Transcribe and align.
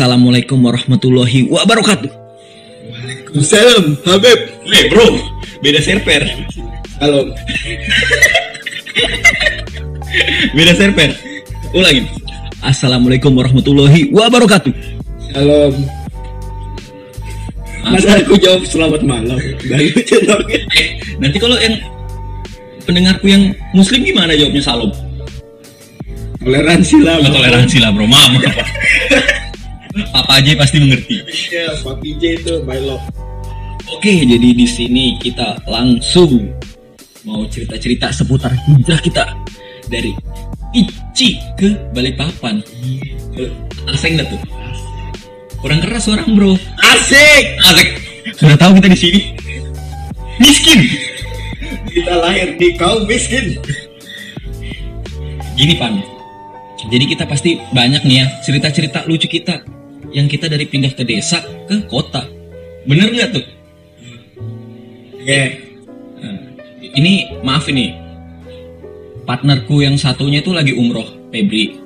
Assalamualaikum 0.00 0.64
warahmatullahi 0.64 1.52
wabarakatuh. 1.52 2.08
Salam, 3.44 4.00
Habib. 4.08 4.48
Eh 4.72 4.88
bro, 4.88 5.20
beda 5.60 5.76
server. 5.84 6.24
Halo. 7.04 7.28
Beda 10.56 10.72
server. 10.72 11.12
Ulangin. 11.76 12.08
Assalamualaikum 12.64 13.28
warahmatullahi 13.36 14.08
wabarakatuh. 14.08 14.72
Salam. 15.36 15.76
Masa 17.84 18.24
aku 18.24 18.40
jawab 18.40 18.64
selamat 18.64 19.04
malam? 19.04 19.36
Lucu 19.68 20.16
dong. 20.24 20.48
Eh, 20.80 20.96
nanti 21.20 21.36
kalau 21.36 21.60
yang 21.60 21.76
pendengarku 22.88 23.28
yang 23.28 23.52
muslim 23.76 24.00
gimana 24.00 24.32
jawabnya 24.32 24.64
salam? 24.64 24.88
Toleransi 26.40 27.04
lah. 27.04 27.20
Toleransi 27.20 27.76
lah 27.84 27.92
bro, 27.92 28.08
maaf. 28.08 28.40
Papa 29.90 30.38
aja 30.38 30.54
pasti 30.54 30.78
mengerti. 30.78 31.18
Ya, 31.50 31.74
Pak 31.82 31.98
PJ 31.98 32.22
itu 32.46 32.54
my 32.62 32.78
love. 32.78 33.02
Oke, 33.90 34.22
jadi 34.22 34.48
di 34.54 34.66
sini 34.66 35.18
kita 35.18 35.66
langsung 35.66 36.46
mau 37.26 37.42
cerita-cerita 37.50 38.14
seputar 38.14 38.54
hijrah 38.54 39.02
kita 39.02 39.24
dari 39.90 40.14
Ici 40.70 41.34
ke 41.58 41.74
Balikpapan. 41.90 42.62
Eh, 43.34 43.50
Asing 43.90 44.14
dah 44.14 44.26
tuh. 44.30 44.38
Kurang 45.58 45.82
keras 45.82 46.06
orang 46.06 46.30
bro. 46.38 46.54
Asik. 46.78 47.44
Asik. 47.66 47.88
Sudah 48.38 48.54
tahu 48.54 48.78
kita 48.78 48.94
di 48.94 48.98
sini. 48.98 49.20
Miskin. 50.38 50.80
Kita 51.90 52.14
lahir 52.22 52.54
di 52.54 52.78
kaum 52.78 53.02
miskin. 53.10 53.58
Gini 55.58 55.74
pan. 55.74 55.98
Jadi 56.86 57.04
kita 57.10 57.26
pasti 57.26 57.58
banyak 57.74 58.06
nih 58.06 58.16
ya 58.22 58.26
cerita-cerita 58.46 59.04
lucu 59.04 59.26
kita 59.28 59.79
yang 60.10 60.26
kita 60.26 60.46
dari 60.46 60.66
pindah 60.66 60.92
ke 60.92 61.02
desa 61.02 61.38
ke 61.70 61.86
kota. 61.86 62.26
Bener 62.84 63.10
nggak 63.10 63.30
tuh? 63.34 63.44
Oke. 65.20 65.42
Nah, 66.18 66.38
ini 66.96 67.12
maaf 67.40 67.68
ini 67.68 67.92
partnerku 69.22 69.78
yang 69.78 69.94
satunya 69.94 70.42
itu 70.42 70.50
lagi 70.50 70.74
umroh 70.74 71.06
Febri 71.30 71.78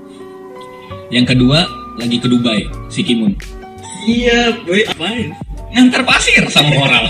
yang 1.12 1.28
kedua 1.28 1.69
lagi 2.00 2.16
ke 2.16 2.25
Dubai 2.25 2.64
si 2.89 3.05
Kimun 3.05 3.36
Iya, 4.08 4.64
boy. 4.64 4.81
Apain? 4.88 5.28
ngantar 5.75 6.06
pasir 6.09 6.41
sama 6.48 6.72
orang 6.78 7.05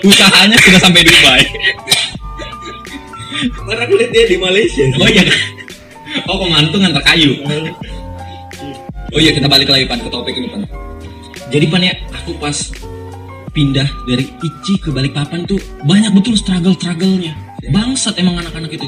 usahanya 0.00 0.56
sudah 0.62 0.80
sampai 0.80 1.02
Dubai 1.04 1.42
Kemarin 3.36 3.80
aku 3.84 3.94
lihat 4.00 4.10
dia 4.16 4.24
di 4.24 4.36
Malaysia. 4.40 4.86
oh 4.96 5.08
iya 5.10 5.24
oh 6.30 6.46
ngantung 6.46 6.80
ngantar 6.82 7.02
kayu 7.04 7.32
oh 9.14 9.20
iya 9.20 9.30
kita 9.32 9.46
balik 9.46 9.68
lagi 9.68 9.84
pan 9.86 10.00
ke 10.00 10.08
topik 10.08 10.34
ini 10.34 10.48
pan 10.48 10.62
jadi 11.48 11.66
pan 11.68 11.82
ya 11.82 11.94
aku 12.12 12.34
pas 12.36 12.56
pindah 13.50 13.88
dari 14.04 14.28
Ici 14.44 14.76
ke 14.76 14.92
Balikpapan 14.92 15.48
tuh 15.48 15.56
banyak 15.82 16.12
betul 16.12 16.36
struggle-strugglenya 16.36 17.32
bangsat 17.72 18.18
emang 18.20 18.36
anak-anak 18.36 18.68
itu 18.70 18.86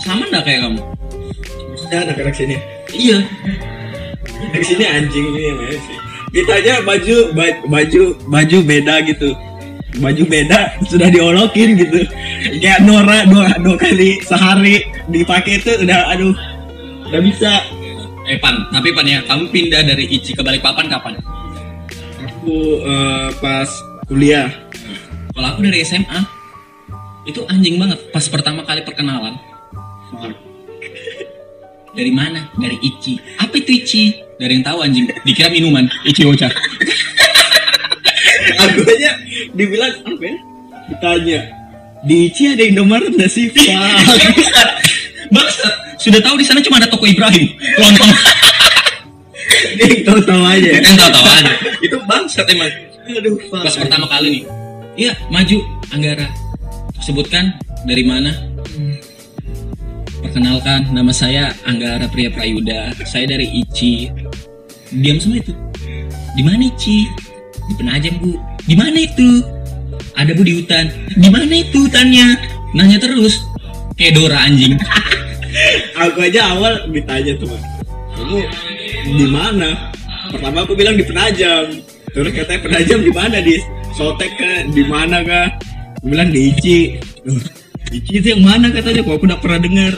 sama 0.00 0.24
nggak 0.26 0.44
kayak 0.44 0.60
kamu 0.64 0.80
Ya, 1.86 2.02
anak-anak 2.02 2.34
sini. 2.34 2.58
iya 2.90 3.22
Anak 4.50 4.64
sini 4.66 4.82
anjing 4.82 5.22
ini 5.30 5.54
main 5.54 5.78
sih. 5.78 5.96
Kita 6.34 6.58
aja 6.58 6.82
baju 6.82 7.30
ba- 7.30 7.62
baju 7.62 8.02
baju 8.26 8.58
beda 8.66 9.06
gitu. 9.06 9.30
Baju 9.96 10.22
beda 10.28 10.76
sudah 10.84 11.08
diolokin 11.08 11.76
gitu. 11.80 12.04
Kayak 12.60 12.84
Nora 12.84 13.24
dua, 13.24 13.48
dua 13.60 13.76
kali 13.80 14.20
sehari 14.20 14.84
dipakai 15.08 15.62
itu 15.62 15.72
udah 15.82 16.12
aduh 16.12 16.34
udah 17.08 17.20
bisa. 17.24 17.52
Eh 18.26 18.42
Pan, 18.42 18.66
tapi 18.74 18.90
Pan 18.90 19.06
ya, 19.06 19.22
kamu 19.22 19.54
pindah 19.54 19.86
dari 19.86 20.10
Ici 20.10 20.34
ke 20.34 20.42
Balikpapan 20.42 20.90
kapan? 20.90 21.14
Aku 22.26 22.82
eh, 22.82 23.30
pas 23.38 23.70
kuliah 24.10 24.50
Kalau 25.30 25.46
aku 25.54 25.62
dari 25.62 25.84
SMA, 25.86 26.20
itu 27.28 27.44
anjing 27.46 27.78
banget. 27.78 28.02
Pas 28.10 28.24
pertama 28.26 28.64
kali 28.66 28.82
perkenalan, 28.82 29.36
dari 31.96 32.12
mana? 32.12 32.52
Dari 32.60 32.76
Ici. 32.84 33.16
Apa 33.40 33.56
itu 33.56 33.72
Ici? 33.72 34.02
Dari 34.36 34.60
yang 34.60 34.64
tahu 34.64 34.84
anjing. 34.84 35.08
Dikira 35.24 35.48
minuman. 35.48 35.88
Ici 36.04 36.28
Ocha. 36.28 36.52
aku 38.56 38.80
aja 38.84 39.12
dibilang 39.54 39.92
apa 40.02 40.22
ya? 40.22 40.36
Ditanya 40.86 41.40
di 42.06 42.30
Ici 42.30 42.54
ada 42.54 42.62
Indomaret 42.62 43.10
nggak 43.10 43.30
sih? 43.30 43.50
Wah, 43.74 43.98
Bangsat. 45.26 45.74
Sudah 45.98 46.20
tahu 46.22 46.38
di 46.38 46.46
sana 46.46 46.62
cuma 46.62 46.78
ada 46.78 46.86
toko 46.86 47.02
Ibrahim. 47.02 47.50
Lontong. 47.80 48.12
ini 49.82 50.06
tahu-tahu 50.06 50.42
aja. 50.46 50.68
Kan 50.78 50.94
tahu-tahu 50.94 51.26
aja. 51.26 51.52
Itu 51.86 51.96
bangsat 52.06 52.46
emang. 52.46 52.70
Aduh. 53.10 53.34
Pas 53.50 53.74
pertama 53.74 54.06
kali 54.06 54.38
nih. 54.38 54.42
Iya, 54.96 55.12
maju 55.34 55.58
Anggara. 55.90 56.30
Sebutkan 57.02 57.58
dari 57.90 58.06
mana? 58.06 58.32
Perkenalkan, 60.22 60.94
nama 60.94 61.10
saya 61.10 61.50
Anggara 61.66 62.06
Priya 62.06 62.30
Prayuda. 62.30 62.94
Saya 63.02 63.26
dari 63.26 63.50
Ici. 63.50 64.06
Diam 64.94 65.18
semua 65.18 65.42
itu. 65.42 65.52
Di 66.38 66.42
mana 66.46 66.70
Ici? 66.70 67.10
Di 67.66 67.74
Penajam, 67.74 68.14
Bu. 68.22 68.55
Di 68.66 68.74
mana 68.74 68.98
itu? 68.98 69.40
Ada 70.18 70.34
Bu 70.34 70.42
di 70.42 70.58
hutan. 70.58 70.90
Di 71.14 71.28
mana 71.30 71.54
itu 71.54 71.86
hutannya? 71.86 72.36
Nanya 72.74 72.98
terus. 72.98 73.40
Kayak 73.96 74.12
Dora 74.18 74.38
anjing. 74.44 74.76
aku 75.96 76.18
aja 76.28 76.52
awal 76.52 76.88
ditanya 76.92 77.32
tuh 77.40 77.48
kamu 78.16 78.38
di 79.16 79.26
mana 79.28 79.92
pertama 80.32 80.64
aku 80.64 80.72
bilang 80.76 80.96
di 80.96 81.04
penajam 81.04 81.80
terus 82.12 82.32
katanya 82.32 82.60
penajam 82.64 82.98
di 83.04 83.12
mana 83.12 83.36
di 83.40 83.54
sotek 83.96 84.32
kah 84.36 84.58
di 84.72 84.84
mana 84.84 85.24
kah 85.24 85.48
aku 86.00 86.06
bilang 86.12 86.28
di 86.32 86.52
Ici 86.52 86.78
Ici 87.86 88.18
itu 88.18 88.34
yang 88.34 88.42
mana 88.42 88.66
katanya 88.74 89.06
kok 89.06 89.14
aku 89.14 89.24
udah 89.30 89.38
pernah 89.38 89.60
dengar 89.62 89.92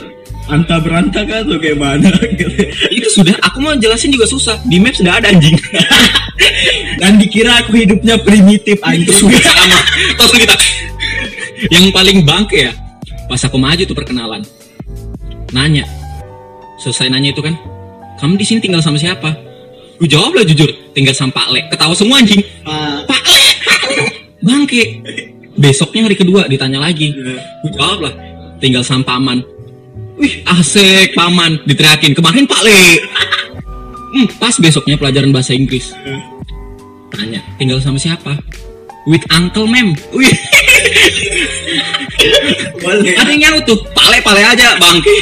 anta 0.49 0.77
beranta 0.81 1.25
kah 1.25 1.45
atau 1.45 1.57
kayak 1.61 1.77
mana 1.77 2.09
gitu. 2.33 2.53
itu 2.97 3.07
sudah, 3.09 3.37
aku 3.41 3.61
mau 3.61 3.73
jelasin 3.77 4.09
juga 4.09 4.25
susah. 4.25 4.57
Di 4.65 4.81
map 4.81 4.97
sudah 4.97 5.21
ada 5.21 5.29
anjing. 5.29 5.53
dan 6.99 7.19
dikira 7.19 7.63
aku 7.63 7.75
hidupnya 7.75 8.15
primitif 8.19 8.79
itu 8.79 8.85
anjing 8.85 9.43
sama. 9.43 9.79
Terus 10.15 10.31
kita. 10.35 10.55
Yang 11.67 11.85
paling 11.91 12.23
bangke 12.23 12.71
ya, 12.71 12.73
pas 13.27 13.41
aku 13.43 13.59
maju 13.59 13.83
tuh 13.83 13.95
perkenalan. 13.95 14.41
Nanya. 15.51 15.83
Selesai 16.79 17.11
nanya 17.11 17.35
itu 17.35 17.43
kan, 17.43 17.59
kamu 18.23 18.39
di 18.39 18.45
sini 18.47 18.59
tinggal 18.63 18.79
sama 18.79 18.95
siapa? 18.95 19.35
Gue 19.99 20.07
jawab 20.07 20.31
lah 20.31 20.47
jujur, 20.47 20.71
tinggal 20.95 21.11
sama 21.11 21.35
Pak 21.35 21.47
Le. 21.51 21.61
Ketawa 21.67 21.91
semua 21.91 22.23
anjing. 22.23 22.39
Ah, 22.63 23.03
Pak 23.03 23.23
Le, 23.27 23.43
bangke. 24.39 25.03
Besoknya 25.59 26.07
hari 26.07 26.15
kedua 26.15 26.47
ditanya 26.47 26.79
lagi. 26.79 27.11
Gue 27.11 27.71
jawab 27.75 28.07
lah, 28.07 28.13
tinggal 28.63 28.79
sama 28.79 29.03
Paman. 29.03 29.43
Wih, 30.15 30.39
asik 30.47 31.11
Paman, 31.19 31.59
diteriakin. 31.67 32.15
Kemarin 32.15 32.47
Pak 32.47 32.63
Le. 32.63 32.79
Hmm, 34.09 34.27
pas 34.37 34.55
besoknya 34.57 34.95
pelajaran 34.95 35.29
bahasa 35.29 35.53
Inggris. 35.53 35.93
Tanya, 37.09 37.41
tinggal 37.55 37.77
sama 37.77 37.97
siapa? 37.97 38.37
With 39.05 39.25
Uncle 39.29 39.65
Mem. 39.65 39.93
Ada 43.15 43.29
yang 43.29 43.41
nyaut 43.41 43.63
tuh. 43.65 43.79
Pale, 43.91 44.17
pale 44.21 44.41
aja, 44.41 44.77
bangke. 44.77 45.15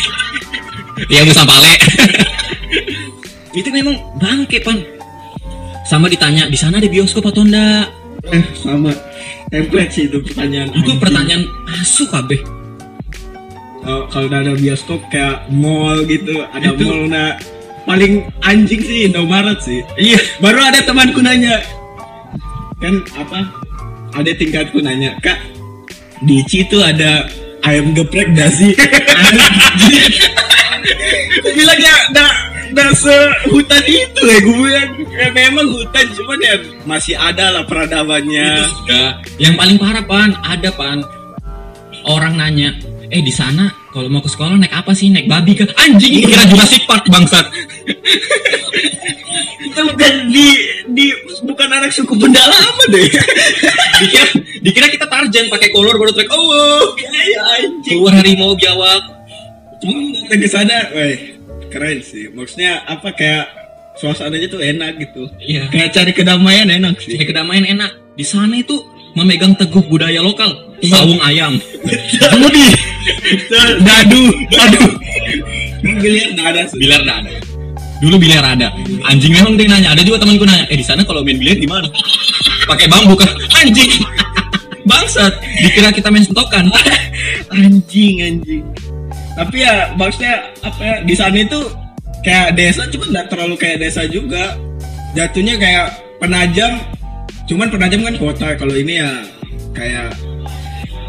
Ya, 1.08 1.22
bukan 1.24 1.46
pale. 1.46 1.74
itu 3.54 3.70
memang 3.70 3.96
bangke, 4.18 4.60
Pan. 4.62 4.78
Sama 5.84 6.08
ditanya, 6.08 6.48
di 6.48 6.58
sana 6.58 6.78
ada 6.78 6.88
bioskop 6.88 7.24
atau 7.26 7.44
enggak? 7.44 7.88
eh 8.28 8.44
sama 8.60 8.92
template 9.48 9.88
sih 9.88 10.04
itu 10.04 10.20
pertanyaan 10.20 10.68
Itu 10.76 10.84
anjing. 10.84 11.00
pertanyaan 11.00 11.44
asu 11.80 12.04
kabeh. 12.12 12.36
kalau 13.80 14.04
kalau 14.12 14.28
udah 14.28 14.40
ada 14.44 14.52
bioskop 14.52 15.00
kayak 15.08 15.48
mall 15.48 15.96
gitu 16.04 16.44
ada 16.44 16.76
Itu. 16.76 16.84
mall 16.84 17.08
nah 17.08 17.40
paling 17.88 18.14
anjing 18.44 18.82
sih 18.84 19.08
Indomaret 19.08 19.64
sih 19.64 19.80
Iya. 19.96 20.20
baru 20.44 20.60
ada 20.60 20.84
temanku 20.84 21.24
nanya 21.24 21.64
kan 22.78 23.00
apa 23.16 23.40
ada 24.14 24.32
tingkatku 24.36 24.84
nanya 24.84 25.16
kak 25.24 25.40
di 26.22 26.44
situ 26.46 26.78
ada 26.78 27.26
ayam 27.64 27.96
geprek 27.96 28.36
gak 28.36 28.52
sih 28.54 28.76
bilang 31.48 31.80
ya 31.80 31.96
dah 32.14 32.32
dah 32.76 32.90
sehutan 32.94 33.84
itu 33.88 34.22
ya 34.22 34.38
gue 34.44 34.56
bilang 34.56 34.90
ya 35.10 35.28
memang 35.32 35.66
hutan 35.72 36.06
cuman 36.14 36.40
ya 36.44 36.56
masih 36.84 37.16
ada 37.16 37.56
lah 37.56 37.64
peradabannya 37.66 38.68
Itu. 38.68 39.02
Yang 39.38 39.54
paling 39.56 39.78
parah, 39.78 40.06
Pan, 40.06 40.32
ada, 40.42 40.70
Pan. 40.74 41.00
Orang 42.04 42.38
nanya, 42.38 42.74
"Eh, 43.10 43.22
di 43.22 43.30
sana 43.30 43.70
kalau 43.98 44.14
mau 44.14 44.22
ke 44.22 44.30
sekolah 44.30 44.62
naik 44.62 44.70
apa 44.78 44.94
sih? 44.94 45.10
Naik 45.10 45.26
babi 45.26 45.58
kah?" 45.58 45.66
Anjing, 45.82 46.22
kira 46.22 46.46
Jurassic 46.46 46.86
Park 46.86 47.10
bangsat. 47.10 47.50
itu 49.58 49.80
bukan 49.94 50.14
di 50.34 50.48
di 50.94 51.06
bukan 51.46 51.70
anak 51.70 51.92
suku 51.94 52.14
pendalaman 52.18 52.88
deh 52.90 53.06
dikira 54.02 54.28
dikira 54.64 54.88
kita 54.90 55.06
Tarjan 55.06 55.46
pakai 55.54 55.70
kolor 55.70 55.98
baru 55.98 56.12
track 56.14 56.30
oh 56.34 56.98
ya 56.98 57.42
anjing 57.62 58.02
keluar 58.02 58.14
harimau 58.18 58.58
biawak 58.58 59.02
Cuma 59.78 59.94
datang 60.26 60.42
ke 60.42 60.50
sana, 60.50 60.78
keren 61.70 62.02
sih 62.02 62.34
maksudnya 62.34 62.82
apa 62.90 63.14
kayak 63.14 63.46
suasananya 64.02 64.50
tuh 64.50 64.58
enak 64.58 64.98
gitu 64.98 65.30
Iya. 65.38 65.70
kayak 65.70 65.94
cari 65.94 66.12
kedamaian 66.18 66.66
enak 66.66 66.98
sih 66.98 67.14
Jadi 67.14 67.30
kedamaian 67.30 67.66
enak. 67.78 68.18
Di 68.18 68.26
sana 68.26 68.58
itu 68.58 68.74
memegang 69.18 69.58
teguh 69.58 69.82
budaya 69.90 70.22
lokal. 70.22 70.54
Sawung 70.86 71.18
ayam. 71.26 71.58
Judi. 72.38 72.68
Dadu. 73.82 74.24
Dadu. 74.54 74.84
biliar 75.82 76.30
ada 76.46 76.62
Biliar 76.78 77.02
ada. 77.02 77.32
Dulu 77.98 78.16
biliar 78.22 78.46
ada. 78.46 78.70
Anjing 79.10 79.34
memang 79.34 79.58
dia 79.58 79.66
nanya. 79.66 79.98
Ada 79.98 80.06
juga 80.06 80.22
temanku 80.22 80.46
nanya. 80.46 80.70
Eh 80.70 80.78
di 80.78 80.86
sana 80.86 81.02
kalau 81.02 81.26
main 81.26 81.42
biliar 81.42 81.58
gimana? 81.58 81.90
Pakai 82.70 82.86
bambu 82.86 83.18
kan? 83.18 83.34
Anjing. 83.58 84.06
Bangsat. 84.86 85.34
Dikira 85.66 85.90
kita 85.90 86.14
main 86.14 86.22
sentokan. 86.22 86.70
anjing 87.54 88.16
anjing 88.24 88.66
tapi 89.38 89.62
ya 89.62 89.94
maksudnya 89.94 90.50
apa 90.66 90.82
ya 90.82 90.96
di 91.06 91.14
sana 91.14 91.38
itu 91.38 91.60
kayak 92.26 92.58
desa 92.58 92.90
cuma 92.90 93.06
nggak 93.14 93.28
terlalu 93.30 93.56
kayak 93.56 93.78
desa 93.86 94.02
juga 94.10 94.58
jatuhnya 95.14 95.62
kayak 95.62 95.94
penajam 96.18 96.82
cuman 97.48 97.68
penajam 97.72 98.04
kan 98.04 98.16
kota 98.20 98.48
kalau 98.60 98.76
ini 98.76 99.00
ya 99.00 99.12
kayak 99.72 100.12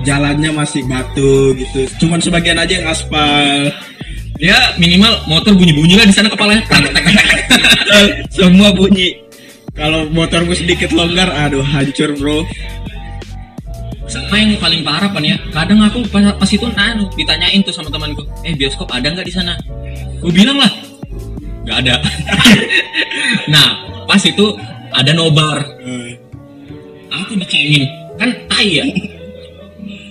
jalannya 0.06 0.55
masih 0.55 0.87
batu 0.87 1.52
gitu 1.58 2.06
cuman 2.06 2.23
sebagian 2.23 2.58
aja 2.58 2.79
yang 2.79 2.88
aspal 2.88 3.69
Ya 4.38 4.55
minimal 4.79 5.19
motor 5.26 5.50
bunyi-bunyi 5.50 5.99
lah 5.99 6.06
di 6.06 6.14
sana 6.14 6.31
kepalanya. 6.31 6.62
Semua 8.38 8.70
bunyi 8.70 9.19
kalau 9.75 10.06
motormu 10.14 10.55
sedikit 10.55 10.94
longgar 10.94 11.31
aduh 11.31 11.62
hancur 11.62 12.14
bro 12.19 12.46
Sama 14.06 14.40
yang 14.40 14.56
paling 14.56 14.87
parah 14.87 15.11
pan 15.11 15.20
ya. 15.20 15.37
Kadang 15.52 15.85
aku 15.85 16.06
pas, 16.08 16.25
pas 16.38 16.49
itu 16.49 16.64
anu 16.64 17.11
ditanyain 17.12 17.61
tuh 17.61 17.76
sama 17.76 17.93
temanku, 17.93 18.25
eh 18.40 18.56
bioskop 18.56 18.88
ada 18.88 19.12
nggak 19.12 19.26
di 19.29 19.35
sana? 19.35 19.52
Gue 20.25 20.32
bilang 20.32 20.56
lah, 20.56 20.73
nggak 21.69 21.76
ada. 21.85 21.94
nah 23.52 23.85
pas 24.08 24.23
itu 24.25 24.56
ada 24.96 25.12
nobar. 25.12 25.61
Aku 27.19 27.32
dicengin, 27.35 27.85
kan 28.15 28.31
tai 28.47 28.69
ya. 28.79 28.85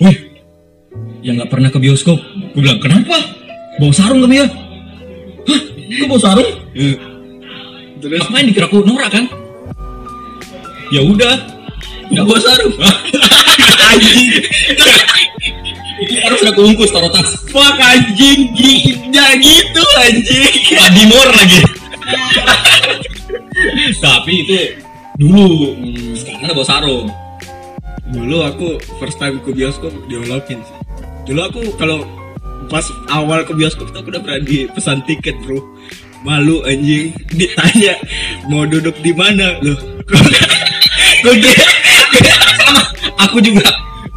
Wih, 0.03 0.17
yang 1.23 1.39
nggak 1.39 1.49
pernah 1.49 1.69
ke 1.71 1.79
bioskop. 1.79 2.19
Gue 2.53 2.61
bilang 2.61 2.81
kenapa? 2.83 3.15
Bawa 3.77 3.93
sarung 3.93 4.21
kami 4.25 4.41
ya? 4.43 4.47
Hah? 5.47 5.61
Kok 6.03 6.07
bawa 6.11 6.21
sarung? 6.21 6.49
terus 7.97 8.21
Ngapain 8.29 8.45
dikira 8.45 8.69
aku 8.69 8.85
norak 8.85 9.09
kan? 9.09 9.25
Ya 10.93 11.01
udah, 11.03 11.35
nggak 12.11 12.25
bawa 12.25 12.39
sarung. 12.39 12.73
anjing 13.87 14.43
harus 16.21 16.41
aku 16.45 16.61
ungkus 16.61 16.93
taruh 16.93 17.09
tas. 17.09 17.29
fuck 17.49 17.77
anjing 17.81 18.53
gila 18.53 19.27
gitu 19.41 19.83
anjing 20.05 20.53
Badimor 20.77 21.27
lagi. 21.33 21.61
Tapi 23.97 24.33
itu 24.45 24.57
dulu. 25.17 25.73
Sekarang 26.15 26.41
ada 26.45 26.53
bawa 26.53 26.67
sarung. 26.67 27.09
dulu 28.07 28.39
aku 28.39 28.67
first 29.03 29.19
time 29.19 29.35
ke 29.43 29.51
bioskop 29.51 29.91
diolokin 30.07 30.63
sih 30.63 30.75
dulu 31.27 31.43
aku 31.43 31.59
kalau 31.75 32.07
pas 32.71 32.87
awal 33.11 33.43
ke 33.43 33.51
bioskop 33.51 33.91
tuh 33.91 33.99
aku 33.99 34.15
udah 34.15 34.23
pernah 34.23 34.39
dipesan 34.47 35.03
tiket 35.03 35.35
bro 35.43 35.59
malu 36.23 36.63
anjing 36.63 37.11
ditanya 37.35 37.99
mau 38.47 38.63
duduk 38.63 38.95
di 39.03 39.11
mana 39.11 39.59
loh 39.59 39.75
dia 41.35 41.67
Sama. 42.63 42.83
Aku 43.27 43.37
juga 43.43 43.67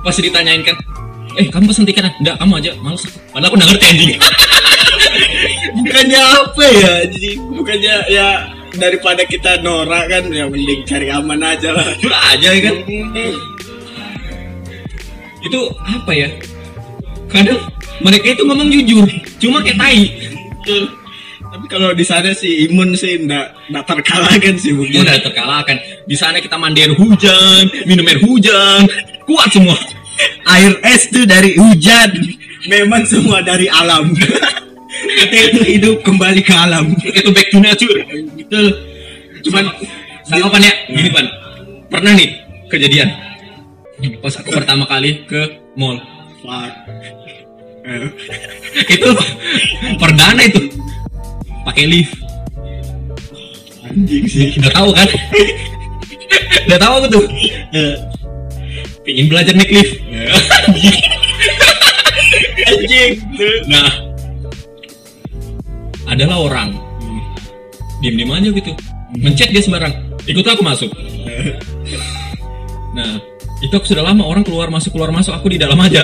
pasti 0.07 0.27
ditanyain 0.27 0.63
kan. 0.63 0.77
Eh 1.39 1.47
kamu 1.51 1.71
pesen 1.71 1.87
tiket? 1.87 2.07
Enggak, 2.23 2.37
kamu 2.39 2.53
aja. 2.63 2.71
Males. 2.83 3.03
Padahal 3.31 3.47
aku 3.51 3.57
udah 3.59 3.67
ngerti 3.67 3.87
anjing. 3.91 4.11
bukannya 5.81 6.21
apa 6.23 6.65
ya 6.67 6.93
jadi 7.11 7.31
bukannya 7.55 7.95
ya 8.11 8.27
daripada 8.77 9.23
kita 9.27 9.59
norak 9.65 10.11
kan 10.11 10.25
ya 10.31 10.47
mending 10.47 10.83
cari 10.87 11.09
aman 11.11 11.41
aja 11.43 11.75
lah 11.75 11.87
Udah 11.99 12.21
aja 12.35 12.49
ya 12.55 12.61
kan. 12.71 12.77
Itu 15.41 15.61
apa 15.81 16.13
ya? 16.13 16.29
Kadang 17.31 17.61
mereka 18.05 18.27
itu 18.35 18.43
ngomong 18.45 18.69
jujur, 18.69 19.07
cuma 19.39 19.63
kayak 19.63 19.79
tai. 19.79 20.03
tapi 21.51 21.67
kalau 21.67 21.91
di 21.91 22.07
sana 22.07 22.31
sih 22.31 22.71
imun 22.71 22.95
sih 22.95 23.27
ndak 23.27 23.51
ndak 23.75 23.83
terkalahkan 23.87 24.55
sih 24.55 24.71
Itu 24.71 24.79
mungkin 24.79 25.03
udah 25.03 25.19
terkalahkan. 25.19 25.77
Di 26.07 26.17
sana 26.19 26.39
kita 26.39 26.55
mandi 26.59 26.83
air 26.85 26.95
hujan, 26.95 27.67
minum 27.87 28.07
air 28.07 28.21
hujan, 28.23 28.87
kuat 29.27 29.51
semua. 29.51 29.77
air 30.47 30.77
es 30.85 31.09
tuh 31.09 31.25
dari 31.25 31.57
hujan 31.57 32.11
memang 32.69 33.03
semua 33.09 33.41
dari 33.41 33.67
alam 33.73 34.13
kita 34.91 35.37
itu 35.55 35.61
hidup 35.79 35.97
kembali 36.03 36.43
ke 36.43 36.55
alam. 36.55 36.91
Itu 36.99 37.31
back 37.31 37.49
to 37.55 37.59
nature. 37.63 37.99
betul. 38.37 38.67
Cuman 39.47 39.65
Sama 40.27 40.47
pan 40.53 40.63
ya, 40.63 40.75
gini 40.87 41.11
pan. 41.11 41.27
Pernah 41.91 42.13
nih 42.15 42.31
kejadian. 42.71 43.11
Pas 44.23 44.35
aku 44.39 44.51
pertama 44.55 44.87
kali 44.87 45.27
ke 45.27 45.59
mall. 45.75 45.99
fuck. 46.41 46.73
Itu 48.95 49.09
perdana 49.99 50.43
itu. 50.47 50.71
Pakai 51.67 51.85
lift. 51.91 52.15
Anjing 53.85 54.25
sih. 54.31 54.55
Udah 54.63 54.73
tahu 54.73 54.91
kan? 54.95 55.09
Udah 56.71 56.79
tahu 56.79 56.93
aku 57.03 57.07
tuh. 57.11 57.25
Eh, 57.75 57.95
pengen 59.03 59.27
belajar 59.27 59.55
naik 59.57 59.73
lift. 59.73 59.95
Anjing. 62.71 63.13
Tuh 63.35 63.59
nah 63.67 64.10
adalah 66.09 66.37
orang. 66.41 66.69
Diam 68.01 68.17
diam 68.17 68.33
aja 68.33 68.49
gitu. 68.49 68.73
Mencet 69.19 69.53
dia 69.53 69.61
sembarang. 69.61 69.93
Ikut 70.25 70.45
aku 70.47 70.63
masuk. 70.65 70.91
Nah 72.97 73.21
itu 73.61 73.73
aku 73.77 73.85
sudah 73.85 74.05
lama 74.07 74.25
orang 74.25 74.41
keluar 74.41 74.73
masuk 74.73 74.97
keluar 74.97 75.13
masuk. 75.13 75.37
Aku 75.37 75.53
di 75.53 75.61
dalam 75.61 75.77
aja. 75.81 76.01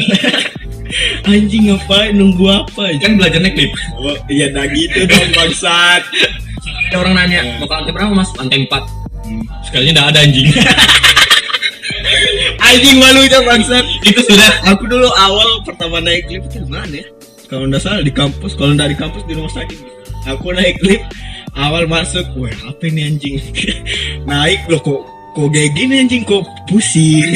Anjing 1.30 1.72
ngapain? 1.72 2.14
Nunggu 2.14 2.46
apa 2.46 2.92
ya? 2.92 2.96
Kan 3.02 3.18
belajar 3.18 3.42
naik 3.42 3.58
lift 3.58 3.74
oh, 3.98 4.14
iya 4.30 4.54
dah 4.54 4.66
gitu 4.70 5.02
dong 5.08 5.30
bangsat. 5.34 6.02
Ada 6.92 6.96
orang 7.02 7.14
nanya 7.18 7.58
mau 7.58 7.66
ke 7.66 7.74
lantai 7.74 7.92
berapa 7.92 8.12
mas? 8.14 8.30
Lantai 8.38 8.62
4 8.70 9.66
sekalinya 9.66 9.92
udah 9.98 10.06
ada 10.14 10.18
anjing. 10.22 10.46
Anjing 12.66 12.96
malunya 13.02 13.42
bangsat. 13.42 13.82
Itu 14.06 14.20
sudah. 14.22 14.70
Aku 14.70 14.86
dulu 14.86 15.10
awal 15.18 15.66
pertama 15.66 15.98
naik 15.98 16.30
lift 16.30 16.54
itu 16.54 16.62
mana 16.70 17.02
ya 17.02 17.15
kalau 17.46 17.70
nggak 17.70 17.82
salah 17.82 18.02
di 18.02 18.10
kampus 18.10 18.58
kalau 18.58 18.74
nggak 18.74 18.90
di 18.90 18.98
kampus 18.98 19.22
di 19.26 19.34
rumah 19.38 19.52
sakit. 19.54 19.78
Aku 20.26 20.50
naik 20.50 20.82
lift 20.82 21.06
awal 21.54 21.86
masuk 21.86 22.26
wah 22.34 22.50
apa 22.66 22.82
ini 22.90 23.06
anjing? 23.06 23.38
Naik 24.30 24.66
loh 24.66 24.82
kok 24.82 25.06
kok 25.38 25.48
kayak 25.54 25.70
gini 25.78 26.02
anjing? 26.02 26.26
Kok 26.26 26.42
pusing? 26.66 27.22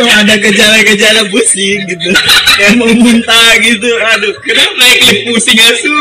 Kok 0.00 0.08
ada 0.24 0.32
gejala-gejala 0.40 1.28
pusing 1.28 1.84
gitu? 1.84 2.08
Kayak 2.56 2.80
mau 2.80 2.88
muntah 2.88 3.52
gitu 3.60 3.90
aduh. 4.00 4.32
Kenapa 4.48 4.72
naik 4.80 5.00
lift 5.12 5.22
pusing 5.28 5.60
asu? 5.60 5.92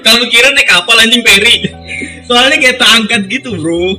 Kamu 0.00 0.24
kira 0.32 0.48
naik 0.56 0.64
kapal 0.64 0.96
anjing 0.96 1.20
peri 1.20 1.68
soalnya 2.24 2.56
kayak 2.56 2.80
terangkat 2.80 3.20
gitu 3.28 3.60
bro. 3.60 3.92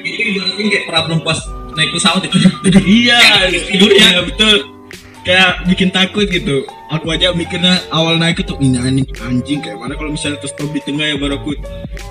Ibaratnya 0.00 0.64
kayak 0.72 0.84
problem 0.88 1.20
pas 1.20 1.36
naik 1.76 1.92
pesawat 1.92 2.24
itu. 2.24 2.38
Iya. 2.80 3.20
Tidurnya. 3.68 4.08
Iya, 4.16 4.20
betul 4.24 4.79
kayak 5.24 5.64
bikin 5.68 5.90
takut 5.92 6.26
gitu. 6.28 6.64
Aku 6.90 7.12
aja 7.14 7.30
mikirnya 7.30 7.78
awal 7.94 8.18
naik 8.18 8.42
itu 8.42 8.54
ini 8.58 8.78
anjing 8.80 9.08
anjing. 9.22 9.58
Kayak 9.62 9.78
mana 9.78 9.94
kalau 9.94 10.10
misalnya 10.14 10.42
terus 10.42 10.54
di 10.56 10.80
tengah 10.82 11.06
ya 11.06 11.16
baru 11.20 11.38
aku 11.38 11.54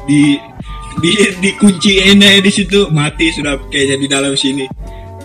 di 0.07 0.39
di 1.03 1.11
dikunciin 1.43 2.21
aja 2.21 2.39
di 2.39 2.51
situ. 2.51 2.87
Mati 2.89 3.33
sudah 3.33 3.59
kayaknya 3.67 3.95
di 3.99 4.07
dalam 4.07 4.33
sini. 4.37 4.65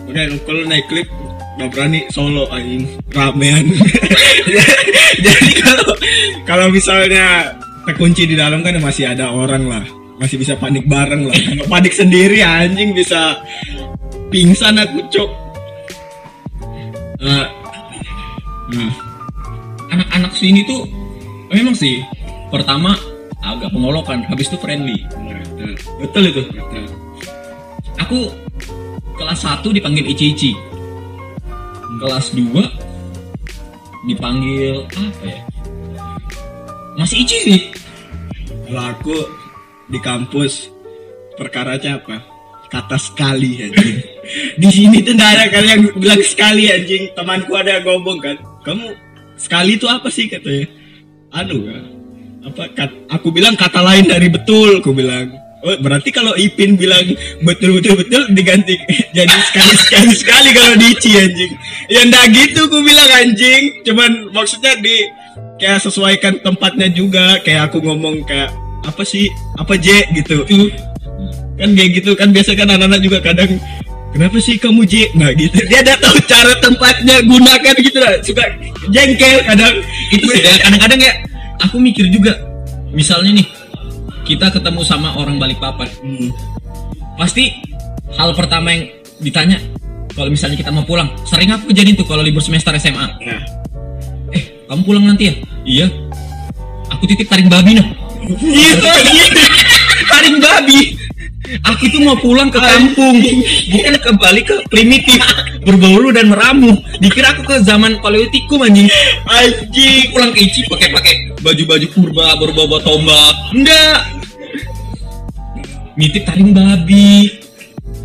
Udah 0.05 0.23
kalau 0.43 0.61
naik 0.67 0.87
lift 0.91 1.11
nggak 1.55 1.69
berani. 1.71 1.99
Solo 2.11 2.49
anjing 2.51 2.89
ramean. 3.15 3.71
Jadi 5.25 5.51
kalau 5.63 5.89
kalau 6.43 6.67
misalnya 6.69 7.55
terkunci 7.85 8.27
di 8.27 8.35
dalam 8.35 8.65
kan 8.65 8.75
masih 8.81 9.13
ada 9.13 9.31
orang 9.31 9.63
lah. 9.69 9.85
Masih 10.15 10.39
bisa 10.39 10.55
panik 10.55 10.87
bareng 10.87 11.27
lah. 11.27 11.35
Kalau 11.35 11.65
panik 11.67 11.91
sendiri 11.95 12.39
anjing 12.43 12.95
bisa 12.95 13.39
pingsan 14.31 14.79
aku 14.79 14.99
cok. 15.11 15.29
Nah, 17.23 17.64
nah, 18.73 18.91
anak-anak 19.93 20.31
sini 20.33 20.65
tuh 20.65 20.87
memang 21.53 21.75
sih 21.77 22.01
pertama 22.49 22.97
agak 23.45 23.69
pengolokan, 23.69 24.25
habis 24.25 24.49
itu 24.49 24.57
friendly. 24.57 24.97
Betul 26.01 26.33
itu. 26.33 26.41
Aku 28.01 28.33
kelas 29.15 29.39
1 29.45 29.61
dipanggil 29.69 30.05
Ici-Ici. 30.09 30.51
Kelas 32.01 32.33
2 32.33 34.09
dipanggil 34.09 34.83
apa 34.89 35.23
ya? 35.25 35.39
Masih 36.97 37.21
Ici 37.23 37.37
sih. 37.45 37.59
Kalau 38.65 38.81
aku 38.81 39.15
di 39.93 39.99
kampus 40.01 40.73
perkaranya 41.37 42.01
apa? 42.01 42.17
Kata 42.65 42.97
sekali 42.97 43.61
anjing. 43.61 44.01
di 44.61 44.67
sini 44.73 44.97
tuh 45.05 45.13
ada 45.15 45.47
kali 45.53 45.67
yang 45.69 45.81
bilang 45.95 46.23
sekali 46.25 46.67
anjing. 46.73 47.13
Temanku 47.13 47.53
ada 47.55 47.77
yang 47.79 47.85
ngomong 47.85 48.17
kan, 48.19 48.35
kamu 48.65 48.85
sekali 49.37 49.77
itu 49.77 49.85
apa 49.85 50.09
sih 50.09 50.25
katanya? 50.25 50.65
Anu 51.29 51.69
kan, 51.69 51.83
apa 52.49 52.63
kat- 52.73 52.99
aku 53.13 53.29
bilang 53.29 53.53
kata 53.53 53.79
lain 53.85 54.09
dari 54.09 54.27
betul 54.27 54.81
aku 54.81 54.91
bilang. 54.91 55.29
Oh 55.65 55.73
berarti 55.81 56.13
kalau 56.13 56.37
Ipin 56.37 56.77
bilang 56.77 57.01
betul 57.41 57.81
betul 57.81 57.97
betul 57.97 58.21
diganti 58.37 58.77
jadi 59.17 59.33
sekali 59.49 59.73
sekali 59.81 60.13
sekali 60.13 60.49
kalau 60.53 60.77
dici 60.77 61.17
anjing. 61.17 61.53
Ya 61.89 62.05
ndak 62.05 62.25
gitu 62.33 62.69
aku 62.69 62.85
bilang 62.85 63.09
anjing. 63.09 63.81
Cuman 63.81 64.29
maksudnya 64.29 64.77
di 64.77 65.09
kayak 65.57 65.81
sesuaikan 65.81 66.37
tempatnya 66.45 66.89
juga. 66.93 67.41
Kayak 67.41 67.73
aku 67.73 67.81
ngomong 67.81 68.21
kayak 68.29 68.53
apa 68.85 69.01
sih? 69.01 69.25
Apa 69.57 69.73
J? 69.77 70.05
gitu. 70.13 70.45
Kan 71.57 71.73
kayak 71.73 71.91
gitu. 71.97 72.13
Kan 72.13 72.29
biasa 72.29 72.53
kan 72.53 72.69
anak-anak 72.69 73.01
juga 73.01 73.17
kadang 73.25 73.57
kenapa 74.15 74.39
sih 74.39 74.55
kamu 74.55 74.87
J 74.87 75.11
nah 75.19 75.29
gitu. 75.35 75.59
Dia 75.67 75.83
udah 75.83 75.97
tahu 75.99 76.17
cara 76.23 76.55
tempatnya 76.63 77.15
gunakan 77.27 77.75
gitu 77.83 77.99
lah. 77.99 78.15
Suka 78.23 78.47
jengkel 78.87 79.43
kadang. 79.43 79.75
Itu 80.15 80.25
sih. 80.31 80.39
Kadang-kadang 80.63 80.99
ya 81.03 81.13
aku 81.59 81.75
mikir 81.83 82.07
juga 82.07 82.39
misalnya 82.95 83.35
nih 83.35 83.47
kita 84.23 84.49
ketemu 84.55 84.81
sama 84.87 85.19
orang 85.19 85.35
Balikpapan. 85.37 85.91
Hmm. 86.01 86.31
pasti 87.15 87.47
hal 88.19 88.35
pertama 88.35 88.75
yang 88.75 88.91
ditanya 89.23 89.55
kalau 90.11 90.27
misalnya 90.27 90.59
kita 90.59 90.67
mau 90.67 90.83
pulang 90.83 91.07
sering 91.23 91.47
aku 91.47 91.71
kejadian 91.71 91.95
tuh 91.95 92.03
kalau 92.03 92.19
libur 92.19 92.43
semester 92.43 92.75
SMA 92.75 93.07
nah. 93.23 93.43
Eh 94.35 94.67
kamu 94.67 94.83
pulang 94.83 95.07
nanti 95.07 95.31
ya? 95.31 95.33
Iya. 95.63 95.87
Aku 96.91 97.07
titip 97.07 97.31
taring 97.31 97.47
babi 97.47 97.79
nah. 97.79 97.87
Gitu 98.27 98.83
gitu 99.15 99.43
taring 100.11 100.37
babi 100.43 101.04
aku 101.65 101.83
tuh 101.89 102.01
mau 102.01 102.17
pulang 102.19 102.49
ke 102.49 102.59
kampung. 102.59 103.17
Bukan 103.71 103.95
kembali 104.01 104.41
ke 104.45 104.55
primitif. 104.69 105.21
Berbau 105.65 106.09
dan 106.13 106.29
meramu. 106.29 106.77
Dikira 107.01 107.33
aku 107.33 107.41
ke 107.45 107.55
zaman 107.65 107.97
paleolitikum 107.99 108.61
anjing. 108.65 108.89
Anjing. 109.25 110.13
Pulang 110.13 110.31
ke 110.33 110.39
Ici 110.45 110.61
pakai 110.69 110.89
pakai 110.93 111.13
baju-baju 111.41 111.87
purba 111.93 112.25
berbawa 112.37 112.77
tombak. 112.81 113.35
Enggak. 113.53 113.99
Nitip 115.95 116.23
taring 116.27 116.51
babi. 116.53 117.31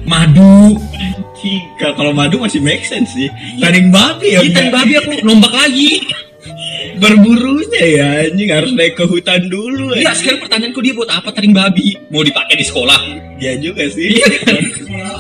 Madu. 0.09 0.78
Anjing. 0.97 1.62
Kalau- 1.80 2.16
madu 2.16 2.40
masih 2.40 2.61
make 2.61 2.85
sense 2.85 3.16
sih. 3.16 3.28
Taring 3.61 3.88
babi 3.88 4.37
ya 4.37 4.40
Iya, 4.44 4.52
taring 4.52 4.73
babi 4.73 4.92
aku 4.99 5.11
nombak 5.25 5.52
lagi 5.52 6.04
berburunya 6.96 7.84
ya 7.90 8.06
anjing 8.25 8.49
harus 8.49 8.70
naik 8.70 8.94
ke 8.94 9.04
hutan 9.04 9.46
dulu 9.46 9.92
Iya, 9.92 10.12
sekarang 10.12 10.40
pertanyaanku 10.40 10.80
dia 10.80 10.92
buat 10.92 11.08
apa 11.08 11.28
taring 11.30 11.50
babi? 11.50 11.96
Mau 12.08 12.20
dipakai 12.20 12.54
di 12.54 12.62
sekolah? 12.62 13.00
ya 13.37 13.56
juga 13.56 13.84
sih 13.87 14.12
Iya. 14.12 14.26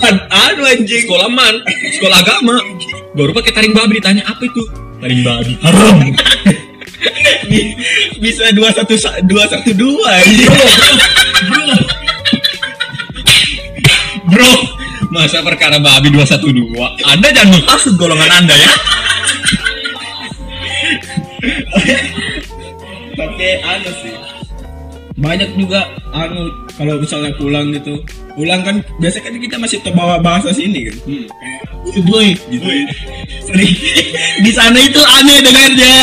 An- 0.02 0.24
aduh 0.28 0.66
anjing 0.66 1.02
Sekolah 1.02 1.28
man, 1.28 1.54
sekolah 1.90 2.16
agama. 2.18 2.56
Baru 3.12 3.32
pakai 3.32 3.50
taring 3.50 3.72
babi 3.72 3.96
ditanya 3.96 4.22
apa 4.24 4.42
itu? 4.42 4.62
Taring 4.98 5.22
babi. 5.22 5.52
Haram. 5.60 5.98
Bi- 7.46 7.74
bisa 8.22 8.52
dua 8.52 8.68
satu 8.70 8.94
sa- 8.94 9.18
dua 9.22 9.44
satu 9.44 9.72
dua 9.72 10.08
anjing 10.16 10.52
Bro, 14.26 14.52
masa 15.10 15.42
perkara 15.42 15.76
babi 15.76 16.08
212? 16.08 16.70
Anda 17.02 17.28
jangan 17.30 17.50
menghasut 17.52 17.94
golongan 17.96 18.30
Anda 18.30 18.54
ya. 18.54 18.72
Tapi 23.18 23.46
anu 23.62 23.90
sih. 24.02 24.14
Banyak 25.20 25.52
juga 25.58 25.84
anu 26.16 26.48
kalau 26.74 26.96
misalnya 26.96 27.32
pulang 27.36 27.74
gitu. 27.76 28.00
Pulang 28.34 28.64
kan 28.64 28.80
biasa 29.02 29.20
kan 29.20 29.36
kita 29.36 29.56
masih 29.60 29.78
terbawa 29.84 30.16
bahasa 30.22 30.54
sini 30.54 30.88
kan. 30.88 30.96
Hmm. 31.04 31.26
kayak 31.28 31.62
"Uy, 31.84 32.00
boy 32.04 32.28
gitu 32.52 32.68
Sering. 33.50 33.74
di 34.44 34.50
sana 34.52 34.78
itu 34.78 35.00
aneh 35.00 35.38
dengarnya. 35.44 35.94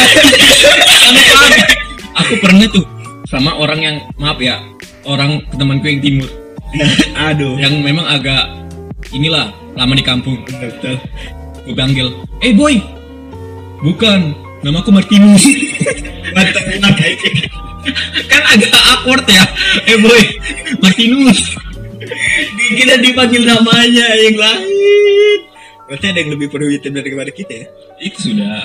Aneh 1.07 1.25
banget. 1.33 1.61
Aku 2.25 2.33
pernah 2.41 2.67
tuh 2.69 2.85
sama 3.29 3.55
orang 3.55 3.79
yang 3.83 3.95
maaf 4.17 4.39
ya, 4.41 4.59
orang 5.05 5.43
temanku 5.55 5.85
yang 5.87 6.01
timur. 6.01 6.29
Aduh. 7.31 7.55
Yang 7.55 7.73
memang 7.83 8.05
agak 8.07 8.43
inilah 9.15 9.53
lama 9.77 9.93
di 9.95 10.03
kampung. 10.03 10.41
betul 10.47 10.97
Gue 11.67 11.75
panggil, 11.75 12.07
eh 12.39 12.55
boy, 12.55 12.79
bukan, 13.83 14.31
mantap 16.33 16.65
enak 16.65 16.95
anjing 16.97 17.37
kan 18.27 18.43
agak 18.57 18.73
awkward 18.73 19.25
ya, 19.27 19.45
eh 19.87 19.97
boy, 19.99 20.23
Martinus. 20.83 21.55
kita 22.77 22.99
dipanggil 22.99 23.43
namanya 23.47 24.07
yang 24.19 24.37
lain. 24.37 25.39
Berarti 25.87 26.05
ada 26.11 26.19
yang 26.19 26.31
lebih 26.35 26.47
perwitan 26.51 26.91
daripada 26.91 27.31
kita 27.31 27.53
ya? 27.63 27.67
Itu 28.03 28.31
sudah. 28.31 28.59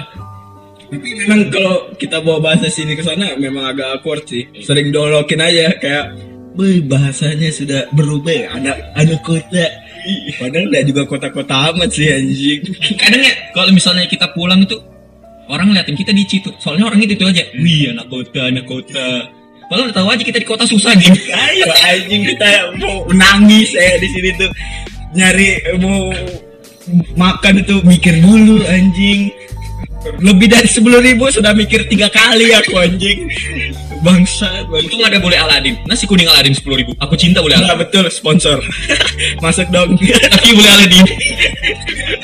tapi 0.92 1.08
memang 1.24 1.48
kalau 1.48 1.88
kita 1.96 2.20
bawa 2.20 2.52
bahasa 2.52 2.68
sini 2.68 2.92
ke 2.92 3.00
sana 3.00 3.32
memang 3.38 3.64
agak 3.64 4.00
awkward 4.00 4.26
sih. 4.28 4.44
Sering 4.60 4.92
dolokin 4.92 5.40
aja 5.40 5.72
kayak 5.78 6.06
Boy, 6.52 6.84
bahasanya 6.84 7.48
sudah 7.48 7.88
berubah 7.96 8.28
ya 8.28 8.52
anak 8.52 8.76
anak 8.92 9.24
kota. 9.24 9.64
Padahal 10.36 10.68
udah 10.68 10.82
juga 10.84 11.02
kota-kota 11.08 11.72
amat 11.72 11.88
sih 11.88 12.12
anjing. 12.12 12.60
Kadang 13.00 13.24
ya, 13.24 13.32
kalau 13.56 13.72
misalnya 13.72 14.04
kita 14.04 14.28
pulang 14.36 14.60
itu 14.60 14.76
orang 15.52 15.68
ngeliatin 15.68 15.92
kita 15.94 16.10
di 16.10 16.24
situ, 16.24 16.48
soalnya 16.56 16.88
orang 16.88 17.04
itu 17.04 17.12
itu 17.12 17.24
aja, 17.28 17.44
wih 17.60 17.92
anak 17.92 18.08
kota, 18.08 18.40
anak 18.48 18.64
kota. 18.64 19.28
Padahal 19.68 19.88
udah 19.88 19.96
tahu 19.96 20.08
aja 20.08 20.22
kita 20.24 20.38
di 20.40 20.48
kota 20.48 20.64
susah 20.64 20.92
gitu. 20.96 21.16
ayo 21.48 21.64
anjing 21.84 22.22
kita 22.28 22.48
mau 22.76 23.04
nangis 23.08 23.72
ya 23.72 23.96
di 23.96 24.08
sini 24.08 24.30
tuh 24.36 24.50
nyari 25.12 25.48
mau 25.80 26.12
makan 27.16 27.64
itu 27.64 27.80
mikir 27.80 28.20
dulu 28.20 28.60
anjing 28.68 29.32
lebih 30.20 30.50
dari 30.50 30.66
sepuluh 30.68 30.98
ribu 30.98 31.30
sudah 31.30 31.54
mikir 31.54 31.86
tiga 31.88 32.10
kali 32.10 32.52
aku 32.52 32.74
anjing 32.74 33.32
bangsa 34.02 34.50
bangsa 34.66 34.82
Untung 34.92 35.02
ada 35.06 35.16
boleh 35.22 35.38
Aladin. 35.38 35.78
Nasi 35.86 36.10
kuning 36.10 36.26
Aladin 36.26 36.52
sepuluh 36.58 36.82
ribu. 36.82 36.92
Aku 36.98 37.14
cinta 37.14 37.38
boleh 37.38 37.54
Nah, 37.54 37.72
Aladin. 37.72 37.86
betul 37.86 38.04
sponsor 38.10 38.58
masuk 39.44 39.70
dong 39.70 39.94
Tapi 39.96 40.50
boleh 40.52 40.70
Aladin. 40.74 41.06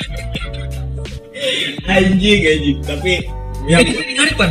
anjing 1.88 2.40
anjing 2.44 2.78
tapi 2.84 3.12
yang 3.68 3.84
Itu 3.84 4.00
menarik 4.00 4.34
pan. 4.38 4.50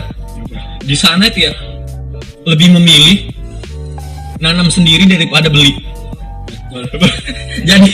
Di 0.86 0.94
sana 0.94 1.26
itu 1.26 1.50
ya 1.50 1.54
lebih 2.46 2.70
memilih 2.78 3.34
nanam 4.38 4.70
sendiri 4.70 5.10
daripada 5.10 5.50
beli. 5.50 5.74
Jadi 7.66 7.90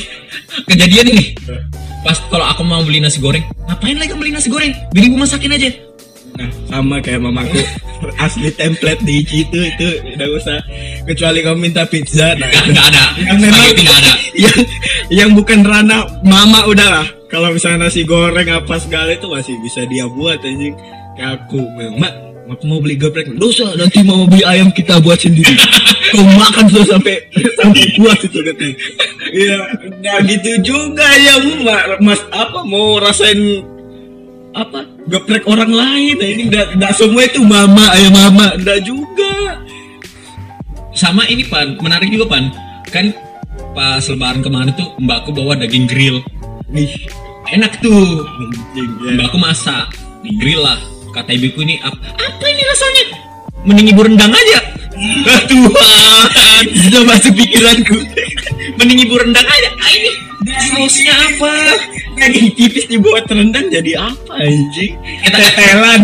kejadian 0.68 1.16
ini 1.16 1.26
pas 2.04 2.20
kalau 2.28 2.44
aku 2.44 2.68
mau 2.68 2.84
beli 2.84 3.00
nasi 3.00 3.24
goreng, 3.24 3.44
ngapain 3.72 3.96
lagi 3.96 4.12
beli 4.12 4.36
nasi 4.36 4.52
goreng? 4.52 4.76
Beli 4.92 5.08
ibu 5.08 5.18
masakin 5.24 5.56
aja. 5.56 5.70
Nah, 6.34 6.50
sama 6.68 6.98
kayak 7.00 7.22
mamaku 7.24 7.62
asli 8.26 8.50
template 8.58 9.00
di 9.06 9.22
situ 9.22 9.54
itu 9.54 9.88
udah 10.18 10.28
usah 10.34 10.58
kecuali 11.06 11.46
kamu 11.46 11.58
minta 11.70 11.86
pizza 11.86 12.34
nah 12.34 12.50
Nggak, 12.50 12.66
nggak 12.74 12.86
ada. 12.90 13.04
yang 13.22 13.38
memang 13.38 13.64
nggak 13.70 14.00
ada. 14.02 14.14
yang 14.50 14.58
yang 15.14 15.30
bukan 15.38 15.62
ranah 15.62 16.10
mama 16.26 16.66
udahlah 16.66 17.06
kalau 17.34 17.50
misalnya 17.50 17.90
nasi 17.90 18.06
goreng 18.06 18.46
apa 18.46 18.78
segala 18.78 19.10
itu 19.10 19.26
masih 19.26 19.58
bisa 19.66 19.82
dia 19.90 20.06
buat 20.06 20.38
anjing. 20.46 20.78
Kayak 21.18 21.50
aku 21.50 21.66
mak 21.98 22.14
aku 22.46 22.64
mau 22.70 22.78
beli 22.78 22.94
geprek 22.94 23.34
dosa 23.42 23.74
nanti 23.74 24.06
mau 24.06 24.30
beli 24.30 24.46
ayam 24.46 24.70
kita 24.70 25.02
buat 25.02 25.18
sendiri. 25.18 25.58
Kau 26.14 26.22
makan 26.22 26.70
tuh 26.70 26.86
sampai 26.86 27.26
sampai 27.58 27.86
puas 27.98 28.22
itu 28.22 28.38
katanya 28.38 28.76
iya 29.34 29.58
nggak 29.82 30.18
gitu 30.30 30.52
juga 30.62 31.10
ya 31.18 31.42
Ma- 31.66 31.98
mas 31.98 32.22
apa 32.30 32.62
mau 32.62 33.02
rasain 33.02 33.66
apa 34.54 34.86
geprek 35.10 35.50
orang 35.50 35.74
lain? 35.74 36.16
Nah, 36.22 36.30
ini 36.30 36.42
nggak 36.54 36.94
semua 36.94 37.26
itu 37.26 37.42
mama 37.42 37.90
ayam 37.98 38.14
mama 38.14 38.54
nggak 38.62 38.86
juga. 38.86 39.58
Sama 40.94 41.26
ini 41.26 41.42
pan, 41.50 41.74
menarik 41.82 42.14
juga 42.14 42.38
pan. 42.38 42.54
Kan 42.94 43.10
pas 43.74 44.06
lebaran 44.06 44.46
kemarin 44.46 44.78
tuh 44.78 44.94
mbakku 45.02 45.34
bawa 45.34 45.58
daging 45.58 45.90
grill. 45.90 46.22
nih 46.74 46.90
Enak 47.54 47.80
tuh. 47.80 48.26
ya. 48.74 49.14
Mbakku 49.14 49.38
masak 49.38 49.94
di 50.26 50.34
grill 50.42 50.66
lah. 50.66 50.80
Kata 51.14 51.30
ibuku 51.30 51.62
ini 51.62 51.78
apa, 51.86 51.98
apa 52.18 52.46
ini 52.50 52.64
rasanya? 52.66 53.04
Mending 53.70 53.88
ibu 53.94 54.02
rendang 54.02 54.34
aja. 54.34 54.60
Ah, 55.30 55.42
Tuhan, 55.46 56.64
sudah 56.86 57.02
masuk 57.06 57.34
pikiranku 57.38 57.98
mending 58.82 59.06
ibu 59.06 59.16
rendang 59.22 59.46
aja. 59.46 59.70
Ah, 59.78 59.90
ini 59.94 60.12
sausnya 60.74 61.14
apa? 61.14 61.54
daging 62.14 62.54
tipis 62.54 62.86
dibuat 62.88 63.26
rendang 63.26 63.68
jadi 63.74 63.98
apa 63.98 64.34
anjing 64.38 64.94
Kita 65.02 65.38
tetelan 65.38 66.02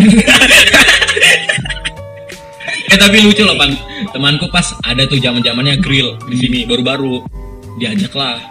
Eh 2.89 2.98
tapi 2.98 3.22
lucu 3.22 3.46
loh 3.46 3.53
pan. 3.53 3.70
Temanku 4.10 4.50
pas 4.50 4.65
ada 4.82 5.06
tuh 5.06 5.22
zaman 5.22 5.46
zamannya 5.46 5.77
grill 5.77 6.18
di 6.25 6.41
sini 6.41 6.60
baru-baru 6.65 7.22
diajak 7.77 8.10
lah. 8.18 8.41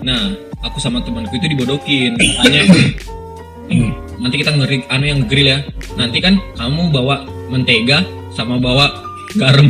Nah 0.00 0.47
aku 0.68 0.78
sama 0.78 1.00
temanku 1.02 1.32
itu 1.34 1.48
dibodokin. 1.48 2.14
Tanya 2.16 2.62
"Hmm, 3.68 3.90
nanti 4.20 4.36
kita 4.40 4.52
ngeri 4.54 4.84
anu 4.92 5.04
yang 5.08 5.20
grill 5.24 5.48
ya. 5.48 5.58
Nanti 5.96 6.20
kan 6.20 6.36
kamu 6.56 6.92
bawa 6.92 7.24
mentega 7.48 8.04
sama 8.36 8.60
bawa 8.60 8.92
garam. 9.34 9.68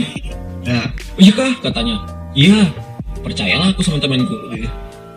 ya 0.67 0.85
Oh, 1.17 1.21
iya 1.23 1.33
kah 1.33 1.53
katanya. 1.65 1.97
Iya. 2.37 2.69
Percayalah 3.25 3.73
aku 3.73 3.83
sama 3.83 3.99
temanku. 3.99 4.35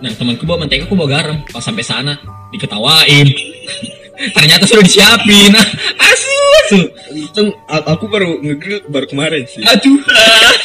Nah 0.02 0.12
temanku 0.18 0.48
bawa 0.48 0.66
mentega 0.66 0.86
aku 0.88 0.96
bawa 0.96 1.10
garam. 1.20 1.38
Pas 1.50 1.62
sampai 1.62 1.84
sana 1.86 2.18
diketawain. 2.54 3.28
Ternyata 4.38 4.70
sudah 4.70 4.86
disiapin. 4.86 5.50
Asu, 6.10 6.34
asu. 6.62 6.80
Untung 7.14 7.50
aku 7.68 8.06
baru 8.06 8.38
ngegrill 8.38 8.86
baru 8.90 9.06
kemarin 9.10 9.44
sih. 9.50 9.66
Aduh. 9.66 9.98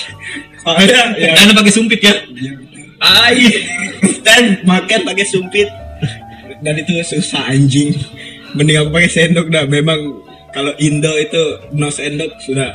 Soalnya 0.67 1.15
ya 1.15 1.33
Dan 1.33 1.57
pakai 1.57 1.73
sumpit 1.73 2.01
ya. 2.05 2.15
Ai. 3.07 3.39
dan 4.27 4.59
makan 4.67 5.07
pakai 5.07 5.27
sumpit 5.27 5.71
dan 6.61 6.75
itu 6.79 6.93
susah 7.05 7.53
anjing. 7.53 7.93
Mending 8.57 8.81
aku 8.81 8.91
pakai 8.95 9.11
sendok 9.11 9.47
dah. 9.53 9.65
Memang 9.69 10.25
kalau 10.55 10.73
Indo 10.81 11.13
itu 11.21 11.43
no 11.77 11.93
sendok 11.93 12.33
sudah 12.41 12.71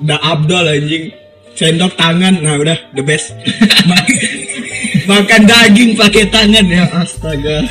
udah 0.00 0.18
abdol 0.24 0.64
anjing. 0.64 1.12
Sendok 1.50 1.92
tangan, 1.98 2.40
nah 2.40 2.56
udah 2.56 2.78
the 2.96 3.02
best. 3.04 3.36
makan, 3.90 4.18
makan 5.04 5.42
daging 5.44 5.92
pakai 5.98 6.24
tangan 6.30 6.64
ya 6.64 6.88
astaga. 6.94 7.66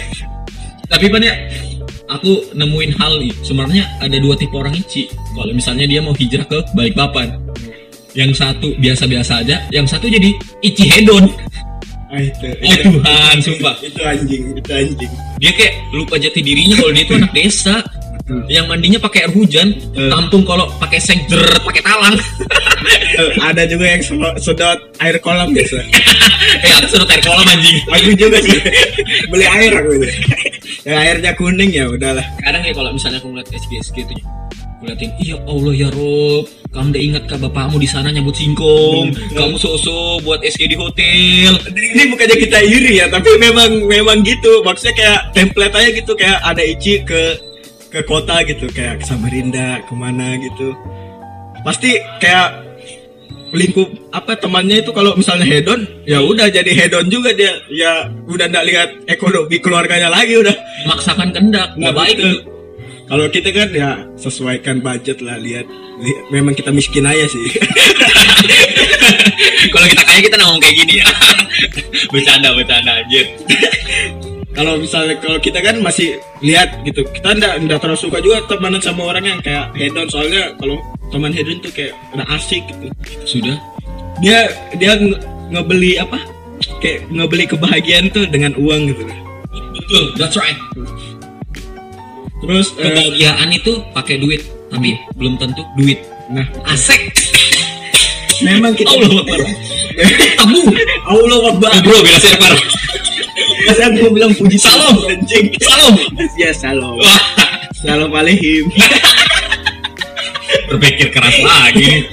Tapi 0.89 1.05
pan 1.09 1.23
ya, 1.25 1.33
aku 2.11 2.53
nemuin 2.53 2.91
hal 2.99 3.17
nih. 3.17 3.33
Sebenarnya 3.41 3.87
ada 4.03 4.17
dua 4.19 4.35
tipe 4.37 4.53
orang 4.53 4.77
Ici. 4.77 5.09
Kalau 5.09 5.53
misalnya 5.55 5.89
dia 5.89 6.03
mau 6.03 6.13
hijrah 6.13 6.45
ke 6.45 6.59
Balikpapan. 6.75 7.48
Yang 8.19 8.31
satu 8.35 8.67
biasa-biasa 8.75 9.33
aja, 9.39 9.55
yang 9.71 9.87
satu 9.87 10.05
jadi 10.05 10.35
Ici 10.59 10.91
hedon. 10.91 11.23
Ah, 12.09 12.19
itu, 12.19 12.51
Oh 12.51 12.75
Tuhan, 12.83 13.35
sumpah. 13.39 13.75
itu 13.79 14.01
anjing, 14.01 14.41
itu 14.51 14.71
anjing. 14.73 15.11
Dia 15.37 15.51
kayak 15.53 15.73
lupa 15.93 16.17
jati 16.17 16.41
dirinya 16.41 16.75
kalau 16.75 16.91
dia 16.91 17.03
itu 17.05 17.13
anak 17.15 17.31
desa. 17.31 17.75
Betul. 18.19 18.41
Yang 18.49 18.65
mandinya 18.65 18.99
pakai 18.99 19.19
air 19.23 19.31
hujan, 19.31 19.67
Eh. 19.93 20.09
tampung 20.09 20.41
kalau 20.41 20.65
pakai 20.77 20.97
seng 20.97 21.21
jeret 21.25 21.61
pakai 21.61 21.79
talang. 21.79 22.17
Ada 23.39 23.63
juga 23.65 23.85
yang 23.87 24.01
sedot, 24.01 24.33
sedot 24.37 24.79
air 24.99 25.15
kolam 25.19 25.49
biasa. 25.49 25.79
eh, 26.65 26.71
aku 26.75 26.85
suruh 26.89 27.07
air 27.07 27.21
kolam 27.21 27.45
anjing. 27.45 27.77
Aku 27.87 28.09
juga 28.17 28.37
sih 28.41 28.57
beli 29.29 29.45
air 29.45 29.71
aku 29.77 29.91
itu. 29.95 30.07
Yang 30.83 30.97
airnya 30.99 31.31
kuning 31.35 31.71
ya 31.71 31.85
udahlah. 31.87 32.25
kadang 32.41 32.61
ya 32.65 32.73
kalau 32.73 32.89
misalnya 32.89 33.21
aku 33.21 33.29
ngeliat 33.29 33.47
SG 33.49 33.71
SG 33.81 33.97
itu 34.01 34.13
aku 34.17 34.83
liatin 34.87 35.11
iya 35.19 35.35
Allah 35.45 35.73
ya 35.75 35.89
Rob 35.91 36.45
kamu 36.69 36.93
udah 36.93 37.01
ingat 37.01 37.23
kah 37.25 37.41
bapakmu 37.41 37.81
di 37.81 37.89
sana 37.89 38.13
nyambut 38.13 38.37
singkong? 38.37 39.09
Kamu 39.33 39.57
sosok 39.57 40.21
buat 40.21 40.37
SG 40.45 40.69
di 40.69 40.77
hotel. 40.77 41.57
Ini 41.65 42.13
bukannya 42.13 42.37
kita 42.37 42.61
iri 42.61 43.01
ya, 43.01 43.09
tapi 43.09 43.41
memang 43.41 43.89
memang 43.89 44.21
gitu. 44.21 44.61
Maksudnya 44.61 44.93
kayak 44.93 45.19
template 45.33 45.73
aja 45.73 45.89
gitu 45.89 46.11
kayak 46.13 46.37
ada 46.45 46.61
Ici 46.61 47.01
ke 47.01 47.41
ke 47.89 48.05
kota 48.05 48.45
gitu. 48.45 48.69
Kayak 48.69 49.01
ke 49.01 49.05
Samarinda 49.09 49.81
ke 49.81 49.93
mana 49.97 50.37
gitu. 50.37 50.77
Pasti 51.65 51.97
kayak 52.21 52.69
lingkup 53.49 53.89
apa 54.13 54.37
temannya 54.37 54.85
itu 54.85 54.93
kalau 54.93 55.17
misalnya 55.17 55.49
hedon 55.49 55.89
ya 56.05 56.21
udah 56.21 56.53
jadi 56.53 56.69
hedon 56.69 57.09
juga 57.09 57.33
dia. 57.33 57.65
Ya 57.73 58.13
udah 58.29 58.45
nggak 58.45 58.65
lihat 58.69 58.89
ekonomi 59.09 59.57
keluarganya 59.57 60.13
lagi 60.13 60.37
udah. 60.37 60.53
Memaksakan 60.85 61.33
kendak 61.33 61.73
nggak 61.81 61.97
baik 61.97 62.13
betul. 62.21 62.58
Kalau 63.09 63.25
kita 63.33 63.49
kan 63.49 63.73
ya 63.73 64.05
sesuaikan 64.21 64.85
budget 64.85 65.17
lah 65.25 65.41
lihat. 65.41 65.65
Li- 65.97 66.21
memang 66.29 66.53
kita 66.53 66.69
miskin 66.69 67.09
aja 67.09 67.25
sih. 67.25 67.41
kalau 69.73 69.87
kita 69.89 70.03
kaya 70.05 70.21
kita 70.21 70.37
ngomong 70.37 70.61
kayak 70.61 70.77
gini. 70.77 71.01
Ya 71.01 71.09
bercanda 72.13 72.53
bercanda 72.53 73.01
anjir. 73.01 73.25
Kalau 74.49 74.75
misalnya 74.75 75.15
kalau 75.23 75.39
kita 75.39 75.63
kan 75.63 75.79
masih 75.79 76.19
lihat 76.43 76.83
gitu 76.83 77.07
kita 77.15 77.31
ndak 77.31 77.63
ndak 77.63 77.79
terlalu 77.79 77.95
suka 77.95 78.19
juga 78.19 78.43
temenan 78.43 78.83
sama 78.83 79.07
orang 79.07 79.23
yang 79.23 79.39
kayak 79.39 79.71
hedon. 79.71 80.03
Soalnya 80.11 80.51
kalau 80.59 80.75
teman 81.15 81.31
hedon 81.31 81.63
tuh 81.63 81.71
kayak 81.71 81.95
udah 82.11 82.27
asik 82.35 82.67
gitu. 82.67 82.91
Sudah. 83.23 83.55
Dia 84.19 84.51
dia 84.75 84.99
nge- 84.99 85.21
ngebeli 85.55 85.95
apa? 85.95 86.19
Kayak 86.83 87.07
ngebeli 87.07 87.47
kebahagiaan 87.47 88.11
tuh 88.11 88.27
dengan 88.27 88.51
uang 88.59 88.91
gitu. 88.91 89.07
Betul 89.79 90.03
that's 90.19 90.35
right 90.35 90.59
terus 92.39 92.67
eh, 92.79 92.87
kebahagiaan 92.87 93.49
itu 93.51 93.71
pakai 93.91 94.15
duit 94.21 94.41
tapi 94.69 94.95
belum 95.17 95.35
tentu 95.41 95.63
duit. 95.75 95.99
Nah. 96.29 96.45
Asik. 96.69 97.09
Memang 98.45 98.71
kita 98.77 98.87
Allah 98.95 99.19
Akbar. 99.19 99.39
Tabu. 100.39 100.61
Allah 101.09 101.41
Akbar. 101.51 101.71
Bro 101.83 101.97
bela 102.05 102.19
server 102.21 102.55
masa 103.69 103.85
aku 103.91 104.09
bilang 104.11 104.31
puji 104.33 104.57
Salam. 104.57 104.95
anjing. 105.05 105.53
Salam. 105.61 105.93
Ya 106.35 106.51
salam. 106.55 106.95
Salam 107.79 108.11
alaihim 108.11 108.65
berpikir 110.69 111.09
keras 111.13 111.37
lagi. 111.41 112.05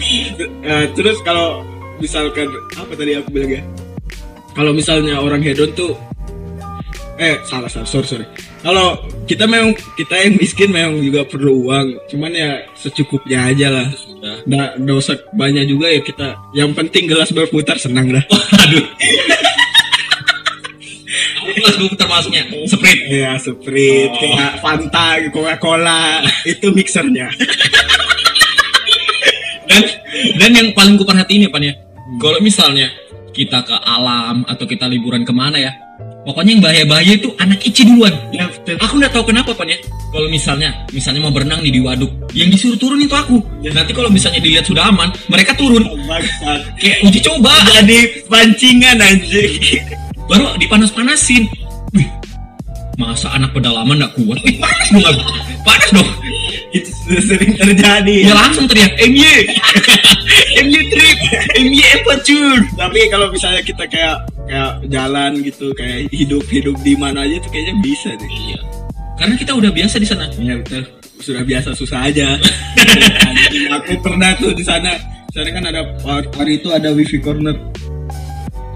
Eh, 0.64 0.86
terus 0.96 1.20
kalau 1.24 1.64
misalkan 2.00 2.48
apa 2.76 2.92
tadi 2.92 3.16
aku 3.16 3.28
bilang 3.32 3.50
ya? 3.50 3.62
Kalau 4.56 4.72
misalnya 4.72 5.20
orang 5.20 5.44
hedon 5.44 5.68
tuh 5.76 5.92
eh 7.16 7.40
salah 7.48 7.68
salah 7.68 7.88
sorry 7.88 8.04
sorry 8.04 8.26
kalau 8.66 8.98
kita 9.30 9.46
memang 9.46 9.78
kita 9.94 10.14
yang 10.18 10.34
miskin 10.34 10.74
memang 10.74 10.98
juga 10.98 11.22
perlu 11.22 11.70
uang 11.70 12.10
cuman 12.10 12.32
ya 12.34 12.50
secukupnya 12.74 13.46
aja 13.46 13.70
lah 13.70 13.86
nggak 14.42 14.82
nggak 14.82 14.96
usah 14.98 15.14
banyak 15.30 15.70
juga 15.70 15.86
ya 15.86 16.02
kita 16.02 16.34
yang 16.50 16.74
penting 16.74 17.06
gelas 17.06 17.30
berputar 17.30 17.78
senang 17.78 18.10
dah 18.10 18.24
Aduh. 18.66 18.82
Kelas 21.56 21.74
gue 21.78 21.88
termasuknya 21.96 22.42
Sprite. 22.68 23.06
ya 23.08 23.32
sprite 23.38 24.10
Oh. 24.12 24.18
kayak 24.20 24.52
fanta 24.60 25.06
coca 25.30 25.54
cola 25.56 26.20
itu 26.44 26.68
mixernya 26.68 27.30
Dan 29.66 29.82
dan 30.36 30.50
yang 30.52 30.68
paling 30.72 30.94
gue 30.94 31.06
perhatiin 31.06 31.46
ya 31.46 31.50
Pan 31.50 31.60
ya. 31.60 31.74
Kalau 32.16 32.38
misalnya 32.38 32.86
kita 33.34 33.60
ke 33.62 33.76
alam 33.82 34.46
atau 34.46 34.64
kita 34.64 34.86
liburan 34.86 35.26
ke 35.26 35.32
mana 35.34 35.58
ya. 35.58 35.72
Pokoknya 36.26 36.58
yang 36.58 36.62
bahaya-bahaya 36.66 37.12
itu 37.22 37.30
anak 37.38 37.62
ici 37.62 37.86
duluan. 37.86 38.10
ya 38.34 38.50
betul 38.50 38.74
Aku 38.82 38.98
nggak 38.98 39.14
tahu 39.14 39.30
kenapa 39.30 39.54
Pan 39.54 39.70
ya. 39.70 39.78
Kalau 40.10 40.26
misalnya 40.26 40.74
misalnya 40.90 41.22
mau 41.22 41.30
berenang 41.30 41.62
nih 41.62 41.70
di 41.70 41.78
waduk, 41.78 42.10
yang 42.34 42.50
disuruh 42.50 42.74
turun 42.74 42.98
itu 42.98 43.14
aku. 43.14 43.38
Nanti 43.62 43.94
kalau 43.94 44.10
misalnya 44.10 44.42
dilihat 44.42 44.66
sudah 44.66 44.90
aman, 44.90 45.14
mereka 45.30 45.54
turun. 45.54 45.86
bangsat 46.10 46.66
Kayak 46.82 46.98
uji 47.06 47.22
coba. 47.22 47.54
jadi 47.78 48.26
pancingan 48.26 48.98
anjing 48.98 49.86
Baru 50.26 50.50
dipanas-panasin. 50.58 51.46
Wih, 51.94 52.10
masa 52.98 53.30
anak 53.30 53.54
pedalaman 53.54 54.02
nggak 54.02 54.18
kuat? 54.18 54.42
Wih, 54.42 54.58
panas 54.58 54.88
dong. 54.90 55.18
Panas 55.62 55.90
dong. 55.94 56.10
itu 56.74 56.90
sering 57.22 57.54
terjadi 57.54 58.26
Ya 58.26 58.34
langsung 58.34 58.66
teriak 58.66 58.98
MY 58.98 59.22
MY 60.62 60.82
trip 60.92 61.18
MY 61.56 61.80
adventure 61.96 62.60
tapi 62.76 63.00
kalau 63.08 63.28
misalnya 63.32 63.62
kita 63.64 63.84
kayak 63.88 64.26
kayak 64.46 64.72
jalan 64.88 65.42
gitu 65.42 65.74
kayak 65.74 66.06
hidup 66.14 66.44
hidup 66.48 66.76
di 66.86 66.94
mana 66.94 67.26
aja 67.26 67.42
tuh 67.42 67.50
kayaknya 67.50 67.74
bisa 67.82 68.10
deh. 68.14 68.30
Iya. 68.30 68.58
Karena 69.16 69.34
kita 69.34 69.52
udah 69.56 69.70
biasa 69.74 69.96
di 69.98 70.08
sana. 70.08 70.24
Iya 70.36 70.54
betul. 70.62 70.82
Sudah 71.18 71.42
biasa 71.42 71.72
susah 71.74 72.00
aja. 72.06 72.36
Anjing, 73.26 73.66
aku 73.76 73.92
pernah 74.04 74.36
tuh 74.38 74.52
di 74.54 74.62
sana. 74.62 74.94
Sana 75.34 75.52
kan 75.52 75.64
ada 75.68 75.82
hari 76.36 76.60
itu 76.62 76.68
ada 76.72 76.92
wifi 76.94 77.18
corner. 77.20 77.56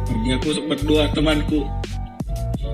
Pergi 0.05 0.31
aku 0.37 0.49
berdua 0.67 1.09
temanku. 1.13 1.65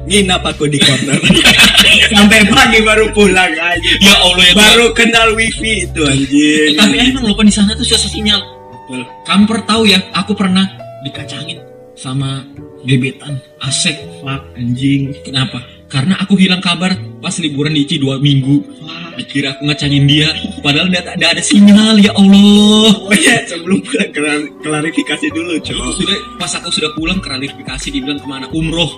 Nginap 0.07 0.46
aku 0.46 0.70
di 0.70 0.79
corner. 0.79 1.18
Sampai 2.14 2.46
pagi 2.46 2.79
baru 2.87 3.11
pulang 3.11 3.51
aja 3.51 3.92
Ya 3.99 4.14
Allah 4.22 4.44
ya 4.46 4.55
baru 4.55 4.87
kenal 4.94 5.35
wifi 5.35 5.90
itu 5.90 6.03
anjing. 6.07 6.79
Tapi 6.79 6.96
emang 7.03 7.27
lupa 7.27 7.42
di 7.42 7.51
sana 7.51 7.75
tuh 7.75 7.83
susah 7.83 8.07
sinyal 8.07 8.56
Betul. 8.87 9.03
Kamper 9.22 9.59
tahu 9.62 9.83
ya 9.85 9.99
Aku 10.14 10.33
pernah 10.33 10.62
dikacangin 11.03 11.59
sama 11.94 12.46
gebetan 12.83 13.35
Asek 13.59 13.99
Fuck, 14.20 14.55
anjing 14.55 15.11
Kenapa? 15.22 15.59
Karena 15.87 16.18
aku 16.18 16.35
hilang 16.35 16.59
kabar 16.59 16.92
pas 17.18 17.35
liburan 17.38 17.70
di 17.70 17.83
Ici 17.83 17.96
dua 17.96 18.18
minggu 18.18 18.59
Dikira 19.16 19.55
aku 19.55 19.66
ngacangin 19.66 20.05
dia 20.05 20.29
Padahal 20.61 20.87
udah 20.87 21.03
ada, 21.09 21.27
ada 21.31 21.40
sinyal 21.40 21.96
ya 21.96 22.11
Allah 22.12 22.90
Oh 23.01 23.14
ya, 23.14 23.42
sebelum 23.44 23.81
klar- 23.83 24.51
klarifikasi 24.61 25.27
dulu, 25.31 25.57
cowok. 25.57 25.92
sudah 25.96 26.18
pas 26.37 26.53
aku 26.53 26.68
sudah 26.70 26.90
pulang 26.92 27.18
klarifikasi 27.18 27.88
dibilang 27.88 28.18
ke 28.18 28.27
mana 28.27 28.46
umroh 28.51 28.90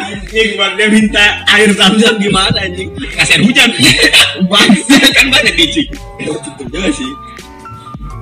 Anjing, 0.00 0.48
dia 0.56 0.88
minta 0.88 1.24
air 1.48 1.70
zam-zam 1.72 2.16
gimana 2.16 2.56
anjing? 2.56 2.90
kasih 3.12 3.36
air 3.36 3.42
hujan 3.44 3.68
Bangsa. 4.50 4.96
kan 5.12 5.26
banyak 5.28 5.54
di 5.54 5.64
Ici 5.66 5.82
Ya, 6.18 6.30
tentu 6.36 6.64
juga 6.68 6.88
sih. 6.90 7.10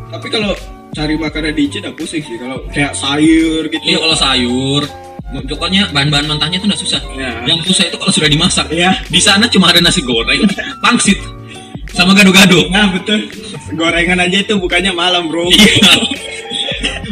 Tapi 0.08 0.26
kalau 0.32 0.52
cari 0.96 1.14
makanan 1.20 1.52
di 1.52 1.68
udah 1.68 1.92
pusing 1.94 2.24
sih. 2.24 2.36
Kalau 2.40 2.64
kayak 2.72 2.96
sayur 2.96 3.68
gitu. 3.68 3.84
Iya 3.84 3.98
kalau 4.00 4.16
sayur, 4.16 4.82
pokoknya 5.44 5.92
bahan-bahan 5.92 6.26
mentahnya 6.26 6.56
itu 6.56 6.66
nggak 6.66 6.80
susah. 6.80 7.00
Ya. 7.14 7.44
Yang 7.44 7.72
susah 7.72 7.84
itu 7.92 7.96
kalau 8.00 8.12
sudah 8.12 8.28
dimasak. 8.32 8.66
Iya. 8.72 8.96
Di 9.06 9.20
sana 9.20 9.44
cuma 9.52 9.68
ada 9.68 9.84
nasi 9.84 10.00
goreng, 10.00 10.48
pangsit, 10.80 11.20
sama 11.92 12.16
gado-gado. 12.16 12.64
Nah, 12.72 12.88
betul. 12.92 13.28
Gorengan 13.76 14.24
aja 14.24 14.38
itu 14.40 14.54
bukannya 14.56 14.92
malam, 14.96 15.28
bro. 15.28 15.44
Iya. 15.52 15.92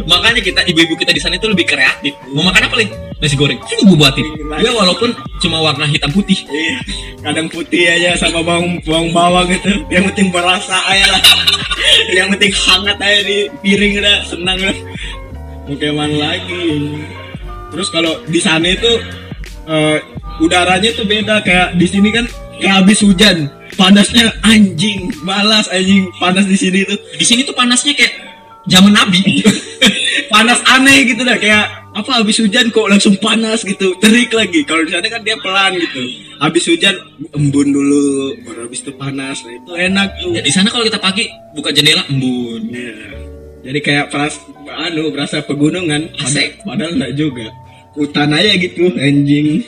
Makanya 0.06 0.40
kita 0.40 0.60
ibu-ibu 0.62 0.94
kita 0.94 1.10
di 1.10 1.18
sana 1.18 1.34
itu 1.34 1.50
lebih 1.50 1.66
kreatif. 1.66 2.14
Mau 2.30 2.46
makan 2.46 2.70
apa 2.70 2.74
lagi? 2.78 2.90
Nasi 3.18 3.34
goreng. 3.34 3.58
Sini 3.66 3.82
gue 3.90 3.98
buatin. 3.98 4.26
Ya 4.62 4.70
walaupun 4.70 5.10
cuma 5.42 5.58
warna 5.58 5.84
hitam 5.90 6.14
putih. 6.14 6.38
Iya. 6.46 6.78
Kadang 7.26 7.50
putih 7.50 7.82
aja 7.90 8.14
sama 8.14 8.46
bawang 8.46 8.78
bawang 8.86 9.10
bawang 9.10 9.46
gitu. 9.50 9.82
Yang 9.90 10.14
penting 10.14 10.26
berasa 10.30 10.78
aja 10.86 11.06
lah. 11.10 11.22
Yang 12.14 12.28
penting 12.38 12.52
hangat 12.54 12.96
aja 13.02 13.20
di 13.26 13.38
piring 13.66 13.92
udah 13.98 14.16
senang 14.22 14.58
lah. 14.62 14.76
Mau 15.66 15.74
kayak 15.74 15.94
mana 15.98 16.16
lagi? 16.16 16.94
Terus 17.74 17.88
kalau 17.90 18.22
di 18.30 18.38
sana 18.38 18.70
itu 18.70 18.90
eh, 19.66 19.98
udaranya 20.38 20.90
tuh 20.94 21.04
beda 21.08 21.42
kayak 21.42 21.74
di 21.74 21.86
sini 21.90 22.14
kan 22.14 22.30
kayak 22.62 22.84
habis 22.84 23.02
hujan 23.02 23.50
panasnya 23.74 24.30
anjing 24.46 25.10
malas 25.26 25.66
anjing 25.68 26.08
panas 26.16 26.46
di 26.46 26.56
sini 26.56 26.86
tuh 26.86 26.96
Di 27.18 27.24
sini 27.26 27.42
tuh 27.42 27.56
panasnya 27.56 27.92
kayak 27.96 28.12
zaman 28.70 28.92
Nabi. 28.92 29.22
panas 30.32 30.60
aneh 30.68 31.08
gitu 31.08 31.22
dah 31.22 31.36
kayak 31.38 31.64
apa 31.96 32.10
habis 32.20 32.36
hujan 32.36 32.68
kok 32.68 32.86
langsung 32.92 33.16
panas 33.16 33.64
gitu 33.64 33.96
terik 33.98 34.28
lagi. 34.36 34.60
Kalau 34.68 34.84
di 34.84 34.92
sana 34.92 35.08
kan 35.08 35.24
dia 35.24 35.36
pelan 35.40 35.72
gitu. 35.80 36.02
Habis 36.36 36.64
hujan 36.68 36.94
embun 37.32 37.72
dulu 37.72 38.36
baru 38.44 38.68
habis 38.68 38.84
itu 38.84 38.92
panas. 38.92 39.40
Nah, 39.40 39.52
itu 39.56 39.72
enak 39.72 40.08
tuh. 40.20 40.32
Ya 40.36 40.42
di 40.44 40.52
sana 40.52 40.68
kalau 40.68 40.84
kita 40.84 41.00
pagi 41.00 41.24
buka 41.56 41.72
jendela 41.72 42.04
embun. 42.12 42.62
Iya. 42.72 42.96
jadi 43.66 43.82
kayak 43.82 44.06
peras 44.14 44.38
anu 44.68 45.10
berasa 45.10 45.42
pegunungan. 45.42 46.12
Asik. 46.22 46.62
padahal, 46.62 46.68
padahal 46.68 46.90
enggak 47.00 47.12
juga. 47.18 47.46
Hutan 47.96 48.30
aja 48.36 48.52
gitu 48.60 48.84
anjing. 49.00 49.64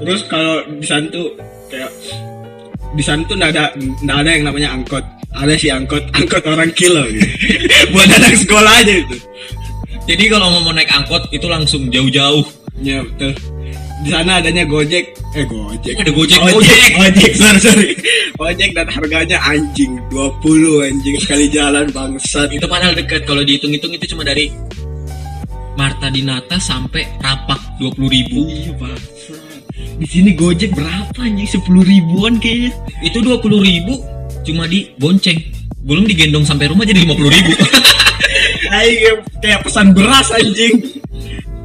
Terus 0.00 0.20
kalau 0.28 0.62
di 0.76 0.86
sana 0.86 1.08
tuh 1.08 1.34
kayak 1.72 1.90
di 2.94 3.02
sana 3.02 3.24
tuh 3.24 3.34
nggak 3.38 3.50
ada 3.56 3.64
nggak 3.78 4.18
ada 4.18 4.30
yang 4.30 4.44
namanya 4.46 4.68
angkot 4.74 5.04
ada 5.32 5.54
sih 5.54 5.70
angkot 5.70 6.02
angkot 6.18 6.42
orang 6.44 6.70
kilo 6.74 7.06
gitu. 7.06 7.26
buat 7.94 8.08
anak 8.08 8.34
sekolah 8.36 8.72
aja 8.82 8.94
itu 9.06 9.16
Jadi 10.08 10.26
kalau 10.26 10.50
mau 10.50 10.74
naik 10.74 10.90
angkot 10.90 11.22
itu 11.30 11.46
langsung 11.46 11.86
jauh-jauh. 11.86 12.42
ya 12.80 13.04
betul 13.04 13.30
di 14.00 14.08
sana 14.08 14.40
adanya 14.40 14.64
gojek 14.64 15.12
eh 15.36 15.44
gojek 15.44 15.92
Ada 15.92 16.08
Gojek, 16.08 16.40
ojek 16.40 16.56
Gojek. 16.56 16.92
ojek 16.96 17.32
sorry 17.36 17.60
sorry 17.68 17.90
ojek 18.40 18.70
dan 18.72 18.88
harganya 18.88 19.36
anjing 19.44 20.00
20 20.08 20.88
anjing 20.88 21.16
sekali 21.20 21.46
jalan 21.52 21.84
bangsat 21.92 22.48
Itu 22.48 22.64
padahal 22.64 22.96
dekat 22.96 23.28
kalau 23.28 23.44
dihitung-hitung 23.44 23.92
itu 23.92 24.08
cuma 24.10 24.24
dari 24.24 24.48
Marta 25.76 26.08
Dinata 26.08 26.56
sampai 26.56 27.04
Rapak 27.20 27.78
20.000 27.78 28.00
ribu. 28.08 28.40
Iya 28.48 28.72
bangsat. 28.76 29.60
Di 29.96 30.06
sini 30.08 30.32
Gojek 30.32 30.72
berapa 30.72 31.20
anjing? 31.20 31.46
Sepuluh 31.46 31.84
ribuan 31.84 32.36
kayaknya. 32.36 32.72
Itu 33.00 33.20
20.000 33.20 33.60
ribu 33.60 33.94
cuma 34.44 34.64
di 34.66 34.90
bonceng. 34.96 35.38
Belum 35.80 36.04
digendong 36.04 36.44
sampai 36.44 36.68
rumah 36.68 36.84
jadi 36.84 37.04
50.000 37.08 37.34
ribu. 37.34 37.52
Ayo 38.76 39.12
kayak 39.42 39.66
pesan 39.66 39.96
beras 39.96 40.28
anjing. 40.30 41.00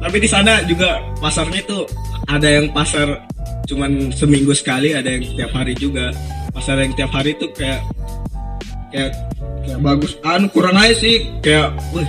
Tapi 0.02 0.16
di 0.18 0.28
sana 0.28 0.64
juga 0.66 0.98
pasarnya 1.22 1.62
tuh 1.66 1.86
ada 2.26 2.48
yang 2.48 2.70
pasar 2.74 3.26
cuman 3.66 4.10
seminggu 4.14 4.54
sekali, 4.54 4.94
ada 4.94 5.06
yang 5.06 5.22
tiap 5.36 5.52
hari 5.54 5.74
juga. 5.78 6.10
Pasar 6.50 6.80
yang 6.80 6.96
tiap 6.96 7.12
hari 7.12 7.36
tuh 7.36 7.52
kayak 7.54 7.84
kayak 8.90 9.12
kayak 9.62 9.80
bagus. 9.84 10.16
Anu 10.24 10.48
kurang 10.50 10.76
aja 10.80 10.94
sih 10.96 11.28
kayak 11.44 11.76
wih. 11.92 12.08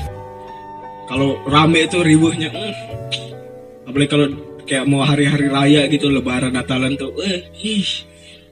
Kalau 1.07 1.39
rame 1.47 1.87
itu 1.87 1.99
ribuhnya. 2.03 2.51
hmm. 2.51 3.87
Apalagi 3.87 4.09
kalau 4.11 4.27
kayak 4.67 4.83
mau 4.83 5.03
hari-hari 5.07 5.47
raya 5.47 5.87
gitu 5.87 6.11
lebaran 6.11 6.51
Natalan 6.51 6.99
tuh. 6.99 7.15
Eh. 7.23 7.47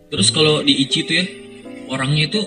Terus 0.08 0.28
kalau 0.32 0.64
di 0.64 0.86
Ichi 0.86 1.04
tuh 1.04 1.16
ya 1.20 1.26
orangnya 1.90 2.24
itu 2.30 2.42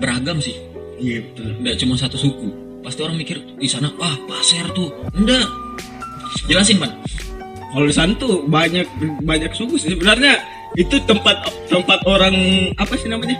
beragam 0.00 0.40
sih. 0.40 0.56
Iya 1.00 1.24
betul. 1.24 1.48
Nggak 1.60 1.76
cuma 1.80 1.94
satu 1.96 2.16
suku. 2.16 2.48
Pasti 2.80 3.00
orang 3.04 3.16
mikir 3.20 3.40
di 3.60 3.68
sana 3.68 3.92
wah 4.00 4.16
pasir 4.28 4.64
tuh. 4.72 4.88
Enggak. 5.16 5.48
Jelasin, 6.48 6.80
Pan. 6.80 6.92
Kalau 7.70 7.86
di 7.86 7.94
sana 7.94 8.12
tuh 8.16 8.42
banyak 8.48 8.86
banyak 9.22 9.52
suku 9.54 9.76
sih. 9.78 9.92
Sebenarnya 9.94 10.40
itu 10.78 10.96
tempat 11.04 11.44
tempat 11.68 12.00
orang 12.08 12.34
apa 12.80 12.94
sih 12.96 13.08
namanya? 13.08 13.36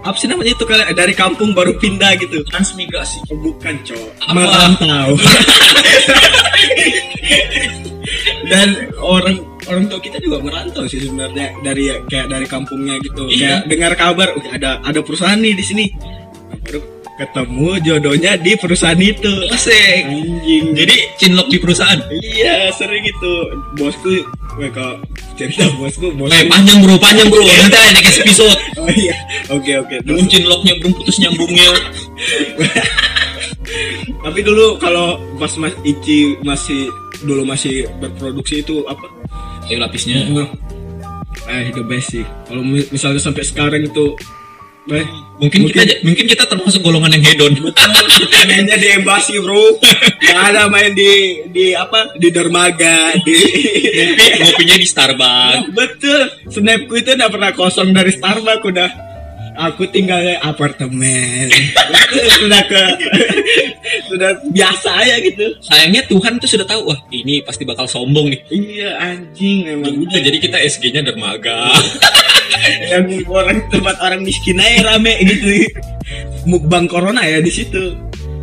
Apa 0.00 0.16
sih 0.16 0.32
namanya 0.32 0.56
itu 0.56 0.64
kalian 0.64 0.96
dari 0.96 1.12
kampung 1.12 1.52
baru 1.52 1.76
pindah 1.76 2.16
gitu? 2.16 2.40
Transmigrasi. 2.48 3.20
Oh, 3.28 3.36
bukan 3.36 3.76
cowok. 3.84 4.12
Merantau. 4.32 5.12
Dan 8.50 8.90
orang 8.98 9.49
orang 9.70 9.84
tua 9.86 9.98
kita 9.98 10.18
juga 10.18 10.36
merantau 10.40 10.84
sih 10.84 10.98
sebenarnya 10.98 11.54
dari 11.62 11.88
kayak 12.04 12.26
dari 12.26 12.46
kampungnya 12.46 12.98
gitu. 13.00 13.24
Iya. 13.26 13.38
Kayak 13.38 13.60
dengar 13.70 13.92
kabar 13.94 14.28
"Oh, 14.34 14.42
ada 14.50 14.70
ada 14.82 15.00
perusahaan 15.00 15.38
nih 15.38 15.54
di 15.54 15.64
sini. 15.64 15.84
Baru 16.60 16.80
ketemu 17.14 17.68
jodohnya 17.84 18.32
di 18.34 18.52
perusahaan 18.56 18.96
itu. 18.96 19.32
Asik. 19.52 20.02
Anjing. 20.08 20.64
Jadi 20.72 20.96
cinlok 21.16 21.46
di 21.48 21.58
perusahaan. 21.60 22.00
Iya 22.10 22.72
sering 22.72 23.04
gitu 23.04 23.32
bosku 23.76 24.24
gue 24.50 24.66
kalau 24.74 24.98
cerita 25.38 25.62
bosku 25.78 26.10
bosku 26.12 26.34
Eh, 26.34 26.44
panjang 26.50 26.82
bro, 26.82 26.98
panjang 26.98 27.30
bro. 27.30 27.40
Nanti 27.40 27.76
ada 27.76 28.00
next 28.00 28.18
episode. 28.18 28.58
oh 28.76 28.90
iya 28.90 29.14
oke 29.46 29.72
oke 29.86 29.96
Belum 30.02 30.26
cinloknya, 30.26 30.74
belum 30.82 30.92
putus 30.96 31.16
nyambungnya. 31.22 31.68
tapi 34.20 34.40
dulu 34.42 34.76
kalau 34.76 35.16
pas 35.38 35.52
mas 35.56 35.72
Ici 35.86 36.34
masih 36.42 36.90
dulu 37.22 37.44
masih 37.44 37.86
berproduksi 38.00 38.60
itu 38.60 38.82
apa 38.84 39.06
Kayu 39.70 39.78
lapisnya. 39.78 40.26
eh 41.46 41.70
the 41.70 41.82
best 41.82 42.10
sih 42.10 42.26
kalau 42.42 42.58
mi- 42.60 42.86
misalnya 42.90 43.18
sampai 43.18 43.42
sekarang 43.42 43.82
itu 43.82 44.18
eh 44.88 45.06
Mungkin, 45.38 45.72
kita 45.72 46.04
mungkin 46.04 46.26
kita 46.26 46.44
termasuk 46.44 46.78
golongan 46.80 47.14
yang 47.14 47.24
hedon. 47.24 47.54
mainnya 48.50 48.76
di 48.76 48.88
embasi 48.92 49.38
bro 49.38 49.78
nggak 50.20 50.36
ada 50.52 50.66
main 50.66 50.92
di 50.92 51.10
di 51.48 51.72
apa 51.72 52.12
di 52.14 52.28
dermaga 52.28 53.14
di 53.16 53.38
Ngopi, 53.40 54.26
ngopinya 54.38 54.76
di 54.76 54.84
Starbucks. 54.84 55.70
betul 55.70 56.20
snapku 56.46 56.92
itu 56.94 57.10
udah 57.10 57.28
pernah 57.28 57.50
kosong 57.52 57.90
dari 57.90 58.10
Starbucks 58.10 58.64
udah 58.64 58.88
aku 59.60 59.84
tinggal 59.92 60.24
di 60.24 60.34
apartemen. 60.40 61.52
Sudah 62.40 62.62
ke 62.66 62.82
sudah 64.10 64.30
biasa 64.50 64.90
aja 65.06 65.14
gitu. 65.22 65.46
Sayangnya 65.62 66.02
Tuhan 66.10 66.42
tuh 66.42 66.50
sudah 66.50 66.66
tahu, 66.66 66.90
wah 66.90 66.98
ini 67.14 67.46
pasti 67.46 67.62
bakal 67.62 67.86
sombong 67.86 68.34
nih. 68.34 68.40
iya 68.50 68.90
anjing 68.98 69.70
Ya 69.70 69.78
emang 69.78 70.02
udah, 70.02 70.18
jadi 70.18 70.38
kita 70.42 70.58
SG-nya 70.58 71.06
dermaga. 71.06 71.70
yang 72.90 73.06
orang 73.30 73.62
tempat 73.70 73.96
orang 74.02 74.26
miskin 74.26 74.58
aja 74.58 74.94
rame 74.94 75.14
gitu. 75.22 75.70
Mukbang 76.50 76.90
corona 76.90 77.22
ya 77.22 77.38
di 77.38 77.52
situ. 77.54 77.94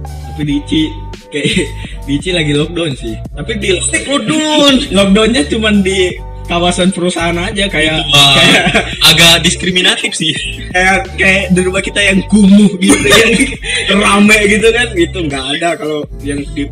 Tapi 0.08 0.42
di 0.48 0.56
Ici 0.64 0.82
kayak 1.28 1.68
di 2.08 2.12
Ici 2.16 2.30
lagi 2.32 2.56
lockdown 2.56 2.92
sih. 2.96 3.16
Tapi 3.36 3.52
di 3.60 3.76
lockdown. 3.76 4.74
lockdownnya 4.98 5.44
cuman 5.52 5.84
di 5.84 6.16
kawasan 6.48 6.90
perusahaan 6.96 7.36
aja 7.36 7.68
kayak 7.68 8.00
Wah, 8.08 8.34
kayak 8.40 8.64
agak 9.04 9.36
diskriminatif 9.44 10.12
sih. 10.16 10.34
kayak 10.72 11.06
kayak 11.20 11.44
di 11.52 11.62
rumah 11.62 11.84
kita 11.84 12.00
yang 12.02 12.20
kumuh 12.32 12.72
gitu 12.80 13.08
yang 13.92 14.00
rame 14.00 14.38
gitu 14.48 14.68
kan 14.72 14.88
itu 14.96 15.18
nggak 15.28 15.46
ada 15.60 15.70
kalau 15.76 16.00
yang 16.24 16.40
di 16.56 16.64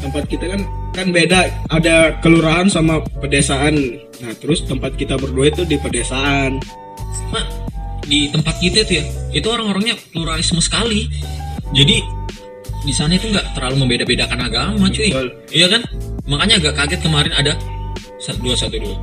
tempat 0.00 0.24
kita 0.30 0.44
kan 0.46 0.60
kan 0.96 1.06
beda 1.12 1.50
ada 1.68 2.16
kelurahan 2.24 2.70
sama 2.72 3.02
pedesaan 3.20 4.00
nah 4.22 4.32
terus 4.40 4.64
tempat 4.64 4.96
kita 4.96 5.20
berdua 5.20 5.52
itu 5.52 5.68
di 5.68 5.76
pedesaan 5.76 6.56
Mak, 7.26 7.46
di 8.06 8.30
tempat 8.30 8.54
kita 8.62 8.86
tuh 8.86 9.02
ya, 9.02 9.04
itu 9.34 9.46
orang-orangnya 9.50 9.98
pluralisme 10.14 10.62
sekali. 10.62 11.10
Jadi 11.74 11.98
di 12.86 12.92
sana 12.94 13.18
itu 13.18 13.26
nggak 13.34 13.58
terlalu 13.58 13.82
membeda-bedakan 13.82 14.46
agama, 14.46 14.86
cuy. 14.86 15.10
Betul. 15.10 15.28
Iya 15.50 15.66
kan? 15.74 15.82
Makanya 16.30 16.54
agak 16.62 16.74
kaget 16.78 17.00
kemarin 17.02 17.34
ada 17.34 17.52
dua 18.40 18.54
satu 18.56 18.76
dua. 18.76 18.96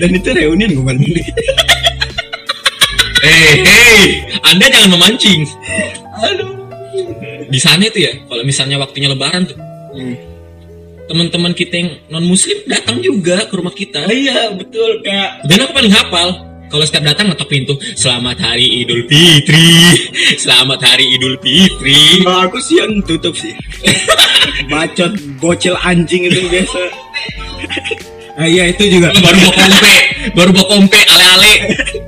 dan 0.00 0.10
itu 0.12 0.28
reunian 0.32 0.70
gue 0.72 0.84
balik 0.84 1.24
Hei, 3.20 3.60
hei, 3.60 4.24
Anda 4.48 4.64
jangan 4.72 4.96
memancing. 4.96 5.44
aduh 6.24 6.56
Di 7.52 7.60
sana 7.60 7.84
itu 7.84 8.00
ya, 8.00 8.16
kalau 8.24 8.40
misalnya 8.48 8.80
waktunya 8.80 9.12
Lebaran 9.12 9.44
tuh, 9.44 9.58
Hmm. 9.90 10.14
teman-teman 11.04 11.52
kita 11.52 11.74
yang 11.82 11.90
non 12.08 12.24
Muslim 12.24 12.62
datang 12.64 13.02
juga 13.02 13.44
ke 13.44 13.54
rumah 13.58 13.74
kita. 13.74 14.06
Oh 14.06 14.14
iya 14.14 14.54
betul 14.54 15.02
kayak 15.02 15.42
Dan 15.44 15.66
aku 15.66 15.72
paling 15.74 15.90
hafal. 15.92 16.28
Kalau 16.70 16.86
setiap 16.86 17.02
datang 17.02 17.26
ngetok 17.34 17.50
pintu, 17.50 17.74
Selamat 17.98 18.38
Hari 18.38 18.86
Idul 18.86 19.02
Fitri, 19.10 19.98
Selamat 20.46 20.78
Hari 20.86 21.18
Idul 21.18 21.34
Fitri. 21.42 22.22
kalau 22.22 22.46
aku 22.46 22.62
sih 22.62 22.78
yang 22.78 23.02
tutup 23.02 23.34
sih. 23.34 23.50
Bacot 24.70 25.18
bocil 25.42 25.74
anjing 25.82 26.30
itu 26.30 26.46
biasa. 26.46 26.80
Ah 28.38 28.46
iya 28.46 28.70
itu 28.70 28.86
juga. 28.86 29.10
Baru 29.18 29.34
bawa 29.42 29.52
kompe, 29.58 29.94
baru 30.30 30.50
bawa 30.54 30.66
kompe, 30.70 31.00
ale-ale. 31.10 31.52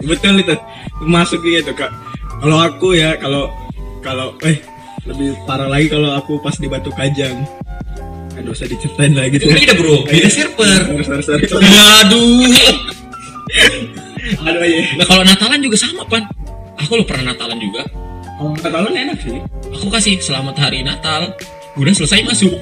betul 0.07 0.39
itu. 0.39 0.55
Masuk 1.03 1.43
gitu 1.43 1.75
kak. 1.75 1.91
Kalau 2.39 2.63
aku 2.63 2.95
ya 2.95 3.19
kalau 3.19 3.51
kalau 3.99 4.39
eh 4.47 4.63
lebih 5.11 5.35
parah 5.43 5.67
lagi 5.67 5.91
kalau 5.91 6.15
aku 6.15 6.39
pas 6.39 6.55
di 6.55 6.71
Batu 6.71 6.95
Kajang. 6.95 7.43
Aduh 8.39 8.55
usah 8.55 8.71
diceritain 8.71 9.11
lagi. 9.19 9.43
Itu 9.43 9.51
beda 9.51 9.75
bro, 9.75 10.07
beda 10.07 10.31
server. 10.31 11.03
sorry, 11.03 11.23
sorry, 11.27 11.45
sorry. 11.51 11.67
Aduh. 12.07 12.47
Aduh 14.23 14.63
iya 14.63 14.95
Nah 14.95 15.05
kalau 15.05 15.23
Natalan 15.23 15.59
juga 15.59 15.77
sama 15.77 16.03
pan. 16.05 16.23
Aku 16.79 16.95
lo 16.95 17.05
pernah 17.05 17.31
Natalan 17.31 17.59
juga. 17.59 17.83
kalau 18.33 18.55
Natalan 18.55 18.95
enak 18.97 19.19
sih 19.19 19.39
Aku 19.73 19.87
kasih 19.89 20.19
Selamat 20.19 20.57
Hari 20.57 20.83
Natal. 20.83 21.35
Udah 21.75 21.93
selesai 21.93 22.23
masuk. 22.23 22.55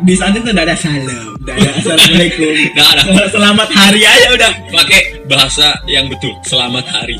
di 0.00 0.14
sana 0.14 0.32
tuh 0.34 0.48
ada 0.48 0.72
salam 0.72 1.04
udah 1.36 1.54
ada 1.54 1.70
assalamualaikum 1.74 2.54
Nggak 2.72 2.88
ada. 2.88 3.02
selamat 3.28 3.68
hari 3.68 4.00
aja 4.00 4.28
udah 4.32 4.52
Pakai 4.70 5.00
bahasa 5.26 5.76
yang 5.84 6.08
betul. 6.08 6.32
Selamat 6.42 6.88
Hari. 6.88 7.18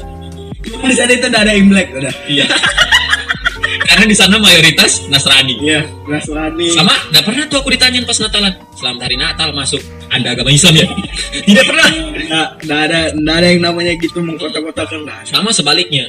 di 0.65 0.95
sana 0.95 1.13
itu 1.13 1.27
udah 1.27 1.43
ada 1.43 1.53
imlek 1.53 1.93
udah 1.93 2.15
Iya. 2.25 2.47
karena 3.85 4.05
di 4.07 4.17
sana 4.17 4.37
mayoritas 4.37 5.05
Nasrani 5.07 5.61
Iya, 5.61 5.85
Nasrani. 6.05 6.73
sama 6.73 6.93
nggak 7.09 7.21
pernah 7.23 7.45
tuh 7.47 7.59
aku 7.59 7.69
ditanyain 7.69 8.05
pas 8.05 8.17
Natalan 8.17 8.53
selamat 8.75 9.01
hari 9.03 9.17
Natal 9.17 9.49
masuk 9.53 9.83
anda 10.09 10.33
agama 10.33 10.51
Islam 10.53 10.75
ya? 10.77 10.87
Tidak 11.45 11.65
pernah. 11.65 11.89
Nggak, 11.93 12.49
nggak 12.65 12.81
ada, 12.89 13.01
nggak 13.13 13.37
ada 13.37 13.47
yang 13.53 13.63
namanya 13.65 13.93
gitu 14.01 14.19
mengkotak-kotakan. 14.25 15.01
Lah. 15.05 15.21
sama 15.25 15.53
sebaliknya. 15.53 16.09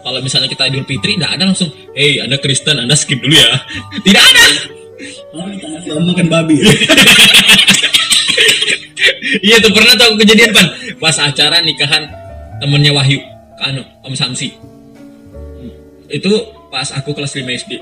Kalau 0.00 0.16
misalnya 0.24 0.48
kita 0.48 0.64
Idul 0.72 0.88
Fitri 0.88 1.20
nggak 1.20 1.36
ada 1.36 1.44
langsung 1.44 1.68
hey 1.92 2.24
anda 2.24 2.40
Kristen 2.40 2.80
anda 2.80 2.96
skip 2.96 3.20
dulu 3.20 3.36
ya. 3.36 3.60
Tidak 4.00 4.22
ada. 4.22 4.44
Kamu 5.84 6.12
makan 6.12 6.26
babi. 6.28 6.56
iya 9.46 9.60
tuh 9.60 9.72
pernah 9.72 9.92
tuh 9.96 10.04
aku 10.12 10.16
kejadian 10.24 10.56
pan. 10.56 10.66
Pas 10.96 11.16
acara 11.20 11.60
nikahan 11.60 12.08
temennya 12.60 12.92
Wahyu 12.96 13.20
anu 13.60 13.84
Om 14.04 14.14
Samsi. 14.16 14.56
Itu 16.08 16.32
pas 16.72 16.88
aku 16.96 17.12
kelas 17.12 17.36
5 17.36 17.44
SD 17.44 17.72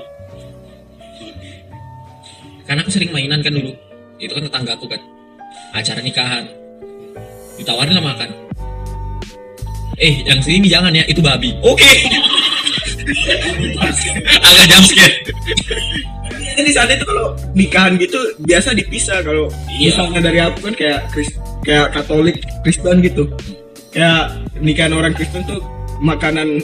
karena 2.69 2.85
aku 2.85 2.93
sering 2.93 3.09
mainan 3.09 3.41
kan 3.41 3.49
dulu. 3.49 3.73
Itu 4.21 4.35
kan 4.35 4.45
tetangga 4.45 4.77
aku 4.77 4.85
kan 4.85 5.01
acara 5.71 5.99
nikahan. 6.01 6.45
Ditawarin 7.59 7.95
lah 7.95 8.05
makan 8.15 8.49
eh 9.99 10.23
yang 10.23 10.39
sini 10.39 10.71
jangan 10.71 10.95
ya 10.95 11.03
itu 11.05 11.19
babi. 11.19 11.51
Oke. 11.59 11.83
Agak 14.47 14.65
jam 14.69 14.83
scare 14.85 15.15
Jadi 16.39 16.61
di 16.61 16.73
sana 16.75 16.91
itu 16.93 17.05
kalau 17.07 17.33
nikahan 17.55 17.95
gitu 17.99 18.19
biasa 18.43 18.75
dipisah 18.75 19.23
kalau 19.23 19.47
Iya. 19.71 19.95
misalnya 19.95 20.19
dari 20.23 20.39
aku 20.43 20.59
kan 20.69 20.73
kayak 20.75 20.99
Kris, 21.11 21.29
kayak 21.63 21.91
Katolik 21.95 22.43
Kristen 22.63 22.99
gitu. 23.03 23.27
Kayak 23.91 24.35
nikahan 24.59 24.93
orang 24.95 25.11
Kristen 25.15 25.43
tuh 25.47 25.59
makanan 25.99 26.63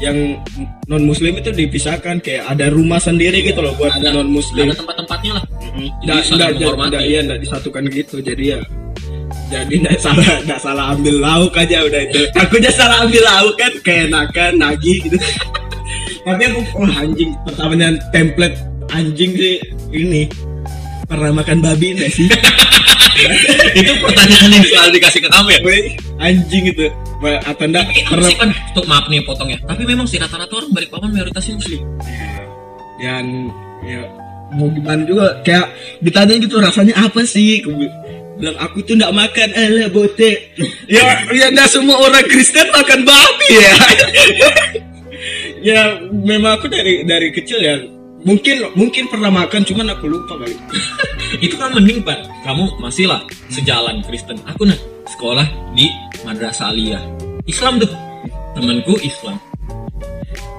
yang 0.00 0.40
non 0.88 1.04
Muslim 1.04 1.36
itu 1.36 1.52
dipisahkan 1.52 2.24
kayak 2.24 2.48
ada 2.48 2.72
rumah 2.72 2.96
sendiri 2.96 3.44
gitu 3.44 3.60
loh 3.60 3.76
buat 3.76 3.92
ada 4.00 4.16
non 4.16 4.32
Muslim. 4.32 4.72
ada 4.72 4.76
tempat-tempatnya 4.80 5.32
lah. 5.36 5.44
Nggak, 6.02 6.20
menghormati. 6.56 6.90
nggak, 6.90 7.04
iya, 7.04 7.20
nggak 7.28 7.40
disatukan 7.44 7.82
gitu. 7.92 8.16
Jadi 8.24 8.44
ya 8.56 8.60
jadi 9.50 9.74
nggak 9.82 9.98
salah 9.98 10.26
nggak 10.46 10.60
salah 10.62 10.84
ambil 10.96 11.16
lauk 11.20 11.52
aja 11.54 11.84
udah 11.84 12.00
itu. 12.08 12.20
Aku 12.40 12.58
aja 12.58 12.70
salah 12.72 12.96
ambil 13.04 13.22
lauk 13.22 13.54
kan 13.60 13.72
keenakan 13.84 14.52
nagih 14.56 14.98
gitu. 15.04 15.18
Tapi 16.20 16.42
aku 16.52 16.60
oh 16.76 16.90
anjing 17.00 17.32
pertamanya 17.48 17.96
template 18.12 18.56
anjing 18.92 19.32
sih 19.36 19.56
ini. 19.92 20.28
Pernah 21.08 21.42
makan 21.42 21.58
babi 21.58 21.98
nggak 21.98 22.12
sih 22.12 22.28
itu 23.80 23.92
pertanyaan 24.00 24.50
yang 24.54 24.64
selalu 24.66 24.90
dikasih 24.98 25.20
ke 25.24 25.28
kamu 25.28 25.48
ya? 25.50 25.60
Anjing 26.20 26.64
itu. 26.70 26.86
Atau 27.20 27.64
enggak 27.68 27.84
apa 27.84 28.16
pernah 28.16 28.28
sih 28.32 28.36
kan 28.40 28.48
tuh 28.72 28.84
maaf 28.88 29.06
nih 29.12 29.20
potong 29.24 29.48
ya. 29.52 29.58
Tapi 29.64 29.82
memang 29.84 30.06
sih 30.08 30.16
rata-rata 30.16 30.52
orang 30.56 30.70
balik 30.72 30.88
papan 30.88 31.10
mayoritasnya 31.12 31.60
muslim. 31.60 31.80
Dan 33.00 33.26
ya 33.84 34.02
mau 34.56 34.68
gimana 34.72 35.02
juga 35.06 35.26
kayak 35.46 35.66
ditanya 36.00 36.34
gitu 36.40 36.56
rasanya 36.58 36.94
apa 36.96 37.20
sih? 37.28 37.62
Bilang 38.40 38.56
aku 38.56 38.80
tuh 38.88 38.96
nggak 38.96 39.12
makan 39.12 39.48
ala 39.52 39.84
bote 39.92 40.30
ya 40.88 41.28
ya 41.28 41.52
nggak 41.52 41.68
semua 41.68 42.00
orang 42.00 42.24
Kristen 42.24 42.66
makan 42.72 43.04
babi 43.04 43.48
ya. 43.52 43.74
Ya 45.60 46.00
memang 46.08 46.56
aku 46.56 46.72
dari 46.72 47.04
dari 47.04 47.28
kecil 47.36 47.60
ya 47.60 47.99
mungkin 48.24 48.56
mungkin 48.76 49.04
pernah 49.08 49.30
makan 49.32 49.64
cuman 49.64 49.92
aku 49.96 50.06
lupa 50.10 50.36
kali. 50.36 50.56
Itu 51.44 51.54
kan 51.56 51.72
mending 51.72 52.02
pak. 52.02 52.26
Kamu 52.44 52.80
masih 52.82 53.08
lah 53.08 53.22
sejalan 53.48 54.02
Kristen. 54.04 54.36
Aku 54.50 54.66
nah 54.66 54.76
sekolah 55.08 55.46
di 55.72 55.88
madrasah 56.26 56.72
aliyah. 56.74 57.02
Islam 57.46 57.80
tuh. 57.80 57.90
Temanku 58.50 58.98
Islam. 59.00 59.38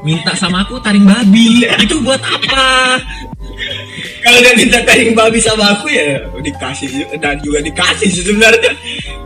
Minta 0.01 0.33
sama 0.33 0.65
aku 0.65 0.79
taring 0.81 1.05
babi. 1.05 1.67
Itu 1.85 2.01
buat 2.01 2.21
apa? 2.23 2.97
Kalau 4.21 4.39
dia 4.41 4.53
minta 4.57 4.79
taring 4.81 5.13
babi 5.13 5.37
sama 5.37 5.77
aku 5.77 5.91
ya 5.91 6.17
dikasih 6.41 7.05
dan 7.21 7.37
juga 7.45 7.61
dikasih 7.61 8.09
sih 8.09 8.23
sebenarnya. 8.25 8.71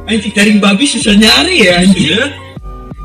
Anjing 0.10 0.34
taring 0.36 0.60
babi 0.60 0.84
susah 0.84 1.16
nyari 1.16 1.64
ya 1.64 1.74
anjing. 1.80 2.10
Ya 2.12 2.24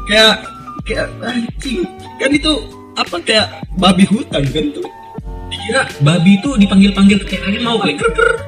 kayak 0.09 0.35
kayak 0.83 1.07
anjing. 1.23 1.87
Kan 2.19 2.31
itu 2.35 2.53
apa 2.99 3.17
kayak 3.23 3.47
babi 3.79 4.05
hutan 4.11 4.43
kan 4.51 4.65
tuh 4.75 4.87
dikira 5.61 5.85
babi 6.01 6.41
itu 6.41 6.51
dipanggil 6.57 6.91
panggil 6.97 7.21
kayak 7.29 7.45
kalian 7.45 7.63
mau 7.63 7.77
kali 7.77 7.95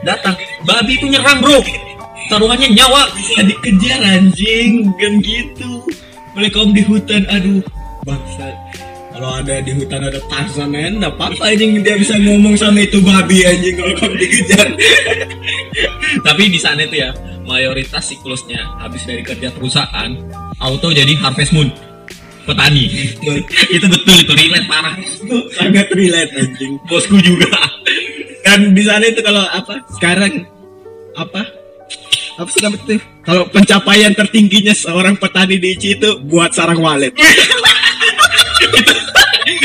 datang. 0.01 0.35
Babi 0.65 0.97
itu 0.97 1.07
nyerang 1.13 1.45
bro. 1.45 1.61
Taruhannya 2.33 2.73
nyawa. 2.73 3.13
Bisa 3.13 3.45
dikejar 3.45 4.01
anjing. 4.01 4.89
Kan 4.97 5.21
gitu. 5.21 5.85
Boleh 6.33 6.49
kaum 6.49 6.73
di 6.73 6.81
hutan 6.81 7.29
aduh. 7.29 7.61
Bangsa. 8.09 8.49
Kalau 9.13 9.39
ada 9.39 9.61
di 9.61 9.77
hutan 9.77 10.09
ada 10.09 10.19
Tarzan 10.27 10.73
ya 10.73 10.89
nggak 10.89 11.13
apa-apa 11.21 11.53
anjing. 11.53 11.85
Dia 11.85 12.01
bisa 12.01 12.17
ngomong 12.17 12.57
sama 12.57 12.81
itu 12.81 12.99
babi 13.05 13.45
anjing 13.45 13.77
kalau 13.77 13.95
kamu 14.01 14.17
dikejar. 14.17 14.67
Tapi 16.27 16.43
di 16.49 16.59
sana 16.59 16.81
itu 16.89 16.97
ya 16.97 17.13
mayoritas 17.45 18.09
siklusnya 18.09 18.65
habis 18.81 19.05
dari 19.05 19.21
kerja 19.21 19.51
perusahaan 19.51 20.15
auto 20.63 20.95
jadi 20.95 21.11
harvest 21.19 21.51
moon 21.51 21.75
petani. 22.45 22.85
Itu 23.75 23.87
betul 23.89 24.17
itu 24.23 24.33
relate 24.35 24.67
parah. 24.69 24.95
Itu 24.99 25.37
sangat 25.57 25.89
relate 25.95 26.33
anjing. 26.37 26.79
Bosku 26.87 27.17
juga. 27.23 27.49
Kan 28.43 28.75
di 28.75 28.83
sana 28.83 29.07
itu 29.07 29.23
kalau 29.23 29.47
apa 29.47 29.81
sekarang 29.97 30.45
apa? 31.15 31.43
Apa 32.41 32.49
sih 32.51 32.61
namanya 32.65 32.83
itu? 32.89 32.97
Kalau 33.23 33.45
pencapaian 33.49 34.13
tertingginya 34.17 34.75
seorang 34.75 35.15
petani 35.15 35.61
di 35.63 35.79
Ici 35.79 35.95
itu 35.95 36.19
buat 36.27 36.51
sarang 36.51 36.81
walet. 36.83 37.15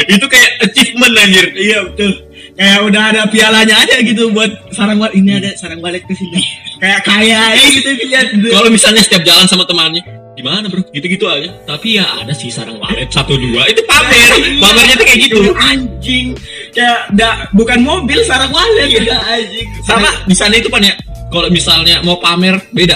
Itu 0.08 0.24
kayak 0.24 0.52
achievement 0.64 1.20
anjir. 1.20 1.52
Iya 1.52 1.84
betul. 1.84 2.12
Kayak 2.58 2.80
udah 2.90 3.02
ada 3.12 3.22
pialanya 3.28 3.76
aja 3.76 4.00
gitu 4.00 4.32
buat 4.32 4.50
sarang 4.72 5.04
walet. 5.04 5.20
Ini 5.20 5.32
ada 5.42 5.50
sarang 5.60 5.84
walet 5.84 6.04
ke 6.08 6.16
sini. 6.16 6.40
Kayak 6.80 7.02
kaya 7.04 7.56
gitu 7.76 7.90
lihat. 8.08 8.32
Kalau 8.32 8.70
misalnya 8.72 9.04
setiap 9.04 9.24
jalan 9.28 9.46
sama 9.50 9.68
temannya 9.68 10.17
gimana 10.38 10.70
bro? 10.70 10.86
Gitu-gitu 10.94 11.26
aja. 11.26 11.50
Tapi 11.66 11.98
ya 11.98 12.06
ada 12.22 12.32
sih 12.32 12.54
sarang 12.54 12.78
walet 12.78 13.10
satu 13.10 13.34
dua. 13.34 13.66
Itu 13.66 13.82
pamer. 13.90 14.62
Pamernya 14.62 14.96
tuh 15.02 15.06
kayak 15.10 15.20
gitu. 15.26 15.42
Anjing. 15.58 16.28
Kayak 16.72 17.10
da, 17.18 17.50
bukan 17.58 17.82
mobil 17.82 18.22
sarang 18.24 18.54
walet. 18.54 18.94
Gitu 18.94 19.10
anjing. 19.10 19.68
Sama 19.82 20.10
di 20.30 20.36
sana 20.38 20.54
itu 20.62 20.70
pan 20.70 20.86
ya. 20.86 20.94
Kalau 21.34 21.50
misalnya 21.50 22.00
mau 22.06 22.22
pamer 22.22 22.62
beda. 22.72 22.96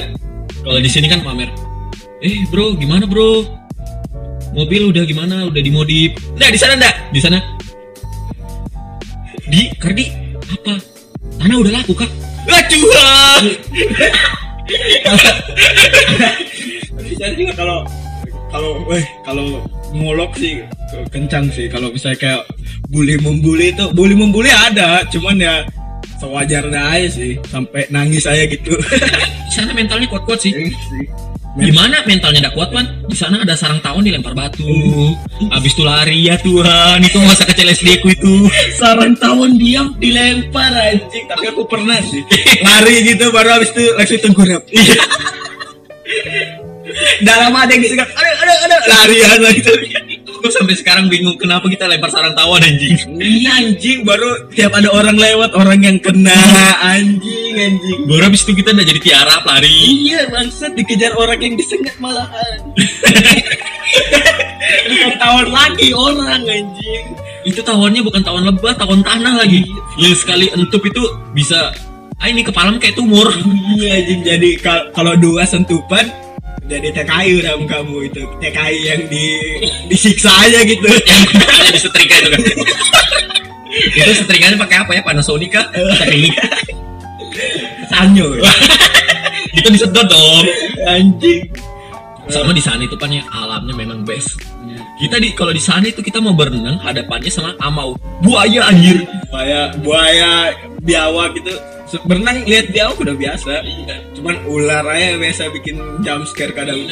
Kalau 0.62 0.78
di 0.78 0.88
sini 0.88 1.10
kan 1.10 1.26
pamer. 1.26 1.50
Eh 2.22 2.46
bro 2.54 2.78
gimana 2.78 3.10
bro? 3.10 3.42
Mobil 4.54 4.94
udah 4.94 5.04
gimana? 5.10 5.50
Udah 5.50 5.62
dimodif? 5.66 6.14
Nggak 6.38 6.52
di 6.54 6.60
sana 6.62 6.74
nggak. 6.78 6.96
Di 7.10 7.20
sana. 7.20 7.38
Di 9.50 9.62
kardi 9.82 10.06
apa? 10.46 10.78
Tanah 11.42 11.58
udah 11.58 11.74
laku 11.74 11.98
kak. 11.98 12.12
Lah 12.46 12.62
curang 12.70 13.46
bisa 17.04 17.26
juga 17.34 17.54
kalau 17.58 17.78
kalau 18.52 18.72
weh 18.86 19.06
kalau 19.24 19.64
ngolok 19.96 20.32
sih 20.40 20.64
kencang 21.12 21.48
sih. 21.52 21.72
Kalau 21.72 21.92
misalnya 21.92 22.20
kayak 22.20 22.42
bully 22.92 23.16
membuli 23.20 23.72
itu 23.72 23.86
bully 23.96 24.16
membuli 24.16 24.52
ada 24.52 25.04
cuman 25.08 25.40
ya 25.40 25.56
sewajarnya 26.20 26.82
aja 26.92 27.10
sih. 27.12 27.40
Sampai 27.48 27.88
nangis 27.92 28.28
saya 28.28 28.44
gitu. 28.48 28.76
Di 29.48 29.52
sana 29.52 29.72
mentalnya 29.76 30.08
kuat-kuat 30.12 30.40
sih. 30.44 30.52
Iya 30.52 30.72
sih. 30.72 31.06
di 31.52 31.68
mana 31.68 32.00
mentalnya 32.08 32.48
tidak 32.48 32.56
kuat 32.56 32.72
pan 32.72 32.88
di 33.12 33.12
sana 33.12 33.44
ada 33.44 33.60
sarang 33.60 33.84
tawon 33.84 34.08
dilempar 34.08 34.32
batu. 34.32 34.64
Habis 35.54 35.76
itu 35.76 35.84
lari 35.84 36.32
ya 36.32 36.40
Tuhan. 36.40 37.04
Itu 37.04 37.20
masa 37.28 37.44
kecil 37.44 37.68
SD 37.68 38.00
ku 38.00 38.08
itu. 38.08 38.48
Sarang 38.80 39.20
tawon 39.20 39.60
diam 39.60 39.92
dilempar 40.00 40.72
anjing. 40.72 41.28
Tapi 41.28 41.52
aku 41.52 41.68
pernah 41.68 42.00
sih. 42.08 42.24
Lari 42.64 43.04
gitu 43.04 43.36
baru 43.36 43.60
habis 43.60 43.68
itu 43.76 43.84
langsung 44.00 44.20
tengkurap 44.24 44.64
dalam 47.22 47.54
ada 47.54 47.72
yang 47.72 47.84
disekat 47.84 48.08
aduh 48.14 48.36
aduh 48.42 48.58
aduh 48.68 48.82
larian 48.88 49.40
lagi 49.42 49.62
tuh 49.62 49.78
Gue 50.42 50.50
sampai 50.50 50.74
sekarang 50.74 51.06
bingung 51.06 51.38
kenapa 51.38 51.70
kita 51.70 51.86
lempar 51.86 52.10
sarang 52.10 52.34
tawon 52.34 52.66
anjing. 52.66 52.98
Iya 53.22 53.62
anjing 53.62 54.02
baru 54.02 54.50
tiap 54.50 54.74
ada 54.74 54.90
orang 54.90 55.14
lewat 55.14 55.54
orang 55.54 55.86
yang 55.86 56.02
kena 56.02 56.34
anjing 56.82 57.54
anjing 57.62 58.10
Baru 58.10 58.26
habis 58.26 58.42
itu 58.42 58.58
kita 58.58 58.74
udah 58.74 58.82
jadi 58.82 59.00
tiara 59.06 59.38
lari. 59.46 60.10
Iya 60.10 60.34
bangsat 60.34 60.74
dikejar 60.74 61.14
orang 61.14 61.38
yang 61.46 61.54
disengat 61.54 61.94
malahan 62.02 62.58
Bukan 64.90 65.14
tawon 65.22 65.48
lagi 65.54 65.94
orang 65.94 66.42
anjing 66.42 67.06
Itu 67.46 67.62
tawonnya 67.62 68.02
bukan 68.02 68.26
tawon 68.26 68.50
lebah, 68.50 68.74
tawon 68.82 69.06
tanah 69.06 69.46
lagi. 69.46 69.62
Yang 70.02 70.26
sekali 70.26 70.50
entup 70.58 70.82
itu 70.82 71.06
bisa 71.38 71.70
ah 72.18 72.26
ini 72.26 72.42
kepala 72.42 72.74
kayak 72.82 72.98
tumor. 72.98 73.30
Iya 73.78 73.94
anjing 73.94 74.26
jadi 74.26 74.50
kal- 74.58 74.90
kalau 74.90 75.14
dua 75.14 75.46
sentupan 75.46 76.10
jadi 76.72 76.88
TKI 77.04 77.30
udah 77.44 77.54
kamu 77.68 77.98
itu 78.08 78.24
TKI 78.40 78.78
yang 78.88 79.02
di 79.12 79.26
disiksa 79.92 80.32
aja 80.32 80.64
gitu 80.64 80.88
yang 81.12 81.24
ada 81.44 81.68
di 81.68 81.80
setrika 81.84 82.16
itu 82.16 82.30
kan. 82.32 82.42
itu 83.92 84.12
setrikanya 84.16 84.56
pakai 84.56 84.78
apa 84.80 84.92
ya? 84.96 85.02
Panasonic 85.04 85.52
kah? 85.52 85.68
Setrik. 85.76 86.32
Sanyo 87.92 88.40
Itu 89.52 89.68
disedot 89.68 90.08
dong. 90.08 90.46
anjing 90.88 91.44
Sama 92.32 92.56
di 92.56 92.64
sana 92.64 92.88
itu 92.88 92.96
kan 92.96 93.12
ya 93.12 93.20
alamnya 93.36 93.76
memang 93.76 94.08
best. 94.08 94.40
kita 94.96 95.18
di 95.18 95.34
kalau 95.36 95.52
di 95.52 95.60
sana 95.60 95.84
itu 95.90 96.00
kita 96.00 96.22
mau 96.22 96.32
berenang 96.32 96.78
hadapannya 96.80 97.28
sama 97.28 97.58
amau 97.58 97.98
buaya 98.22 98.70
anjir 98.70 99.02
buaya 99.34 99.74
buaya 99.82 100.54
biawak 100.86 101.34
gitu 101.42 101.58
berenang 102.08 102.48
lihat 102.48 102.72
biawak 102.72 102.98
udah 103.00 103.16
biasa 103.16 103.54
cuman 104.16 104.36
ular 104.48 104.86
aja 104.88 105.20
biasa 105.20 105.52
bikin 105.52 105.76
jump 106.06 106.24
scare 106.28 106.56
kadang 106.56 106.88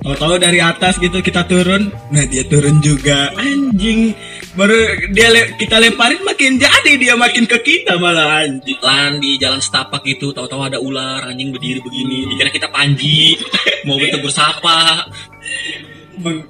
Tahu-tahu 0.00 0.40
dari 0.40 0.64
atas 0.64 0.96
gitu 0.96 1.20
kita 1.20 1.44
turun, 1.44 1.92
nah 2.08 2.24
dia 2.24 2.40
turun 2.48 2.80
juga 2.80 3.36
anjing. 3.36 4.16
Baru 4.56 4.72
dia 5.12 5.28
le- 5.28 5.52
kita 5.60 5.76
lemparin 5.76 6.24
makin 6.24 6.56
jadi 6.56 6.96
dia 6.96 7.12
makin 7.20 7.44
ke 7.44 7.60
kita 7.60 8.00
malah 8.00 8.40
anjing. 8.40 8.80
lan 8.80 9.20
di 9.20 9.36
jalan 9.36 9.60
setapak 9.60 10.00
gitu 10.08 10.32
tahu-tahu 10.32 10.72
ada 10.72 10.80
ular 10.80 11.28
anjing 11.28 11.52
berdiri 11.52 11.84
begini 11.84 12.32
dikira 12.32 12.48
kita 12.48 12.72
panji 12.72 13.36
mau 13.86 14.00
bertegur 14.00 14.32
sapa 14.32 15.04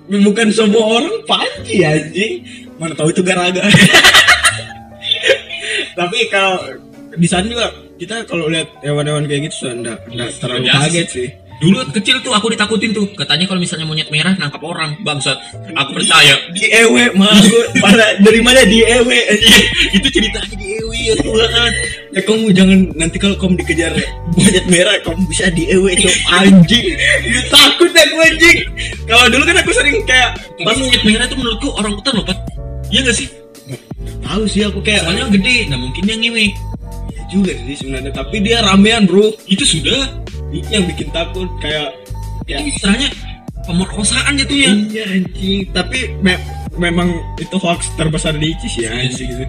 Bukan 0.07 0.55
semua 0.55 1.03
orang 1.03 1.19
panji 1.27 1.83
anjing. 1.83 2.47
Mana 2.79 2.95
tahu 2.95 3.11
itu 3.11 3.27
garaga. 3.27 3.61
Tapi 5.99 6.19
kalau 6.31 6.87
di 7.17 7.27
sana 7.27 7.47
juga 7.47 7.67
kita 7.99 8.25
kalau 8.25 8.47
lihat 8.49 8.69
hewan-hewan 8.81 9.27
kayak 9.27 9.51
gitu 9.51 9.67
sudah 9.67 9.75
enggak, 9.77 9.99
enggak 10.09 10.29
terlalu 10.41 10.61
biasa 10.65 10.81
kaget 10.89 11.09
sih. 11.11 11.29
dulu 11.61 11.77
kecil 11.93 12.17
tuh 12.25 12.33
aku 12.33 12.49
ditakutin 12.57 12.97
tuh. 12.97 13.05
Katanya 13.13 13.45
kalau 13.45 13.61
misalnya 13.61 13.85
monyet 13.85 14.09
merah 14.09 14.33
nangkap 14.33 14.65
orang. 14.65 14.97
Bangsat. 15.05 15.37
Aku 15.77 15.93
percaya. 15.93 16.41
Di 16.57 16.73
ewe 16.73 17.13
mah 17.13 17.37
pada 17.85 18.17
dari 18.17 18.41
mana 18.41 18.65
di 18.65 18.81
ewe 18.81 19.19
anjing. 19.29 19.69
itu 19.93 20.09
ceritanya 20.09 20.57
di 20.57 20.81
Ewi 20.81 21.13
ya 21.13 21.15
Tuhan 21.21 21.73
Ya 22.17 22.21
kamu 22.25 22.49
jangan 22.57 22.79
nanti 22.97 23.21
kalau 23.21 23.37
kamu 23.37 23.61
dikejar 23.61 23.93
monyet 24.33 24.67
merah 24.73 24.97
kamu 25.05 25.21
bisa 25.29 25.53
di 25.53 25.69
ewe 25.69 25.93
tuh 26.01 26.15
anjing. 26.33 26.97
Ya, 27.29 27.41
takut 27.53 27.93
aku 27.93 28.17
anjing. 28.25 28.59
Kalau 29.05 29.29
dulu 29.29 29.45
kan 29.45 29.57
aku 29.61 29.73
sering 29.77 30.01
kayak 30.09 30.41
pas 30.65 30.77
monyet 30.81 31.05
merah 31.05 31.29
itu 31.29 31.37
menurutku 31.37 31.69
orang 31.77 31.93
hutan 31.93 32.17
loh 32.17 32.25
Pat. 32.25 32.41
Iya 32.89 33.05
gak 33.05 33.17
sih? 33.21 33.29
Tahu 34.25 34.49
sih 34.49 34.65
aku 34.65 34.81
kayak 34.81 35.05
soalnya 35.05 35.29
gede 35.29 35.69
nah 35.69 35.77
mungkin 35.77 36.09
yang 36.09 36.25
ngewe 36.25 36.70
juga 37.33 37.55
sih 37.55 37.77
sebenarnya. 37.81 38.13
Tapi 38.13 38.37
dia 38.43 38.61
ramean 38.67 39.07
bro. 39.07 39.33
Itu 39.47 39.63
sudah 39.63 40.21
itu 40.51 40.69
yang 40.69 40.85
bikin 40.91 41.09
takut. 41.15 41.47
Kayak 41.63 41.95
ya 42.51 42.59
istilahnya 42.61 43.09
pemerkosaan 43.65 44.35
jatuhnya. 44.37 44.71
Iya 44.91 45.05
anjing. 45.09 45.61
Tapi 45.71 45.99
me- 46.21 46.43
memang 46.79 47.11
itu 47.39 47.57
hoax 47.59 47.91
terbesar 47.95 48.35
di 48.35 48.55
Icis 48.55 48.75
ya 48.83 48.91
anjing. 48.91 49.31
Gitu 49.31 49.47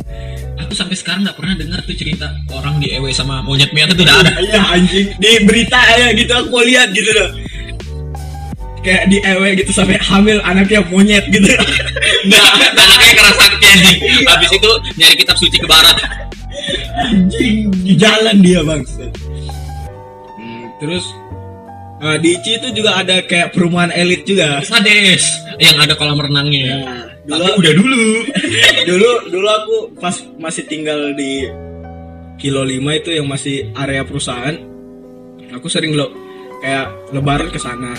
aku 0.62 0.78
sampai 0.78 0.96
sekarang 0.96 1.26
nggak 1.26 1.36
pernah 1.36 1.56
dengar 1.58 1.80
tuh 1.84 1.98
cerita 1.98 2.32
orang 2.54 2.78
di 2.78 2.94
Ewe 2.94 3.10
sama 3.12 3.42
monyet 3.42 3.74
merah 3.74 3.92
itu 3.92 4.06
udah 4.06 4.18
ada. 4.24 4.32
Iya 4.40 4.62
anjing. 4.78 5.08
Di 5.18 5.32
berita 5.44 5.80
ya 5.98 6.08
gitu 6.14 6.32
aku 6.32 6.48
mau 6.54 6.64
lihat 6.64 6.94
gitu 6.94 7.12
loh. 7.12 7.30
Kayak 8.82 9.14
di 9.14 9.22
ewe 9.22 9.54
gitu 9.62 9.70
sampai 9.78 9.94
hamil 10.02 10.42
anaknya 10.42 10.82
monyet 10.90 11.22
gitu. 11.30 11.46
Nah, 12.26 12.58
anaknya 12.58 13.14
keras 13.14 13.36
sakti 13.38 13.66
anjing. 13.70 13.98
Habis 14.26 14.50
itu 14.58 14.72
nyari 14.98 15.16
kitab 15.22 15.38
suci 15.38 15.58
ke 15.62 15.68
barat. 15.70 15.98
Anjing 17.02 17.72
di 17.84 17.94
jalan 17.96 18.38
dia 18.40 18.62
bang 18.62 18.82
hmm, 20.38 20.64
terus 20.80 21.06
eh, 22.02 22.18
di 22.20 22.30
Ici 22.36 22.52
itu 22.58 22.68
juga 22.82 23.02
ada 23.02 23.22
kayak 23.24 23.54
perumahan 23.54 23.92
elit 23.94 24.24
juga 24.24 24.60
Sades 24.62 25.24
yang 25.62 25.78
ada 25.78 25.94
kolam 25.94 26.18
renangnya. 26.18 26.82
Nah, 26.82 27.38
Tapi 27.38 27.38
dulu 27.38 27.54
udah 27.62 27.74
dulu. 27.78 28.02
dulu 28.90 29.10
dulu 29.30 29.48
aku 29.48 29.76
pas 30.02 30.16
masih 30.42 30.66
tinggal 30.66 31.14
di 31.14 31.46
kilo 32.42 32.66
5 32.66 32.82
itu 32.98 33.10
yang 33.14 33.30
masih 33.30 33.70
area 33.78 34.02
perusahaan 34.02 34.58
aku 35.54 35.70
sering 35.70 35.94
lo 35.94 36.10
kayak 36.66 36.90
lebaran 37.14 37.54
ke 37.54 37.60
sana 37.62 37.94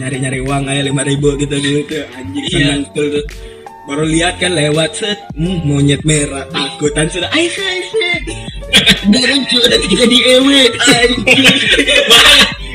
nyari-nyari 0.00 0.40
uang 0.40 0.64
kayak 0.64 0.88
lima 0.88 1.02
ribu 1.04 1.36
gitu 1.36 1.52
dulu 1.60 1.80
tuh 1.84 2.04
anjing 2.16 2.44
Iya. 2.48 2.80
tuh. 2.96 3.24
Baru 3.82 4.04
lihat 4.06 4.38
kan 4.38 4.54
lewat 4.54 4.94
set 4.94 5.18
hmm, 5.34 5.66
monyet 5.66 6.02
merah 6.06 6.46
takutan 6.50 7.10
sudah 7.10 7.28
ayo 7.34 7.48
set 7.50 7.82
set 7.90 8.22
dia 9.10 9.26
lucu 9.26 9.58
nanti 9.66 9.86
kita 9.90 10.04
di 10.06 10.18
ewe 10.22 10.62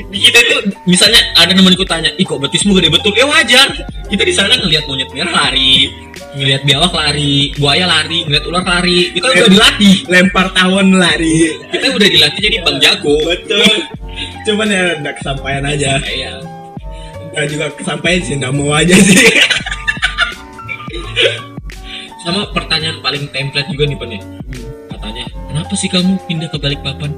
di 0.08 0.18
kita 0.24 0.38
itu 0.40 0.56
misalnya 0.88 1.20
ada 1.36 1.52
temanku 1.52 1.84
tanya, 1.84 2.08
"Ih 2.16 2.24
kok 2.24 2.40
betismu 2.40 2.72
gede 2.80 2.88
betul?" 2.88 3.12
Ya 3.12 3.28
wajar. 3.28 3.68
Kita 4.08 4.24
di 4.24 4.32
sana 4.32 4.56
ngelihat 4.56 4.88
monyet 4.88 5.12
merah 5.12 5.52
lari, 5.52 5.92
ngelihat 6.32 6.64
biawak 6.64 6.96
lari, 6.96 7.52
buaya 7.60 7.84
lari, 7.84 8.24
ngelihat 8.24 8.44
ular 8.48 8.64
lari. 8.64 9.12
Kita 9.12 9.28
udah 9.28 9.48
dilatih. 9.52 9.96
lempar 10.08 10.48
tawon 10.56 10.96
lari 10.96 11.60
Kita 11.68 11.92
udah 11.92 12.08
dilatih 12.08 12.40
jadi 12.40 12.56
bang 12.64 12.76
jago. 12.80 13.16
betul 13.28 13.68
cuman 14.48 14.66
ya 14.66 14.82
udah 14.98 15.12
kesampaian 15.14 15.62
aja 15.68 15.90
Iya. 16.02 16.32
Nggak 17.36 17.46
juga 17.52 17.66
kesampaian 17.76 18.20
sih 18.24 18.34
nggak 18.40 18.52
mau 18.56 18.72
aja 18.72 18.96
sih 18.96 19.14
Sama 22.24 22.50
pertanyaan 22.50 22.98
paling 23.00 23.30
template 23.30 23.68
juga 23.70 23.84
nih 23.86 23.96
Pan 23.98 24.10
ya. 24.10 24.20
Katanya, 24.90 25.24
"Kenapa 25.48 25.72
sih 25.78 25.88
kamu 25.88 26.12
pindah 26.26 26.48
ke 26.50 26.58
Balikpapan?" 26.58 27.10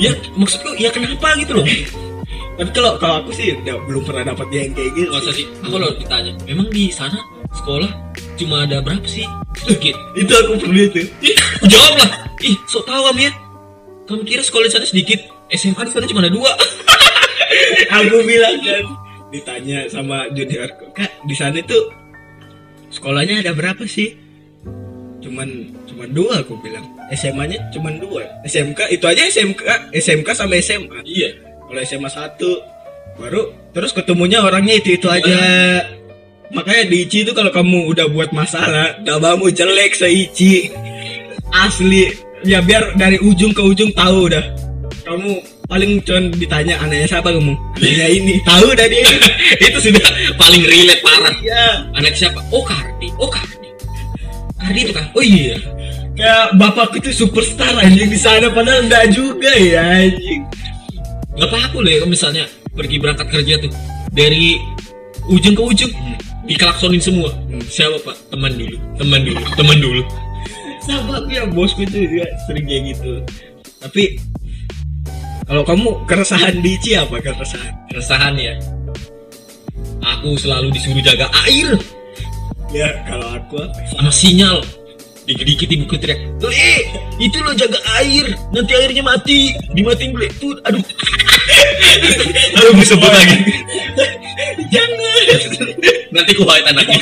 Ya, 0.00 0.10
maksudku 0.34 0.74
ya 0.74 0.90
kenapa 0.90 1.38
gitu 1.38 1.62
loh. 1.62 1.66
Tapi 2.58 2.70
kalau 2.70 2.94
kalau 3.02 3.22
aku 3.22 3.34
sih 3.34 3.50
udah 3.50 3.82
belum 3.86 4.02
pernah 4.06 4.30
dapat 4.30 4.46
yang 4.54 4.70
kayak 4.74 4.90
gitu. 4.94 5.10
Masa 5.10 5.30
sih? 5.34 5.46
Aku 5.66 5.74
loh 5.74 5.90
ditanya, 5.98 6.32
memang 6.46 6.70
di 6.70 6.90
sana 6.90 7.18
sekolah 7.54 7.90
cuma 8.38 8.66
ada 8.66 8.82
berapa 8.82 9.06
sih? 9.06 9.26
Sedikit. 9.58 9.94
Itu 10.20 10.32
aku 10.34 10.58
perlu 10.62 10.80
itu. 10.90 11.06
Ih, 11.22 11.36
jawab 11.66 11.94
lah. 12.02 12.10
Ih, 12.42 12.56
sok 12.66 12.86
tahu 12.86 13.00
kamu 13.10 13.20
ya. 13.30 13.32
Kamu 14.04 14.22
kira 14.26 14.42
sekolah 14.42 14.66
di 14.68 14.72
sana 14.74 14.86
sedikit? 14.86 15.20
SMA 15.54 15.82
di 15.86 15.90
sana 15.94 16.06
cuma 16.10 16.20
ada 16.22 16.32
dua. 16.34 16.52
aku 17.94 18.16
bilang 18.26 18.58
kan 18.60 18.84
ditanya 19.30 19.86
sama 19.90 20.30
juniorku, 20.30 20.90
"Kak, 20.94 21.10
di 21.26 21.34
sana 21.34 21.58
itu 21.58 21.78
sekolahnya 22.94 23.42
ada 23.42 23.52
berapa 23.52 23.82
sih?" 23.90 24.14
Cuman 25.18 25.48
cuman 25.90 26.08
dua 26.14 26.44
aku 26.44 26.54
bilang. 26.62 26.84
SMA-nya 27.12 27.60
cuman 27.68 28.00
dua. 28.00 28.24
SMK 28.48 28.88
itu 28.88 29.04
aja 29.04 29.22
SMK, 29.28 29.60
SMK 29.92 30.28
sama 30.32 30.56
SMA. 30.60 31.04
iya. 31.04 31.36
Kalau 31.64 31.80
SMA 31.84 32.08
satu 32.08 32.50
baru 33.20 33.52
terus 33.76 33.92
ketemunya 33.92 34.40
orangnya 34.40 34.76
itu-itu 34.80 35.08
aja. 35.08 35.36
Makanya 36.54 36.86
di 36.86 37.04
Ici 37.08 37.26
itu 37.26 37.32
kalau 37.34 37.50
kamu 37.50 37.90
udah 37.90 38.06
buat 38.12 38.30
masalah, 38.30 39.00
namamu 39.02 39.50
jelek 39.50 39.96
seici. 39.96 40.70
Asli. 41.50 42.14
Ya 42.44 42.60
biar 42.60 42.92
dari 43.00 43.16
ujung 43.24 43.56
ke 43.56 43.64
ujung 43.64 43.90
tahu 43.96 44.28
udah. 44.28 44.44
Kamu 45.08 45.40
paling 45.64 46.00
cuman 46.04 46.24
ditanya 46.36 46.74
anaknya 46.80 47.06
siapa 47.08 47.28
kamu? 47.32 47.54
Anaknya 47.80 48.06
ini. 48.12 48.34
Tahu 48.44 48.68
dia. 48.76 49.04
Itu 49.68 49.78
sudah 49.80 50.04
paling 50.36 50.62
relate 50.64 51.02
parah. 51.02 51.34
Iya. 51.40 51.66
Anak 51.96 52.12
siapa? 52.14 52.40
Oh, 52.52 52.62
Kardi. 52.64 53.08
Oh, 53.16 53.28
Kardi. 53.28 53.68
Kardi 54.60 54.80
itu 54.88 54.92
kan? 54.96 55.04
Oh 55.12 55.20
iya. 55.20 55.60
Kayak 56.14 56.56
bapak 56.56 56.94
itu 56.96 57.10
superstar 57.10 57.74
anjing 57.84 58.06
di 58.06 58.16
sana 58.16 58.48
padahal 58.48 58.86
enggak 58.86 59.12
juga 59.12 59.52
ya 59.60 59.82
anjing. 59.82 60.40
Bapak 61.36 61.68
aku 61.68 61.84
loh 61.84 61.90
ya, 61.90 61.98
kalau 62.00 62.12
misalnya 62.14 62.44
pergi 62.72 62.96
berangkat 63.02 63.28
kerja 63.28 63.60
tuh 63.60 63.68
dari 64.14 64.56
ujung 65.28 65.52
ke 65.58 65.62
ujung 65.68 65.92
dikelaksonin 66.48 67.02
semua. 67.02 67.34
Siapa 67.66 67.98
pak? 68.06 68.16
Teman 68.32 68.56
dulu, 68.56 68.78
teman 68.96 69.20
dulu, 69.26 69.42
teman 69.58 69.76
dulu. 69.82 70.02
aku 70.88 71.28
ya 71.28 71.44
bosku 71.48 71.84
itu 71.84 72.08
juga 72.08 72.28
sering 72.44 72.64
kayak 72.68 72.82
gitu 72.94 73.12
tapi 73.84 74.16
kalau 75.44 75.62
kamu 75.64 75.88
keresahan 76.08 76.54
di 76.64 76.76
Ici 76.80 76.96
apa 76.96 77.20
keresahan 77.20 77.72
Keresahan 77.92 78.34
ya. 78.36 78.54
Aku 80.04 80.36
selalu 80.36 80.72
disuruh 80.72 81.00
jaga 81.00 81.28
air 81.48 81.76
ya 82.74 82.90
kalau 83.06 83.28
aku 83.38 83.62
apa 83.62 83.80
sama 83.94 84.10
sinyal. 84.12 84.60
Dikit-dikit 85.24 85.72
ibu 85.72 85.88
teriak, 85.96 86.20
Le, 86.36 86.84
itu 87.16 87.40
lo 87.40 87.56
jaga 87.56 87.80
air, 87.96 88.36
nanti 88.52 88.76
airnya 88.76 89.00
mati, 89.00 89.56
dimatiin 89.72 90.12
beli 90.12 90.28
tuh, 90.36 90.52
aduh. 90.68 90.76
Aduh, 92.60 92.76
disebut 92.76 93.08
lagi. 93.08 93.36
jangan 94.74 95.00
Nanti 96.12 96.30
ku 96.36 96.44
anaknya. 96.44 97.00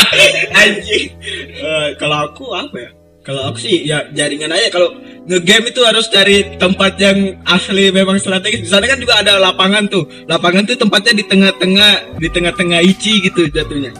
anjing 0.64 1.12
Eh, 1.60 1.88
kalau 2.00 2.24
aku 2.24 2.56
apa 2.56 2.76
ya 2.80 2.90
kalau 3.30 3.54
aku 3.54 3.58
sih 3.62 3.86
ya 3.86 4.02
jaringan 4.10 4.50
aja. 4.50 4.74
Kalau 4.74 4.90
ngegame 5.30 5.70
itu 5.70 5.86
harus 5.86 6.10
cari 6.10 6.58
tempat 6.58 6.98
yang 6.98 7.38
asli 7.46 7.94
memang 7.94 8.18
strategis. 8.18 8.66
Di 8.66 8.70
sana 8.74 8.90
kan 8.90 8.98
juga 8.98 9.22
ada 9.22 9.38
lapangan 9.38 9.86
tuh. 9.86 10.02
Lapangan 10.26 10.66
tuh 10.66 10.74
tempatnya 10.74 11.14
di 11.14 11.24
tengah-tengah 11.30 12.18
di 12.18 12.26
tengah-tengah 12.26 12.82
ici 12.82 13.22
gitu 13.22 13.46
jatuhnya. 13.46 13.94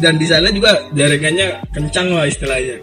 Dan 0.00 0.16
di 0.16 0.24
sana 0.24 0.48
juga 0.48 0.80
jaringannya 0.96 1.60
kencang 1.76 2.16
lah 2.16 2.24
istilahnya. 2.24 2.80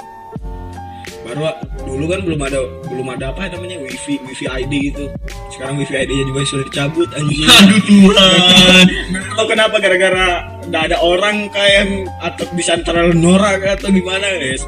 Baru 1.25 1.49
dulu 1.81 2.05
kan 2.13 2.19
belum 2.29 2.41
ada 2.45 2.59
belum 2.85 3.07
ada 3.17 3.33
apa 3.33 3.49
namanya 3.49 3.81
wifi 3.81 4.21
wifi 4.21 4.45
ID 4.45 4.93
gitu. 4.93 5.09
Sekarang 5.49 5.81
wifi 5.81 5.97
ID 5.97 6.13
nya 6.13 6.25
juga 6.29 6.45
sudah 6.45 6.65
dicabut 6.69 7.09
anjing. 7.17 7.49
Aduh 7.65 7.81
Tuhan. 7.89 8.85
Tahu 9.33 9.47
kenapa? 9.49 9.75
Gara-gara 9.81 10.45
nggak 10.69 10.83
ada 10.93 10.97
orang 11.01 11.49
kayak 11.49 12.05
atau 12.21 12.45
bisa 12.53 12.77
antara 12.77 13.09
norak 13.09 13.65
atau 13.65 13.89
gimana 13.89 14.29
guys 14.37 14.61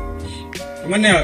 cuman 0.84 1.02
ya? 1.08 1.18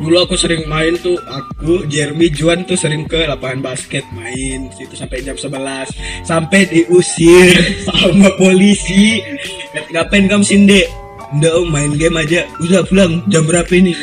Dulu 0.00 0.16
aku 0.24 0.32
sering 0.32 0.64
main 0.64 0.96
tuh 0.96 1.20
aku 1.28 1.84
Jeremy 1.84 2.32
Juan 2.32 2.64
tuh 2.64 2.72
sering 2.72 3.04
ke 3.04 3.28
lapangan 3.28 3.60
basket 3.60 4.00
main 4.16 4.72
situ 4.72 4.96
sampai 4.96 5.20
jam 5.20 5.36
11 5.36 6.24
sampai 6.24 6.64
diusir 6.72 7.52
sama 7.86 8.32
polisi. 8.40 9.20
Ngapain 9.92 10.24
kamu 10.24 10.40
sinde 10.40 10.88
Nggak 11.30 11.52
om 11.62 11.68
main 11.70 11.92
game 11.94 12.18
aja. 12.18 12.42
Udah 12.58 12.82
pulang. 12.82 13.22
Jam 13.30 13.46
berapa 13.46 13.70
ini? 13.70 13.94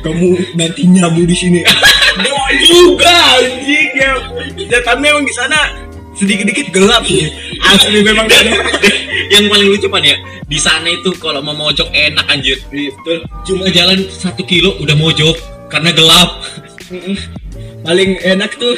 Kamu 0.00 0.56
nanti 0.56 0.88
nyabu 0.88 1.28
di 1.28 1.36
sini. 1.36 1.60
Juga 2.68 3.12
anjing 3.36 3.90
ya. 4.00 4.12
Ya 4.56 4.78
kami 4.80 5.12
emang 5.12 5.28
di 5.28 5.34
sana 5.36 5.89
sedikit-dikit 6.20 6.76
gelap. 6.76 7.02
Sih 7.08 7.32
asli 7.64 8.04
memang 8.04 8.28
yang 9.32 9.48
paling 9.48 9.68
lucu 9.72 9.88
pan 9.88 10.04
ya 10.04 10.14
di 10.44 10.58
sana 10.60 10.92
itu 10.92 11.16
kalau 11.16 11.40
mau 11.40 11.56
mojok 11.56 11.88
enak 11.90 12.26
anjir. 12.28 12.60
Iya, 12.68 12.92
betul. 13.00 13.18
Cuma 13.48 13.64
jalan 13.72 14.04
satu 14.12 14.44
kilo 14.44 14.76
udah 14.78 14.94
mojok 14.94 15.34
karena 15.72 15.90
gelap. 15.96 16.44
Paling 17.80 18.20
enak 18.20 18.60
tuh 18.60 18.76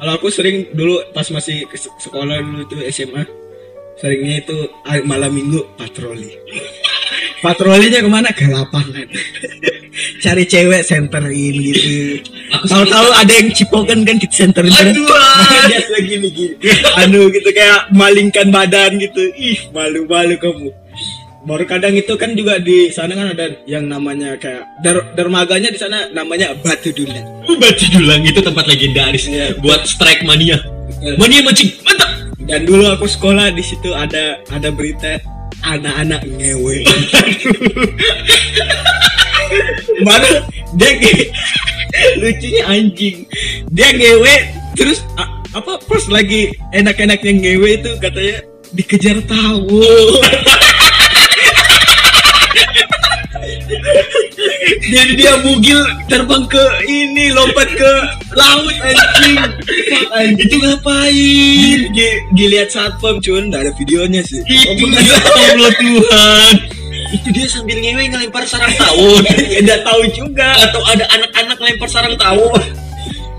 kalau 0.00 0.12
aku 0.18 0.28
sering 0.28 0.68
dulu 0.74 1.00
pas 1.14 1.24
masih 1.30 1.64
sekolah 2.02 2.42
dulu 2.42 2.66
tuh 2.66 2.82
SMA 2.90 3.24
seringnya 3.94 4.42
itu 4.42 4.56
malam 5.06 5.30
minggu 5.32 5.64
patroli 5.78 6.34
patrolinya 7.40 8.00
ke 8.00 8.08
mana 8.08 8.28
ke 8.30 8.44
lapangan 8.46 9.06
cari 10.18 10.44
cewek 10.44 10.82
senterin 10.82 11.54
gitu 11.54 12.20
tahu-tahu 12.66 13.08
ada 13.14 13.32
yang 13.32 13.48
cipokan 13.50 14.02
kan 14.02 14.16
kita 14.16 14.34
senterin 14.34 14.70
kan 14.70 14.90
Aduh. 14.90 15.06
dia 15.70 15.80
lagi 15.88 16.14
nih 16.18 16.30
gini 16.30 16.54
anu 16.98 17.28
gitu 17.28 17.48
kayak 17.50 17.88
malingkan 17.90 18.48
badan 18.48 18.96
gitu 18.96 19.22
ih 19.34 19.58
malu-malu 19.70 20.36
kamu 20.36 20.68
baru 21.44 21.64
kadang 21.68 21.92
itu 21.92 22.16
kan 22.16 22.32
juga 22.32 22.56
di 22.56 22.88
sana 22.88 23.12
kan 23.12 23.36
ada 23.36 23.52
yang 23.64 23.84
namanya 23.84 24.32
kayak 24.34 24.64
der- 24.80 25.12
dermaganya 25.12 25.68
di 25.68 25.76
sana 25.76 26.08
namanya 26.10 26.56
batu 26.56 26.88
dulan 26.90 27.20
Batu 27.44 27.84
Dulang 27.92 28.24
itu 28.24 28.40
tempat 28.40 28.64
legendaris 28.64 29.28
Iya. 29.28 29.60
buat 29.60 29.84
strike 29.84 30.24
mania. 30.24 30.56
Betul. 30.56 31.20
Mania 31.20 31.44
mancing, 31.44 31.70
mantap. 31.84 32.08
dan 32.40 32.64
dulu 32.64 32.88
aku 32.88 33.04
sekolah 33.04 33.52
di 33.52 33.60
situ 33.60 33.92
ada 33.92 34.40
ada 34.48 34.72
berita 34.72 35.20
anak-anak 35.62 36.22
ngewe. 36.26 36.82
Baru 40.02 40.32
dia 40.74 40.90
nge- 40.98 41.30
lucunya 42.18 42.62
anjing. 42.66 43.16
Dia 43.70 43.88
ngewe 43.94 44.34
terus 44.74 45.04
apa 45.54 45.78
pas 45.78 46.04
lagi 46.10 46.50
enak-enaknya 46.74 47.32
ngewe 47.38 47.68
itu 47.78 47.90
katanya 48.02 48.36
dikejar 48.74 49.22
tahu 49.22 49.86
jadi 54.84 55.12
dia 55.14 55.32
bugil 55.40 55.80
terbang 56.06 56.44
ke 56.46 56.64
ini 56.86 57.32
lompat 57.32 57.68
ke 57.70 57.92
laut 58.32 58.74
anjing. 58.80 59.38
Itu 60.38 60.56
ngapain? 60.58 61.78
Di- 61.92 62.20
dilihat 62.32 62.70
satpam 62.70 63.20
cuman 63.20 63.50
nggak 63.50 63.62
ada 63.68 63.72
videonya 63.76 64.20
sih. 64.24 64.40
Oh, 64.40 64.72
Itu 64.74 64.84
bener. 64.88 65.02
ya 65.04 65.18
Allah 65.54 65.72
Tuhan. 65.76 66.52
Itu 67.14 67.28
dia 67.30 67.46
sambil 67.46 67.78
ngewe 67.78 68.02
ngelempar 68.10 68.42
sarang 68.44 68.74
tawon. 68.74 69.22
ya 69.52 69.58
udah 69.62 69.78
tahu 69.84 70.02
juga. 70.10 70.48
Atau 70.58 70.80
ada 70.86 71.04
anak-anak 71.12 71.58
lempar 71.60 71.88
sarang 71.88 72.16
tawon. 72.16 72.62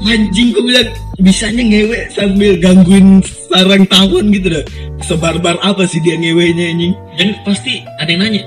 anjing 0.06 0.54
gue 0.54 0.62
bilang 0.62 0.86
bisanya 1.18 1.66
ngewe 1.66 1.98
sambil 2.14 2.54
gangguin 2.62 3.26
sarang 3.50 3.84
tawon 3.90 4.30
gitu 4.30 4.54
dah. 4.54 4.66
Sebarbar 5.02 5.58
apa 5.60 5.84
sih 5.90 5.98
dia 6.06 6.14
ngewenya 6.14 6.72
anjing? 6.72 6.94
Dan 7.18 7.34
pasti 7.42 7.82
ada 7.98 8.10
yang 8.10 8.22
nanya, 8.22 8.42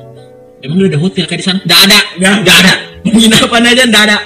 emang 0.60 0.76
lu 0.78 0.84
ada 0.86 0.98
hotel 0.98 1.24
kayak 1.24 1.40
di 1.40 1.46
sana? 1.46 1.58
Nggak 1.62 1.80
ada, 1.86 1.98
Nggak. 2.16 2.34
nggak 2.44 2.58
ada. 2.62 2.72
penginapan 2.98 3.62
aja 3.64 3.82
ndak 3.86 4.02
ada 4.10 4.18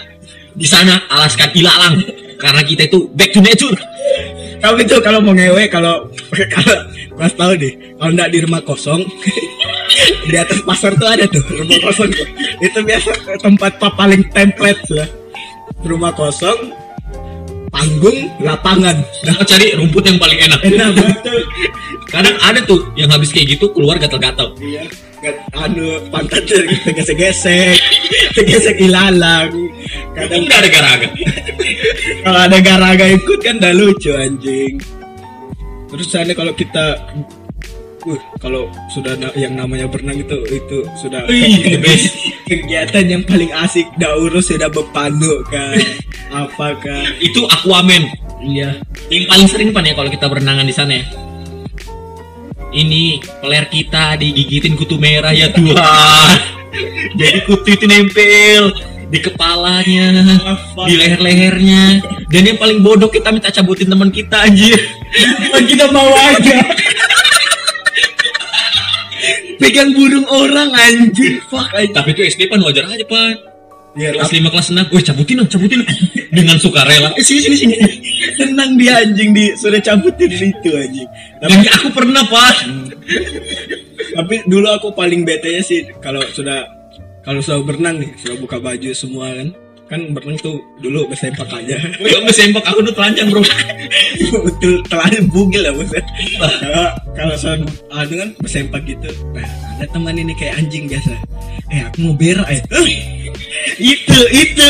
Di 0.53 0.67
sana 0.67 0.95
alaskan 1.09 1.49
ilalang. 1.55 1.97
Karena 2.37 2.61
kita 2.61 2.83
itu 2.85 3.09
back 3.15 3.31
to 3.31 3.41
nature. 3.41 3.77
Kamu 4.59 4.79
itu 4.79 4.97
kalau 5.01 5.19
mau 5.19 5.33
ngewe 5.33 5.67
kalau 5.67 6.07
kalau 6.55 6.77
pas 7.15 7.33
tahu 7.33 7.53
deh 7.55 7.73
kalau 7.99 8.13
nggak 8.13 8.31
di 8.31 8.39
rumah 8.41 8.63
kosong 8.63 9.03
di 10.31 10.37
atas 10.39 10.63
pasar 10.63 10.95
tuh 10.95 11.07
ada 11.07 11.27
tuh 11.27 11.43
rumah 11.51 11.79
kosong 11.83 12.09
itu 12.59 12.79
biasa 12.81 13.11
tempat 13.39 13.77
pa- 13.77 13.93
paling 13.93 14.23
template 14.31 14.81
lah 14.91 15.07
rumah 15.83 16.15
kosong 16.15 16.73
panggung 17.73 18.19
lapangan 18.39 19.01
Nah, 19.25 19.41
cari 19.43 19.73
rumput 19.73 20.05
yang 20.05 20.21
paling 20.21 20.39
enak. 20.39 20.61
enak 20.63 20.89
betul 20.93 21.41
Kadang 22.13 22.37
ada 22.39 22.61
tuh 22.63 22.93
yang 22.93 23.09
habis 23.09 23.33
kayak 23.33 23.57
gitu 23.57 23.73
keluar 23.73 23.97
gatal-gatal. 23.97 24.53
iya 24.61 24.85
anu 25.55 26.03
pantatnya 26.11 26.67
gesek-gesek 26.93 27.79
gesek 28.37 28.77
ilalang 28.77 29.49
Kadang 30.13 30.45
nggak 30.45 30.59
ada 30.61 30.69
garaga. 30.69 31.09
kalau 32.27 32.41
ada 32.43 32.59
garaga 32.59 33.05
ikut 33.09 33.39
kan 33.41 33.57
udah 33.57 33.73
lucu 33.73 34.13
anjing 34.13 34.77
terus 35.89 36.09
sana 36.09 36.33
kalau 36.33 36.53
kita 36.53 36.97
uh, 38.05 38.19
kalau 38.39 38.67
sudah 38.89 39.15
na- 39.17 39.35
yang 39.35 39.55
namanya 39.55 39.87
berenang 39.87 40.19
itu 40.19 40.37
itu 40.49 40.79
sudah 40.97 41.25
Wih, 41.27 41.79
best. 41.79 42.13
kegiatan 42.51 43.05
yang 43.07 43.23
paling 43.23 43.51
asik 43.55 43.87
dah 43.97 44.15
urus 44.17 44.51
sudah 44.51 44.69
bepandu 44.69 45.43
kan 45.49 45.79
apakah 46.33 47.03
Itu 47.19 47.45
Aquaman. 47.47 48.09
iya 48.43 48.81
Yang 49.09 49.25
paling 49.27 49.49
sering 49.49 49.71
pan 49.71 49.85
ya 49.85 49.95
kalau 49.95 50.09
kita 50.09 50.27
berenangan 50.27 50.65
di 50.65 50.75
sana 50.75 50.93
ya. 50.95 51.05
Ini 52.73 53.03
peler 53.39 53.69
kita 53.69 54.17
digigitin 54.17 54.73
kutu 54.75 54.97
merah 54.97 55.31
ya 55.31 55.53
Tuhan. 55.53 55.77
Jadi 57.21 57.39
kutu 57.45 57.69
itu 57.69 57.85
nempel 57.85 58.73
di 59.13 59.21
kepalanya, 59.21 60.09
di 60.89 60.97
leher-lehernya. 60.97 62.01
Dan 62.33 62.49
yang 62.49 62.57
paling 62.57 62.81
bodoh 62.81 63.13
kita 63.13 63.29
minta 63.29 63.53
cabutin 63.53 63.93
teman 63.93 64.09
kita 64.09 64.49
anjir. 64.49 64.73
Cuman 65.13 65.69
kita 65.69 65.93
mau 65.93 66.09
aja 66.17 66.65
pegang 69.63 69.95
burung 69.95 70.27
orang 70.27 70.75
anjing. 70.75 71.39
Fuck 71.47 71.71
anjing. 71.71 71.95
Tapi 71.95 72.09
itu 72.13 72.23
SD 72.27 72.51
pan 72.51 72.59
wajar 72.61 72.91
aja 72.91 73.07
pan. 73.07 73.39
ya, 73.95 74.09
Kelas 74.11 74.33
5 74.33 74.49
kelas 74.51 74.69
6, 74.73 74.89
weh 74.91 75.05
cabutin 75.05 75.35
dong, 75.39 75.49
cabutin 75.53 75.81
dengan 76.33 76.57
sukarela. 76.59 77.13
Eh, 77.15 77.23
sini 77.23 77.41
sini 77.45 77.57
sini. 77.57 77.75
Senang 78.41 78.75
dia 78.75 79.05
anjing 79.05 79.31
di 79.31 79.53
sudah 79.55 79.79
cabutin 79.79 80.33
itu 80.33 80.71
anjing. 80.73 81.09
Tapi 81.39 81.53
Dan 81.63 81.71
aku 81.71 81.89
pernah 81.95 82.25
pan. 82.27 82.89
tapi 84.13 84.45
dulu 84.45 84.69
aku 84.69 84.89
paling 84.93 85.25
bete 85.25 85.61
sih 85.65 85.89
kalau 86.05 86.21
sudah 86.33 86.69
kalau 87.25 87.41
sudah 87.41 87.65
berenang 87.65 87.97
nih 87.97 88.13
sudah 88.21 88.37
buka 88.37 88.61
baju 88.61 88.91
semua 88.93 89.33
kan 89.33 89.49
kan 89.93 90.01
berenang 90.17 90.41
tuh 90.41 90.57
dulu 90.81 91.05
bersempak 91.13 91.45
aja. 91.53 91.77
Wih, 92.01 92.09
kamu 92.09 92.33
sempak 92.33 92.65
aku 92.65 92.81
tuh 92.81 92.95
telanjang 92.97 93.29
bro. 93.29 93.45
betul 94.49 94.81
telan 94.89 95.29
bugil 95.29 95.61
ya 95.69 95.73
bos. 95.77 95.93
Kalau 95.93 96.89
kalau 97.13 97.35
sudah 97.37 97.61
anu 97.93 98.15
kan 98.17 98.31
bersempak 98.41 98.81
gitu 98.89 99.13
nah 99.37 99.45
ada 99.77 99.87
teman 99.93 100.17
ini 100.17 100.33
kayak 100.33 100.65
anjing 100.65 100.89
biasa. 100.89 101.13
Eh 101.69 101.85
aku 101.85 101.97
mau 102.09 102.15
berak 102.17 102.49
eh. 102.49 102.61
Itu 103.77 104.21
itu. 104.33 104.69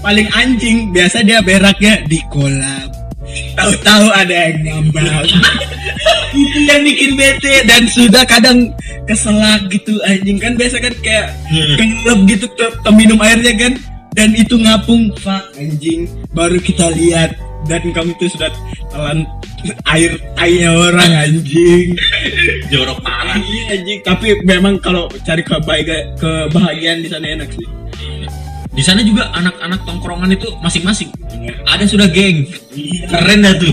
Paling 0.00 0.26
anjing 0.32 0.90
biasa 0.90 1.20
dia 1.20 1.44
beraknya 1.44 2.00
di 2.08 2.18
kolam. 2.32 2.88
Tahu-tahu 3.54 4.08
ada 4.08 4.34
yang 4.50 4.88
ngambang 4.88 5.04
itu 6.32 6.58
yang 6.64 6.80
bikin 6.80 7.12
bete 7.14 7.60
dan 7.68 7.84
sudah 7.92 8.24
kadang 8.24 8.72
keselak 9.04 9.68
gitu 9.68 10.00
anjing. 10.08 10.40
Kan 10.40 10.56
biasa 10.56 10.80
kan 10.80 10.96
kayak 11.04 11.28
Hmm. 11.52 11.76
kelelep 11.76 12.20
gitu 12.32 12.46
ke, 12.56 12.66
ke 12.80 12.90
minum 12.96 13.20
airnya 13.20 13.52
kan 13.52 13.76
dan 14.12 14.36
itu 14.36 14.60
ngapung 14.60 15.12
fuck 15.20 15.52
anjing 15.56 16.08
baru 16.36 16.60
kita 16.60 16.92
lihat 16.92 17.36
dan 17.70 17.82
kamu 17.94 18.12
tuh 18.18 18.28
sudah 18.28 18.50
telan 18.90 19.24
air 19.88 20.18
tainya 20.34 20.70
orang 20.74 21.12
anjing 21.14 21.94
Jorok 22.72 22.98
parah. 23.00 23.38
iya 23.40 23.78
anjing 23.78 24.00
tapi 24.04 24.42
memang 24.42 24.76
kalau 24.82 25.06
cari 25.22 25.40
kebahagiaan 25.46 26.18
kebahagiaan 26.18 26.98
di 27.00 27.08
sana 27.08 27.26
enak 27.28 27.50
sih 27.52 27.68
Di 28.72 28.80
sana 28.80 29.04
juga 29.04 29.28
anak-anak 29.36 29.84
tongkrongan 29.84 30.32
itu 30.32 30.48
masing-masing. 30.64 31.12
Ada 31.68 31.84
sudah 31.84 32.08
geng. 32.08 32.48
Keren 33.04 33.44
dah 33.44 33.52
tuh. 33.60 33.68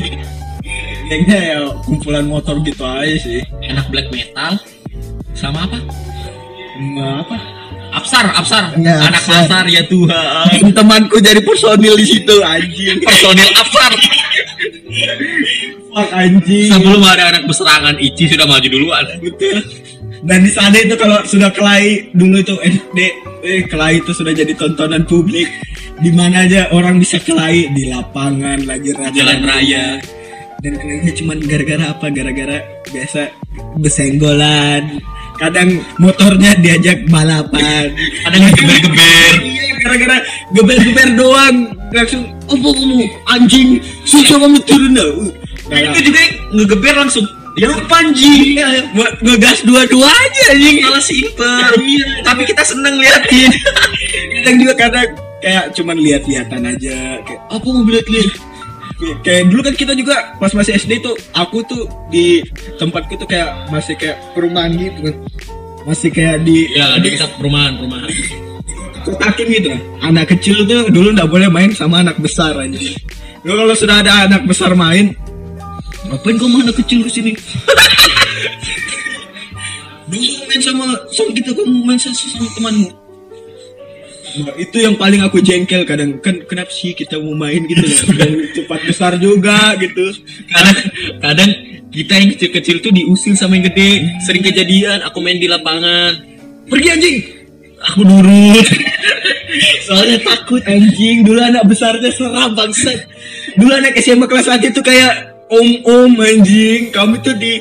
kayaknya 1.08 1.38
ya 1.40 1.60
kumpulan 1.88 2.28
motor 2.28 2.60
gitu 2.68 2.84
aja 2.84 3.16
sih 3.16 3.40
Enak 3.64 3.88
black 3.96 4.12
metal. 4.12 4.60
Sama 5.32 5.72
apa? 5.72 5.80
Nah, 7.00 7.24
apa 7.24 7.36
Apsar, 8.10 8.26
Apsar. 8.34 8.64
Nggak, 8.74 8.98
Anak 9.04 9.22
Apsar. 9.22 9.38
pasar 9.46 9.66
ya 9.70 9.86
Tuhan. 9.86 10.50
Temanku 10.78 11.18
jadi 11.20 11.38
personil 11.40 11.94
di 11.94 12.06
situ 12.08 12.36
anjing 12.42 12.98
Personil 13.00 13.50
Apsar. 13.54 13.92
fuck 15.90 16.10
anjing 16.12 16.70
Sebelum 16.72 17.02
ada 17.04 17.24
anak 17.30 17.44
berserangan, 17.46 17.96
Ici 17.98 18.26
sudah 18.28 18.46
maju 18.46 18.68
duluan. 18.68 19.06
betul 19.20 19.58
dan 20.20 20.44
di 20.44 20.52
sana 20.52 20.76
itu 20.76 20.98
kalau 20.98 21.24
sudah 21.24 21.48
kelahi 21.48 22.12
dulu 22.12 22.44
itu 22.44 22.52
SD 22.60 22.98
eh 23.40 23.64
kelahi 23.64 24.04
itu 24.04 24.12
sudah 24.12 24.36
jadi 24.36 24.52
tontonan 24.52 25.08
publik 25.08 25.48
di 25.96 26.12
mana 26.12 26.44
aja 26.44 26.68
orang 26.72 27.00
bisa 27.00 27.16
kelahi 27.18 27.72
di 27.72 27.88
lapangan 27.88 28.68
lagi 28.68 28.92
rame 28.92 29.16
Jalan 29.16 29.40
raya. 29.40 29.96
dan 30.60 30.76
kelahinya 30.76 31.14
cuman 31.16 31.38
gara-gara 31.40 31.86
apa 31.88 32.06
gara-gara 32.12 32.58
biasa 32.86 33.32
besenggolan 33.80 35.00
kadang 35.40 35.70
motornya 35.98 36.52
diajak 36.60 37.08
balapan 37.08 37.96
Ada 38.28 38.36
yang 38.36 38.54
geber-geber. 38.54 39.34
Iya, 39.40 39.66
gara-gara 39.80 40.18
geber-geber 40.52 41.10
doang 41.16 41.56
langsung 41.90 42.24
apa 42.46 42.68
kamu 42.70 43.00
anjing 43.32 43.70
susah 44.04 44.38
kamu 44.38 44.60
turun 44.68 44.94
dah 44.94 45.12
Nah, 45.70 45.80
itu 45.94 46.10
juga 46.10 46.22
ngegeber 46.50 46.96
langsung. 46.98 47.26
Ya 47.58 47.70
lupa 47.70 48.02
anjing. 48.02 48.58
Iya, 48.58 48.90
buat 48.98 49.22
ngegas 49.22 49.62
dua-duanya 49.68 50.44
anjing 50.50 50.82
Malah 50.82 51.04
simpel. 51.04 51.72
Iya. 51.78 52.26
Tapi 52.26 52.42
kita 52.50 52.64
seneng 52.66 52.98
liatin. 52.98 53.52
kadang 54.42 54.56
juga 54.58 54.74
kadang 54.74 55.10
kayak 55.40 55.66
cuman 55.78 55.98
lihat-lihatan 56.02 56.62
aja 56.68 56.98
kayak 57.22 57.42
Apa 57.54 57.68
mau 57.70 57.86
lihat-lihat? 57.86 58.49
Kayak 59.24 59.48
dulu 59.48 59.62
kan 59.64 59.76
kita 59.76 59.94
juga 59.96 60.36
pas 60.36 60.52
masih 60.52 60.76
SD 60.76 61.00
tuh 61.00 61.16
aku 61.32 61.64
tuh 61.64 61.88
di 62.12 62.44
tempatku 62.76 63.16
tuh 63.16 63.26
kayak 63.26 63.72
masih 63.72 63.96
kayak 63.96 64.20
perumahan 64.36 64.76
gitu 64.76 65.00
kan. 65.08 65.16
Masih 65.88 66.10
kayak 66.12 66.44
di 66.44 66.68
Ya, 66.76 67.00
di 67.00 67.16
kita 67.16 67.26
perumahan, 67.40 67.80
perumahan. 67.80 68.12
kotakin 69.00 69.48
gitu 69.48 69.68
kan. 69.72 69.82
Anak 70.12 70.36
kecil 70.36 70.68
tuh 70.68 70.92
dulu 70.92 71.16
nggak 71.16 71.30
boleh 71.32 71.48
main 71.48 71.72
sama 71.72 72.04
anak 72.04 72.20
besar 72.20 72.52
aja 72.54 72.78
Dulu 73.40 73.56
kalau 73.56 73.76
sudah 73.76 74.04
ada 74.04 74.28
anak 74.28 74.44
besar 74.44 74.76
main 74.76 75.16
ngapain 76.10 76.36
kamu 76.36 76.68
anak 76.68 76.76
kecil 76.84 77.00
ke 77.06 77.12
sini 77.12 77.32
dulu 80.10 80.26
main 80.50 80.62
sama 80.62 80.86
sama 81.14 81.32
kita 81.38 81.54
kamu 81.54 81.86
main 81.86 82.00
sama, 82.02 82.16
sama 82.18 82.50
temanmu 82.58 82.90
Nah, 84.38 84.54
itu 84.62 84.78
yang 84.78 84.94
paling 84.94 85.26
aku 85.26 85.42
jengkel 85.42 85.82
kadang. 85.90 86.22
Kan 86.22 86.46
kenapa 86.46 86.70
sih 86.70 86.94
kita 86.94 87.18
mau 87.18 87.34
main 87.34 87.66
gitu 87.66 87.82
ya 87.90 88.28
cepat 88.54 88.80
besar 88.86 89.18
juga 89.18 89.74
gitu. 89.82 90.06
Kadang 90.54 90.78
kadang 91.18 91.52
kita 91.90 92.14
yang 92.22 92.30
kecil-kecil 92.38 92.76
tuh 92.86 92.92
diusir 92.94 93.34
sama 93.34 93.58
yang 93.58 93.66
gede. 93.74 94.06
Sering 94.24 94.46
kejadian 94.46 95.02
aku 95.02 95.18
main 95.24 95.42
di 95.42 95.50
lapangan. 95.50 96.22
Pergi 96.70 96.88
anjing! 96.94 97.18
Aku 97.80 98.06
nurut. 98.06 98.68
Soalnya 99.90 100.22
takut 100.22 100.62
anjing. 100.70 101.26
Dulu 101.26 101.40
anak 101.42 101.66
besarnya 101.66 102.14
seram 102.14 102.54
bangsat. 102.54 103.10
Dulu 103.58 103.72
anak 103.74 103.98
SMA 103.98 104.30
kelas 104.30 104.52
1 104.52 104.70
itu 104.70 104.82
kayak 104.86 105.34
om-om 105.50 106.14
anjing. 106.22 106.94
Kamu 106.94 107.18
tuh 107.26 107.34
di 107.34 107.58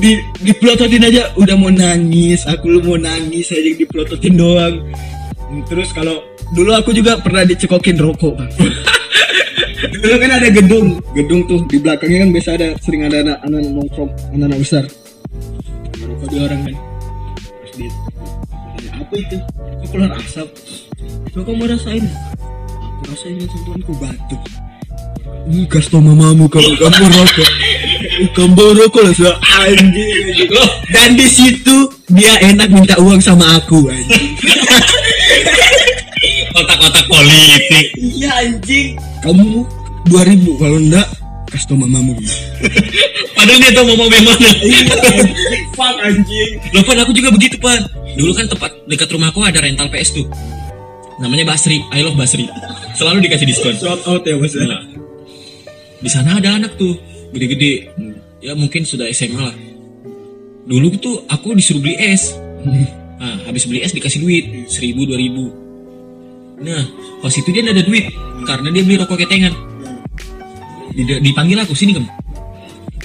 di 0.00 0.18
dipelototin 0.42 1.06
aja. 1.06 1.30
Udah 1.38 1.54
mau 1.54 1.70
nangis. 1.70 2.42
Aku 2.50 2.66
lu 2.66 2.82
mau 2.82 2.98
nangis 2.98 3.54
aja 3.54 3.70
dipelototin 3.78 4.34
doang 4.34 4.82
terus 5.68 5.90
kalau 5.96 6.20
dulu 6.52 6.76
aku 6.76 6.92
juga 6.92 7.16
pernah 7.20 7.44
dicekokin 7.44 7.96
rokok 7.96 8.32
Bang. 8.36 8.50
dulu 10.02 10.14
kan 10.20 10.30
ada 10.36 10.48
gedung. 10.52 11.00
Gedung 11.16 11.40
tuh 11.48 11.60
di 11.68 11.76
belakangnya 11.80 12.28
kan 12.28 12.30
biasa 12.36 12.50
ada 12.60 12.68
sering 12.84 13.08
ada 13.08 13.24
anak 13.24 13.38
anak 13.48 13.60
nongkrong 13.64 14.10
anak 14.36 14.46
anak 14.52 14.58
besar. 14.60 14.84
Rokok 16.04 16.26
di 16.28 16.36
orang 16.40 16.60
kan. 16.68 16.74
Terus 17.64 17.72
dia 17.76 17.90
apa 18.92 19.14
itu? 19.16 19.36
Kok 19.56 19.88
keluar 19.88 20.10
asap. 20.20 20.48
Coba 21.32 21.42
kamu 21.48 21.64
rasain? 21.72 22.04
Aku 22.76 23.02
rasain 23.08 23.40
sentuhanku 23.40 23.92
batuk. 23.96 24.42
Ini 25.48 25.64
gas 25.64 25.88
tau 25.88 26.04
mamamu 26.04 26.44
kamu 26.44 26.76
kamu 26.76 27.04
rokok 27.08 27.50
lah 28.18 29.14
so, 29.14 29.30
anjing, 29.62 30.50
dan 30.90 31.14
di 31.14 31.26
situ 31.30 31.86
dia 32.10 32.34
enak 32.42 32.66
minta 32.72 32.98
uang 32.98 33.22
sama 33.22 33.62
aku 33.62 33.86
anjing. 33.86 34.34
Kotak-kotak 36.54 37.06
politik. 37.06 37.86
Iya 37.94 38.30
anjing. 38.42 38.98
Kamu 39.22 39.62
2000 40.10 40.58
kalau 40.58 40.78
enggak 40.82 41.06
kasih 41.48 41.66
tau 41.70 41.78
mamamu. 41.78 42.18
Padahal 43.38 43.58
dia 43.62 43.72
tau 43.72 43.86
yang 43.86 44.24
mana. 44.26 44.50
Iya 44.66 44.78
fuck 45.78 45.96
anjing. 46.02 46.50
Loh 46.74 46.82
pan 46.82 46.98
aku 46.98 47.12
juga 47.14 47.30
begitu 47.30 47.54
pan. 47.62 47.86
Dulu 48.18 48.34
kan 48.34 48.50
tempat 48.50 48.74
dekat 48.90 49.08
rumahku 49.14 49.38
ada 49.46 49.62
rental 49.62 49.86
PS 49.94 50.18
tuh. 50.18 50.26
Namanya 51.22 51.54
Basri. 51.54 51.86
I 51.94 52.02
love 52.02 52.18
Basri. 52.18 52.50
Selalu 52.98 53.30
dikasih 53.30 53.46
diskon. 53.46 53.78
Shout 53.78 54.02
out 54.10 54.26
ya 54.26 54.34
mas. 54.34 54.58
Nah, 54.58 54.82
di 56.02 56.10
sana 56.10 56.42
ada 56.42 56.58
anak 56.58 56.74
tuh. 56.74 56.98
Gede-gede 57.28 57.92
ya 58.42 58.52
mungkin 58.54 58.86
sudah 58.86 59.06
SMA 59.10 59.42
lah. 59.42 59.56
Dulu 60.68 60.86
tuh 61.00 61.24
aku 61.26 61.56
disuruh 61.56 61.80
beli 61.80 61.96
es. 61.96 62.36
Nah 63.18 63.48
habis 63.48 63.66
beli 63.66 63.82
es 63.82 63.94
dikasih 63.94 64.20
duit 64.22 64.44
seribu 64.70 65.08
dua 65.08 65.18
ribu. 65.18 65.50
Nah 66.62 66.84
pas 67.22 67.32
itu 67.34 67.48
dia 67.50 67.64
ada 67.64 67.82
duit 67.82 68.10
karena 68.46 68.68
dia 68.70 68.82
beli 68.84 68.96
rokok 69.00 69.18
ketengan. 69.18 69.54
Di- 70.98 71.22
dipanggil 71.22 71.62
aku 71.62 71.78
sini 71.78 71.94
kamu 71.94 72.10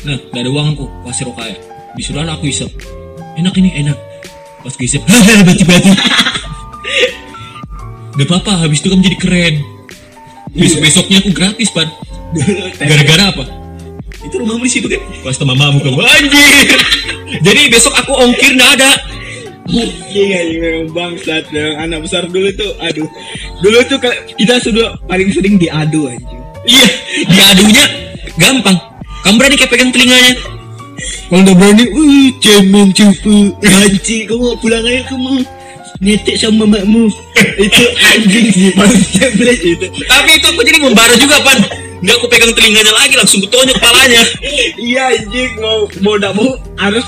nah 0.03 0.19
gak 0.35 0.41
ada 0.43 0.51
uang 0.51 0.75
aku 0.75 0.85
kasih 1.07 1.31
rokok 1.31 1.45
ya 1.47 1.55
disuruh 1.95 2.27
aku 2.27 2.49
isep. 2.49 2.69
Enak 3.39 3.55
ini 3.57 3.69
enak. 3.81 3.97
Pas 4.63 4.73
gue 4.75 4.85
isep 4.87 5.03
hahaha 5.03 5.43
bati-bati 5.47 5.91
Gak 8.13 8.29
apa-apa, 8.29 8.61
habis 8.61 8.77
itu 8.77 8.93
kamu 8.93 9.01
jadi 9.09 9.17
keren. 9.17 9.55
Besok 10.53 10.85
besoknya 10.85 11.17
aku 11.17 11.33
gratis 11.33 11.69
pan. 11.73 11.89
Gara-gara 12.89 13.33
apa? 13.33 13.62
Itu 14.33 14.41
rumahmu 14.41 14.65
di 14.65 14.73
situ 14.73 14.89
kan? 14.89 14.97
Pas 15.21 15.37
sama 15.37 15.53
mamamu 15.53 15.77
kamu 15.77 16.01
anjir. 16.01 16.79
Jadi 17.45 17.61
besok 17.69 17.93
aku 17.93 18.17
ongkir 18.17 18.57
nggak 18.57 18.81
ada. 18.81 18.97
Anjing 19.69 20.57
memang 20.57 20.89
bangsat 20.89 21.53
yang 21.53 21.77
anak 21.77 22.01
besar 22.01 22.25
dulu 22.25 22.49
tuh 22.57 22.73
aduh 22.81 23.05
dulu 23.61 23.77
tuh 23.85 24.01
kita 24.35 24.57
sudah 24.59 24.97
paling 25.05 25.29
sering 25.29 25.55
diadu 25.55 26.09
anjing 26.09 26.41
Iya, 26.65 26.87
diadunya 27.29 27.85
gampang. 28.35 28.73
Kamu 29.21 29.37
berani 29.37 29.55
kayak 29.55 29.69
pegang 29.69 29.93
telinganya. 29.93 30.33
kalau 31.29 31.45
udah 31.45 31.55
berani 31.55 31.85
uh 31.93 32.27
cemen 32.41 32.87
cupu 32.89 33.53
anjing 33.61 34.25
kamu 34.25 34.49
pulang 34.57 34.81
aja 34.81 35.01
kamu 35.13 35.45
nyetek 36.01 36.35
sama 36.41 36.65
makmu 36.65 37.05
itu 37.61 37.83
anjing 38.09 38.45
sih 38.49 38.73
beres 38.73 39.61
itu 39.61 39.85
Tapi 40.09 40.31
itu 40.41 40.45
aku 40.49 40.61
jadi 40.65 40.79
membara 40.81 41.13
juga 41.21 41.37
pan. 41.45 41.82
Nggak 42.03 42.15
aku 42.19 42.27
pegang 42.27 42.51
telinganya 42.51 42.91
lagi 42.91 43.15
langsung 43.15 43.39
kutonjok 43.47 43.79
kepalanya. 43.79 44.21
iya 44.75 45.15
anjing 45.15 45.55
mau 45.63 45.87
mau 46.03 46.19
tidak 46.19 46.33
mau 46.35 46.51
harus 46.75 47.05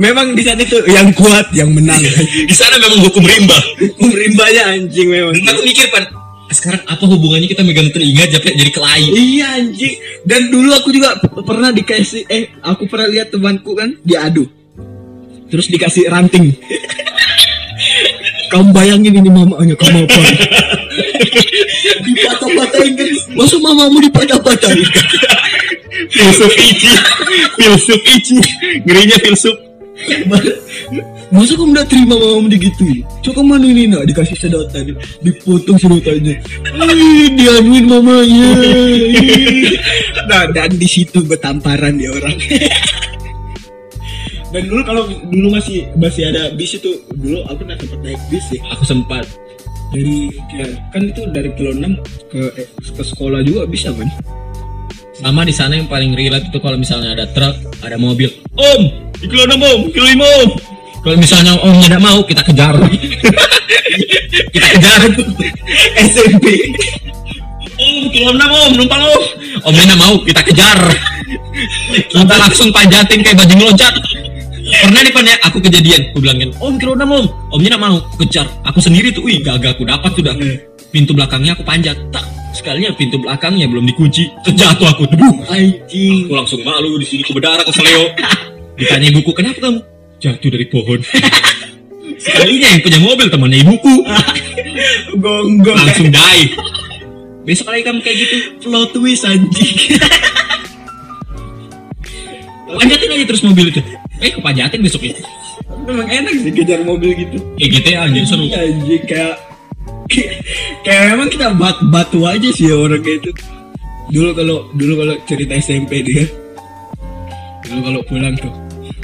memang 0.00 0.32
di 0.32 0.40
sana 0.40 0.64
itu 0.64 0.80
yang 0.88 1.12
kuat 1.12 1.52
yang 1.52 1.68
menang 1.76 2.00
Di 2.48 2.54
sana 2.56 2.80
memang 2.80 3.04
hukum 3.04 3.20
rimba. 3.20 3.58
hukum 3.76 4.08
rimbanya 4.16 4.72
anjing 4.72 5.12
memang 5.12 5.36
Dan 5.36 5.44
aku 5.44 5.60
mikir 5.60 5.92
pan, 5.92 6.08
sekarang 6.48 6.82
apa 6.88 7.04
hubungannya 7.04 7.52
kita 7.52 7.62
megang 7.62 7.92
telinga 7.92 8.24
jadi 8.26 8.56
jadi 8.56 8.72
kelahi? 8.72 9.06
Iya 9.12 9.46
anjing. 9.60 9.94
Dan 10.24 10.48
dulu 10.48 10.70
aku 10.72 10.88
juga 10.88 11.20
pernah 11.44 11.70
dikasih 11.70 12.24
eh 12.26 12.48
aku 12.64 12.88
pernah 12.88 13.12
lihat 13.12 13.28
temanku 13.30 13.76
kan 13.76 13.92
diadu. 14.00 14.48
Terus 15.52 15.68
dikasih 15.68 16.08
ranting. 16.08 16.56
kamu 18.50 18.74
bayangin 18.74 19.14
ini 19.14 19.30
mamanya 19.30 19.76
kamu 19.78 20.08
apa? 20.08 20.20
Dipatah-patahin 22.06 22.92
kan. 22.96 23.08
Masa 23.36 23.56
mamamu 23.60 23.98
dipatah-patahin? 24.04 24.86
filsuf 26.10 26.52
ici, 26.56 26.90
filsuf 27.58 28.00
ici, 28.16 28.38
ngerinya 28.88 29.16
filsuf. 29.20 29.56
Masa 31.30 31.54
kamu 31.54 31.76
gak 31.76 31.86
terima 31.92 32.16
mamamu 32.18 32.48
digituin? 32.50 33.04
Coba 33.22 33.40
mana 33.44 33.68
ini 33.68 33.86
nak 33.86 34.08
dikasih 34.08 34.34
sedotan 34.34 34.96
Dipotong 35.22 35.78
sedotannya 35.78 36.40
Ih, 36.74 37.28
Dianuin 37.36 37.84
mamanya. 37.86 38.48
Nah 40.26 40.44
dan 40.50 40.74
di 40.74 40.88
situ 40.88 41.22
bertamparan 41.22 42.00
dia 42.00 42.10
orang 42.10 42.34
Dan 44.50 44.62
dulu 44.66 44.82
kalau 44.82 45.04
dulu 45.30 45.54
masih 45.54 45.86
masih 45.94 46.32
ada 46.32 46.50
bis 46.58 46.74
itu 46.74 46.90
Dulu 47.14 47.46
aku 47.46 47.62
pernah 47.62 47.76
sempat 47.78 48.00
naik 48.02 48.20
bis 48.32 48.44
sih 48.50 48.60
Aku 48.74 48.82
sempat 48.82 49.22
Dari 49.90 50.30
kayak- 50.50 50.76
kan 50.94 51.02
itu 51.02 51.22
dari 51.34 51.50
kilo 51.58 51.70
6 51.74 51.98
ke 52.30 52.40
eh, 52.62 52.68
ke 52.70 53.02
sekolah 53.02 53.42
juga 53.42 53.66
bisa 53.66 53.90
kan 53.90 54.06
sama 55.20 55.44
di 55.44 55.52
sana 55.52 55.76
yang 55.76 55.84
paling 55.84 56.16
relate 56.16 56.48
itu 56.48 56.58
kalau 56.64 56.80
misalnya 56.80 57.12
ada 57.12 57.28
truk, 57.28 57.52
ada 57.84 58.00
mobil. 58.00 58.32
Om, 58.56 59.12
di 59.20 59.28
kilo 59.28 59.44
enam 59.44 59.60
om, 59.60 59.80
kilo 59.92 60.08
lima 60.08 60.24
om. 60.40 60.50
Kalau 61.04 61.16
misalnya 61.20 61.60
omnya 61.60 61.92
tidak 61.92 62.02
mau, 62.04 62.18
kita 62.24 62.42
kejar. 62.44 62.76
kita 64.54 64.66
kejar. 64.76 65.00
SMP 66.08 66.44
Om, 67.80 68.12
kilo 68.12 68.32
enam 68.32 68.48
om, 68.48 68.70
numpang 68.80 69.02
om. 69.04 69.22
Omnya 69.68 69.84
tidak 69.84 70.00
mau, 70.00 70.14
kita 70.24 70.40
kejar. 70.40 70.78
kita 72.08 72.34
langsung 72.40 72.72
panjatin 72.72 73.20
kayak 73.20 73.36
baju 73.44 73.54
meloncat. 73.60 73.92
Pernah 74.70 75.00
nih 75.02 75.12
pan 75.12 75.26
ya, 75.26 75.36
aku 75.42 75.58
kejadian, 75.58 76.00
aku 76.14 76.18
bilangin, 76.22 76.50
om 76.62 76.74
kilo 76.78 76.94
enam 76.94 77.10
om, 77.10 77.26
omnya 77.50 77.74
tidak 77.74 77.82
mau, 77.82 77.96
kejar. 78.22 78.46
Aku 78.62 78.78
sendiri 78.78 79.10
tuh, 79.10 79.26
wih 79.26 79.42
gagal 79.42 79.74
aku 79.74 79.82
dapat 79.82 80.10
sudah. 80.14 80.34
Pintu 80.90 81.10
belakangnya 81.14 81.58
aku 81.58 81.66
panjat, 81.66 81.98
tak 82.14 82.22
sekalinya 82.54 82.90
pintu 82.94 83.18
belakangnya 83.18 83.66
belum 83.66 83.86
dikunci, 83.90 84.30
terjatuh 84.46 84.86
aku, 84.90 85.06
debu. 85.10 85.30
Anjing 85.50 86.30
Aku 86.30 86.34
langsung 86.38 86.60
malu 86.62 86.98
di 86.98 87.06
sini 87.06 87.22
aku 87.26 87.34
berdarah 87.34 87.62
ke 87.66 87.72
seleo. 87.74 88.14
Ditanya 88.78 89.06
ibuku 89.10 89.30
kenapa 89.34 89.58
kamu? 89.58 89.80
Jatuh 90.22 90.50
dari 90.50 90.66
pohon. 90.70 91.00
Sekalinya 92.24 92.68
yang 92.76 92.82
punya 92.84 92.98
mobil 93.00 93.26
temannya 93.32 93.58
ibuku. 93.64 93.94
Gonggong 95.22 95.78
Langsung 95.78 96.12
die. 96.12 96.44
Besok 97.48 97.72
lagi 97.72 97.82
kamu 97.88 98.00
kayak 98.04 98.16
gitu. 98.20 98.36
Plot 98.60 98.92
twist 98.92 99.24
anjing 99.24 99.96
Panjatin 102.76 103.08
aja 103.10 103.24
terus 103.26 103.42
mobil 103.42 103.66
itu. 103.72 103.80
Eh, 104.20 104.30
kepanjatin 104.36 104.80
besok 104.80 105.02
itu. 105.06 105.22
Memang 105.86 106.06
enak 106.06 106.34
sih 106.36 106.52
kejar 106.52 106.82
mobil 106.84 107.14
gitu 107.14 107.38
Kayak 107.56 107.70
GTA 107.82 107.98
anjir 108.06 108.24
seru. 108.28 108.42
Iya, 108.44 108.58
anjing 108.68 109.04
kayak 109.06 109.34
kayak 110.84 111.02
emang 111.14 111.30
kita 111.30 111.54
bat 111.54 111.78
batu 111.88 112.26
aja 112.26 112.48
sih 112.50 112.66
ya 112.66 112.74
orang 112.74 112.98
kayak 113.00 113.22
itu 113.22 113.30
dulu 114.10 114.30
kalau 114.34 114.56
dulu 114.74 114.92
kalau 115.06 115.14
cerita 115.22 115.54
SMP 115.54 116.02
dia 116.02 116.26
dulu 117.62 117.78
kalau 117.86 118.00
pulang 118.02 118.34
tuh 118.34 118.50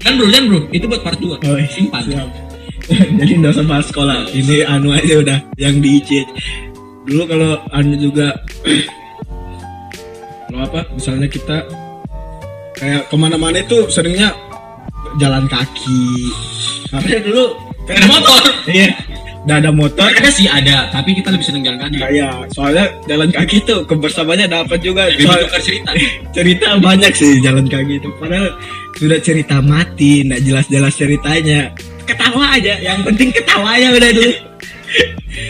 kan 0.02 0.18
bro 0.18 0.26
dan 0.26 0.50
bro 0.50 0.66
itu 0.74 0.84
buat 0.90 1.06
part 1.06 1.14
2 1.22 1.30
Oh, 1.30 1.54
iya. 1.54 1.70
simpan 1.70 2.02
Siap. 2.10 2.28
jadi 3.22 3.32
nggak 3.38 3.52
usah 3.54 3.66
bahas 3.70 3.86
sekolah 3.86 4.18
ini 4.34 4.66
anu 4.66 4.90
aja 4.90 5.14
udah 5.22 5.38
yang 5.62 5.78
di 5.78 6.02
IC 6.02 6.26
dulu 7.06 7.22
kalau 7.30 7.50
anu 7.70 7.94
juga 7.94 8.34
kalau 10.50 10.60
apa 10.66 10.80
misalnya 10.90 11.30
kita 11.30 11.62
kayak 12.76 13.08
ke 13.08 13.16
mana-mana 13.16 13.58
itu 13.60 13.88
seringnya 13.88 14.36
jalan 15.16 15.48
kaki. 15.48 16.04
Karena 16.92 17.18
dulu 17.24 17.44
ada 17.88 18.04
motor. 18.06 18.42
Iya. 18.68 18.88
Udah 19.46 19.56
ada 19.62 19.70
motor. 19.70 20.06
Ada 20.10 20.30
sih 20.34 20.46
ada 20.50 20.90
tapi 20.90 21.14
kita 21.14 21.30
lebih 21.30 21.46
seneng 21.46 21.62
jalan 21.64 21.78
kaki. 21.86 21.96
Kayak 22.02 22.34
soalnya 22.52 22.84
jalan 23.06 23.30
kaki 23.30 23.56
tuh 23.62 23.80
kebersamaannya 23.86 24.46
dapat 24.50 24.78
juga. 24.82 25.06
Soal- 25.16 25.48
cerita. 25.62 25.90
cerita 26.36 26.66
banyak 26.82 27.12
sih 27.14 27.38
jalan 27.40 27.64
kaki 27.66 28.02
itu. 28.02 28.08
Padahal 28.18 28.52
sudah 28.98 29.18
cerita 29.22 29.56
mati 29.62 30.26
nggak 30.26 30.42
jelas-jelas 30.44 30.92
ceritanya. 30.98 31.70
Ketawa 32.06 32.54
aja 32.54 32.78
yang 32.78 33.02
penting 33.02 33.30
ketawa 33.34 33.78
aja 33.78 33.90
udah 33.94 34.10
dulu. 34.14 34.34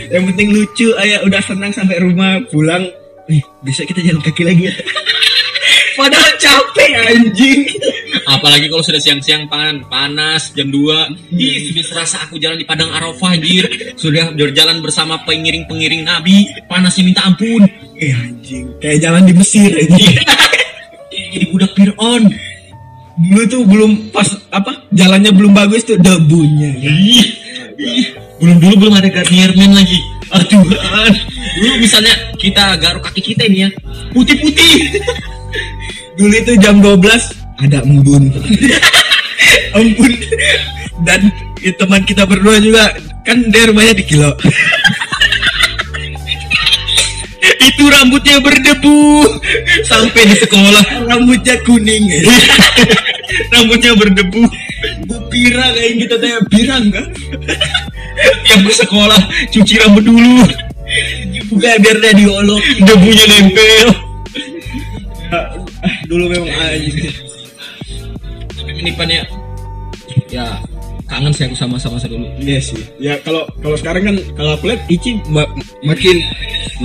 Yang 0.09 0.23
penting 0.33 0.47
lucu 0.53 0.87
aja 0.97 1.17
udah 1.25 1.41
senang 1.41 1.71
sampai 1.73 1.97
rumah 2.01 2.41
pulang. 2.49 2.85
Eh 3.27 3.43
bisa 3.65 3.83
kita 3.83 3.99
jalan 3.99 4.21
kaki 4.23 4.45
lagi. 4.47 4.71
ya 4.71 4.73
padahal 5.97 6.31
capek 6.37 6.91
anjing. 7.09 7.65
Apalagi 8.29 8.69
kalau 8.69 8.85
sudah 8.85 9.01
siang-siang 9.01 9.49
pan. 9.49 9.81
Panas 9.89 10.53
jam 10.53 10.69
2 10.69 11.33
ih 11.33 11.73
sudah 11.73 11.83
serasa 11.83 12.15
aku 12.29 12.37
jalan 12.37 12.61
di 12.61 12.63
padang 12.69 12.93
arafah 12.93 13.33
anjir. 13.33 13.65
Sudah 13.97 14.29
berjalan 14.37 14.79
bersama 14.85 15.17
pengiring-pengiring 15.25 16.05
nabi. 16.05 16.45
Panasnya 16.69 17.03
minta 17.03 17.25
ampun. 17.25 17.65
Eh 17.97 18.13
anjing. 18.13 18.77
Kayak 18.77 19.09
jalan 19.09 19.25
di 19.25 19.33
Mesir 19.33 19.73
anjing. 19.73 20.15
Jadi 21.33 21.45
budak 21.49 21.73
Fir'aun. 21.73 22.29
Dulu 23.17 23.43
tuh 23.49 23.65
belum 23.65 24.13
pas 24.13 24.29
apa 24.53 24.85
jalannya 24.93 25.33
belum 25.33 25.49
bagus 25.57 25.81
tuh 25.81 25.97
debunya. 25.97 26.69
Ih, 26.77 28.13
belum 28.37 28.61
dulu 28.61 28.85
belum 28.85 28.93
ada 28.93 29.09
Garnier 29.09 29.57
Men 29.57 29.73
lagi. 29.73 29.97
Tuhan 30.27 31.13
dulu 31.57 31.73
misalnya 31.81 32.13
kita 32.37 32.77
garuk 32.77 33.09
kaki 33.09 33.33
kita 33.33 33.49
ini 33.49 33.65
ya. 33.65 33.69
Putih-putih 34.13 35.01
dulu 36.17 36.33
itu 36.33 36.53
jam 36.57 36.81
12 36.81 37.01
ada 37.61 37.77
embun 37.85 38.33
embun 39.77 40.11
dan 41.07 41.29
ya, 41.61 41.71
teman 41.77 42.01
kita 42.03 42.25
berdua 42.25 42.57
juga 42.57 42.93
kan 43.27 43.37
dia 43.51 43.67
rumahnya 43.67 43.93
di 43.99 44.05
kilo. 44.07 44.31
Itu 47.67 47.83
rambutnya 47.91 48.39
berdebu. 48.39 49.27
Sampai 49.85 50.31
di 50.31 50.35
sekolah. 50.39 51.05
Rambutnya 51.05 51.59
kuning. 51.67 52.07
Rambutnya 53.53 53.93
berdebu. 53.93 54.47
Gue 55.05 55.19
pira 55.27 55.75
kayak 55.75 56.07
gitu 56.07 56.15
teh 56.17 56.31
pirang 56.47 56.89
kan 56.89 57.05
yang 58.49 58.65
ke 58.65 58.73
sekolah 58.73 59.21
cuci 59.53 59.73
rambut 59.83 60.07
dulu. 60.07 60.41
Bukan 61.53 61.75
biar 61.83 61.97
dia 62.01 62.13
diolok. 62.15 62.61
Debunya 62.81 63.25
nempel 63.27 63.87
dulu 66.09 66.23
memang 66.31 66.49
anjing 66.49 67.13
tapi 68.57 68.71
menipannya 68.73 69.21
ya 70.27 70.59
kangen 71.07 71.31
sih 71.31 71.47
aku 71.47 71.55
sama 71.55 71.79
sama 71.79 71.95
saya 71.95 72.19
dulu 72.19 72.27
Iya 72.43 72.59
sih. 72.59 72.83
Ya 72.99 73.15
kalau 73.23 73.47
kalau 73.63 73.79
sekarang 73.79 74.03
kan 74.11 74.15
kalau 74.35 74.59
aku 74.59 74.67
lihat 74.67 74.83
Ici 74.91 75.23
ma- 75.31 75.47
makin 75.87 76.19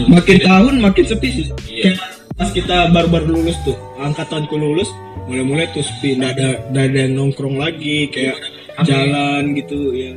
makin 0.06 0.38
tahun 0.38 0.74
makin 0.78 1.04
sepi 1.04 1.28
sih. 1.42 1.46
Iya. 1.66 1.98
Pas 2.38 2.48
kita 2.48 2.88
baru-baru 2.94 3.34
lulus 3.42 3.58
tuh, 3.66 3.76
angkatanku 3.98 4.56
lulus, 4.56 4.88
mulai-mulai 5.28 5.68
tuh 5.74 5.84
sepi, 5.84 6.16
nggak 6.16 6.32
ada 6.38 6.48
nggak 6.70 6.84
ada 6.86 6.98
yang 7.04 7.12
nongkrong 7.18 7.56
lagi, 7.60 8.08
kayak 8.08 8.38
jalan 8.86 9.52
gitu 9.58 9.92
ya. 9.92 10.14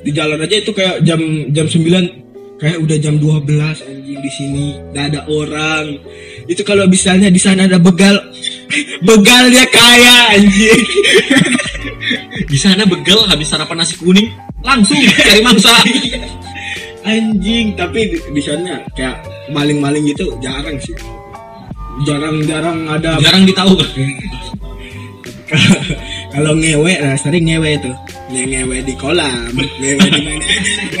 Di 0.00 0.10
jalan 0.14 0.40
aja 0.40 0.56
itu 0.56 0.70
kayak 0.72 1.02
jam 1.04 1.20
jam 1.52 1.66
9 1.68 2.56
kayak 2.56 2.78
udah 2.80 2.96
jam 3.02 3.18
12 3.18 3.82
anjing 3.82 4.20
di 4.22 4.30
sini 4.30 4.66
nggak 4.94 5.04
ada 5.10 5.20
orang. 5.26 5.98
Itu 6.50 6.66
kalau 6.66 6.90
misalnya 6.90 7.30
di 7.30 7.38
sana 7.38 7.70
ada 7.70 7.78
begal, 7.78 8.18
begalnya 9.06 9.62
kaya 9.70 10.34
anjing. 10.34 10.82
di 12.50 12.58
sana 12.58 12.82
begel 12.82 13.22
habis 13.30 13.46
sarapan 13.46 13.86
nasi 13.86 13.94
kuning 13.94 14.34
langsung 14.66 14.98
cari 14.98 15.46
mangsa. 15.46 15.70
Anjing 17.06 17.78
tapi 17.78 18.10
di, 18.10 18.18
di 18.34 18.42
sana 18.42 18.82
kayak 18.98 19.22
maling-maling 19.54 20.10
gitu 20.10 20.26
jarang 20.42 20.74
sih. 20.82 20.98
Jarang-jarang 22.02 22.82
ada. 22.98 23.14
Jarang 23.22 23.46
ditahu. 23.46 23.78
Kalau 26.34 26.54
ngewe 26.54 26.92
nah, 27.02 27.18
sering 27.18 27.42
ngewe 27.42 27.74
tuh 27.82 27.90
Nge 28.30 28.42
ngewe 28.46 28.76
di 28.86 28.94
kolam 28.94 29.50
ngewe 29.82 30.06
di 30.06 30.20
mana. 30.22 30.46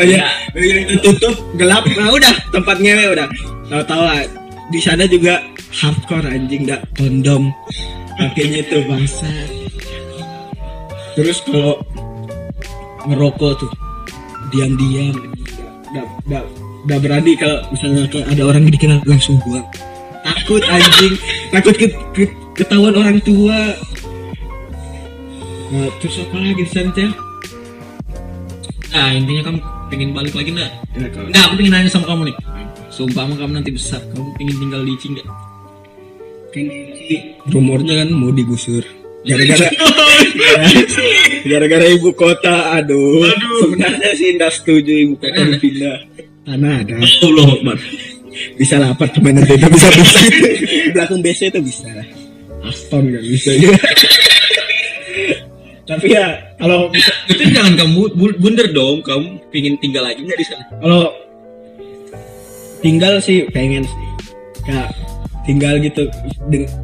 Aja 0.02 0.26
begitu 0.50 0.98
tutup 1.06 1.38
gelap 1.54 1.86
nah 1.94 2.10
udah 2.10 2.34
tempat 2.50 2.82
ngewe 2.82 3.14
udah. 3.14 3.30
Tahu 3.70 3.82
tahu 3.86 4.02
lah 4.02 4.26
di 4.70 4.78
sana 4.78 5.04
juga 5.04 5.42
hardcore 5.72 6.26
anjing 6.26 6.64
dak. 6.64 6.82
Kondom. 6.94 7.50
Pakainya 8.14 8.60
tuh 8.68 8.84
bangsa 8.84 9.28
terus 11.10 11.42
kalau 11.42 11.74
ngerokok 13.04 13.52
tuh 13.58 13.70
diam-diam. 14.48 15.16
Nggak 15.90 16.06
nggak 16.24 16.44
nggak 16.86 16.98
berani 17.02 17.32
kalau 17.34 17.58
misalnya 17.68 18.04
kayak 18.08 18.26
ada 18.30 18.42
orang 18.46 18.62
yang 18.68 18.74
dikenal 18.74 18.98
langsung 19.04 19.36
buang 19.42 19.66
takut 20.22 20.62
anjing. 20.64 21.14
Takut 21.50 21.74
ke, 21.74 21.86
ke- 22.14 22.34
ketahuan 22.54 22.94
orang 22.94 23.18
tua. 23.20 23.74
Nah, 25.70 25.86
terus 25.98 26.18
apa 26.20 26.34
lagi 26.36 26.64
sana 26.66 26.90
Cel? 26.92 27.10
nah 28.90 29.14
intinya 29.14 29.42
kamu 29.46 29.58
pengen 29.86 30.10
balik 30.10 30.34
lagi 30.34 30.50
enggak 30.50 30.70
Ya, 30.98 31.06
kalau- 31.14 31.30
enggak 31.30 31.42
aku 31.46 31.54
pengen 31.62 31.72
nanya 31.78 31.86
sama 31.86 32.10
kamu 32.10 32.22
nih 32.26 32.36
sumpah 33.00 33.24
sama 33.24 33.34
kamu 33.40 33.52
nanti 33.56 33.72
besar. 33.72 34.00
Kamu 34.12 34.36
pengen 34.36 34.56
tinggal 34.60 34.80
di 34.84 34.94
Cingga 35.00 35.24
kan 36.50 36.66
rumornya 37.54 37.94
kan 38.04 38.08
mau 38.10 38.34
digusur. 38.34 38.82
Gara-gara 39.20 39.68
gara-gara 41.50 41.86
ibu 41.92 42.10
kota 42.16 42.80
aduh, 42.80 43.28
sebenarnya 43.62 44.10
sih 44.16 44.34
nggak 44.34 44.52
setuju 44.52 44.92
ibu 45.08 45.14
kota 45.20 45.40
dipindah 45.46 45.96
tanah 46.48 46.72
ada. 46.82 46.96
Allah 46.98 47.48
Akbar. 47.54 47.78
Bisa 48.56 48.80
lah 48.80 48.96
apartemen 48.96 49.36
nanti 49.38 49.54
nggak 49.60 49.72
bisa 49.72 49.88
bisa. 49.94 50.18
Belakang 50.96 51.20
BC 51.20 51.40
itu 51.52 51.60
bisa 51.62 51.86
Aston 52.64 53.12
nggak 53.12 53.24
bisa. 53.28 53.50
Juga 53.60 53.78
tapi 55.90 56.06
ya 56.14 56.38
kalau 56.56 56.86
itu 57.28 57.42
jangan 57.52 57.76
kamu 57.76 58.10
bu- 58.16 58.38
bunder 58.40 58.66
dong. 58.72 59.04
Kamu 59.04 59.52
pengen 59.52 59.76
tinggal 59.78 60.08
lagi 60.08 60.24
nggak 60.24 60.38
di 60.40 60.46
sana? 60.48 60.64
Kalau 60.80 61.12
tinggal 62.80 63.20
sih 63.22 63.46
pengen 63.52 63.84
sih. 63.84 64.06
Kayak 64.64 64.88
tinggal 65.48 65.80
gitu 65.80 66.04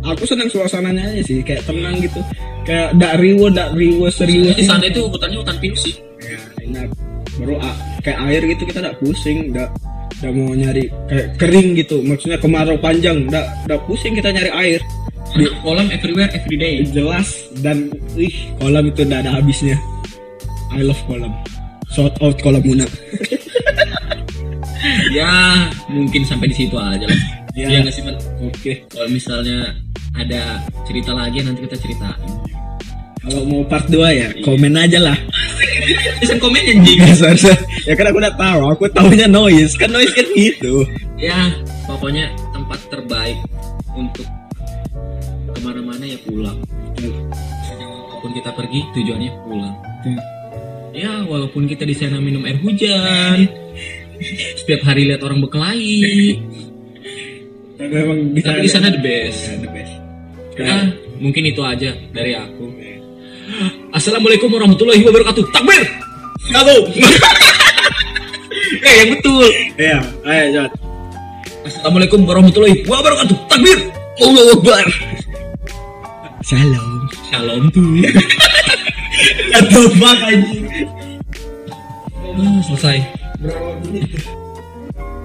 aku 0.03 0.25
senang 0.25 0.49
suasananya 0.49 1.13
aja 1.13 1.23
sih 1.25 1.41
kayak 1.45 1.65
tenang 1.69 1.97
gitu. 2.01 2.21
Kayak 2.67 2.99
dak 2.99 3.15
riwo 3.23 3.47
dak 3.53 3.77
riwo 3.77 4.11
serius 4.11 4.57
di 4.59 4.67
sana 4.67 4.87
itu 4.89 5.07
hutannya 5.07 5.39
hutan 5.39 5.57
pinus 5.61 5.81
sih. 5.87 5.95
Ya 6.23 6.41
enak. 6.65 6.89
Baru 7.37 7.61
kayak 8.03 8.19
air 8.33 8.43
gitu 8.49 8.63
kita 8.65 8.81
dak 8.81 8.97
pusing 8.99 9.53
dak 9.53 9.71
dak 10.19 10.33
mau 10.33 10.53
nyari 10.57 10.89
kayak 11.09 11.27
kering 11.39 11.69
gitu. 11.79 12.01
Maksudnya 12.03 12.39
kemarau 12.41 12.77
panjang 12.81 13.29
dak 13.29 13.47
dak 13.69 13.81
pusing 13.87 14.17
kita 14.17 14.33
nyari 14.33 14.51
air. 14.53 14.81
Di 15.37 15.45
kolam 15.61 15.91
everywhere 15.93 16.33
every 16.33 16.57
day 16.57 16.81
jelas 16.87 17.29
dan 17.61 17.93
ih 18.17 18.33
kolam 18.57 18.89
itu 18.89 19.05
dak 19.05 19.27
ada 19.27 19.37
habisnya. 19.37 19.77
I 20.73 20.83
love 20.83 21.01
kolam. 21.07 21.33
Shout 21.93 22.19
out 22.19 22.37
kolam 22.43 22.61
Muna 22.67 22.85
ya 25.11 25.67
mungkin 25.91 26.23
sampai 26.27 26.51
di 26.51 26.57
situ 26.57 26.77
aja 26.77 27.07
lah. 27.07 27.21
Ya. 27.57 27.73
ya 27.73 27.79
nggak 27.81 27.95
sih 27.95 28.05
Man? 28.05 28.17
oke. 28.45 28.73
Kalau 28.93 29.09
misalnya 29.09 29.73
ada 30.13 30.61
cerita 30.85 31.17
lagi 31.17 31.41
nanti 31.41 31.65
kita 31.65 31.77
ceritain. 31.81 32.33
Kalau 33.27 33.43
mau 33.43 33.65
part 33.67 33.89
2 33.89 33.97
ya 34.13 34.29
komen 34.45 34.77
aja 34.77 35.01
lah. 35.01 35.17
Bisa 36.21 36.37
komen 36.37 36.63
anjing 36.63 37.01
ya 37.01 37.33
ya 37.89 37.93
kan 37.97 38.07
aku 38.13 38.19
udah 38.21 38.35
tahu. 38.37 38.61
Aku 38.77 38.85
tahunya 38.93 39.27
noise. 39.27 39.75
Kan 39.81 39.91
noise 39.97 40.13
kan 40.13 40.27
gitu. 40.37 40.85
Ya 41.17 41.53
pokoknya 41.89 42.29
tempat 42.53 42.81
terbaik 42.93 43.39
untuk 43.97 44.29
ke 45.57 45.59
mana-mana 45.65 46.05
ya 46.05 46.21
pulang. 46.29 46.61
Walaupun 47.01 48.31
kita 48.37 48.51
pergi 48.53 48.81
tujuannya 48.95 49.33
pulang. 49.49 49.75
Ya 50.97 51.25
walaupun 51.29 51.69
kita 51.69 51.85
di 51.85 51.93
sana 51.93 52.17
minum 52.21 52.45
air 52.49 52.57
hujan 52.57 53.49
setiap 54.61 54.81
hari 54.87 55.09
lihat 55.09 55.23
orang 55.25 55.43
berkelahi 55.45 56.01
tapi 57.79 57.93
memang 57.93 58.19
di 58.33 58.41
tapi 58.41 58.65
di 58.65 58.71
sana 58.71 58.89
the 58.89 59.01
best 59.01 59.41
Ya, 59.53 59.57
the 59.61 59.71
best 59.71 59.95
ya 60.57 60.77
mungkin 61.21 61.43
itu 61.49 61.61
aja 61.61 61.93
dari 62.13 62.33
aku 62.33 62.73
assalamualaikum 63.93 64.49
warahmatullahi 64.53 65.05
wabarakatuh 65.05 65.45
takbir 65.53 65.85
Shalom. 66.47 66.85
Eh, 68.67 68.95
yang 68.99 69.11
betul. 69.15 69.47
Iya, 69.79 69.99
ayo 70.27 70.45
Jod. 70.59 70.73
Assalamualaikum 71.71 72.27
warahmatullahi 72.27 72.83
wabarakatuh. 72.83 73.37
Takbir. 73.47 73.79
Allahu 74.19 74.59
Akbar. 74.59 74.87
Salam. 76.43 77.07
Shalom 77.31 77.71
tuh. 77.71 78.03
Atau 79.59 79.87
anjing. 80.03 80.67
Ah, 82.37 82.59
selesai. 82.67 82.99
Berapa 83.37 83.85
menit? 83.85 84.46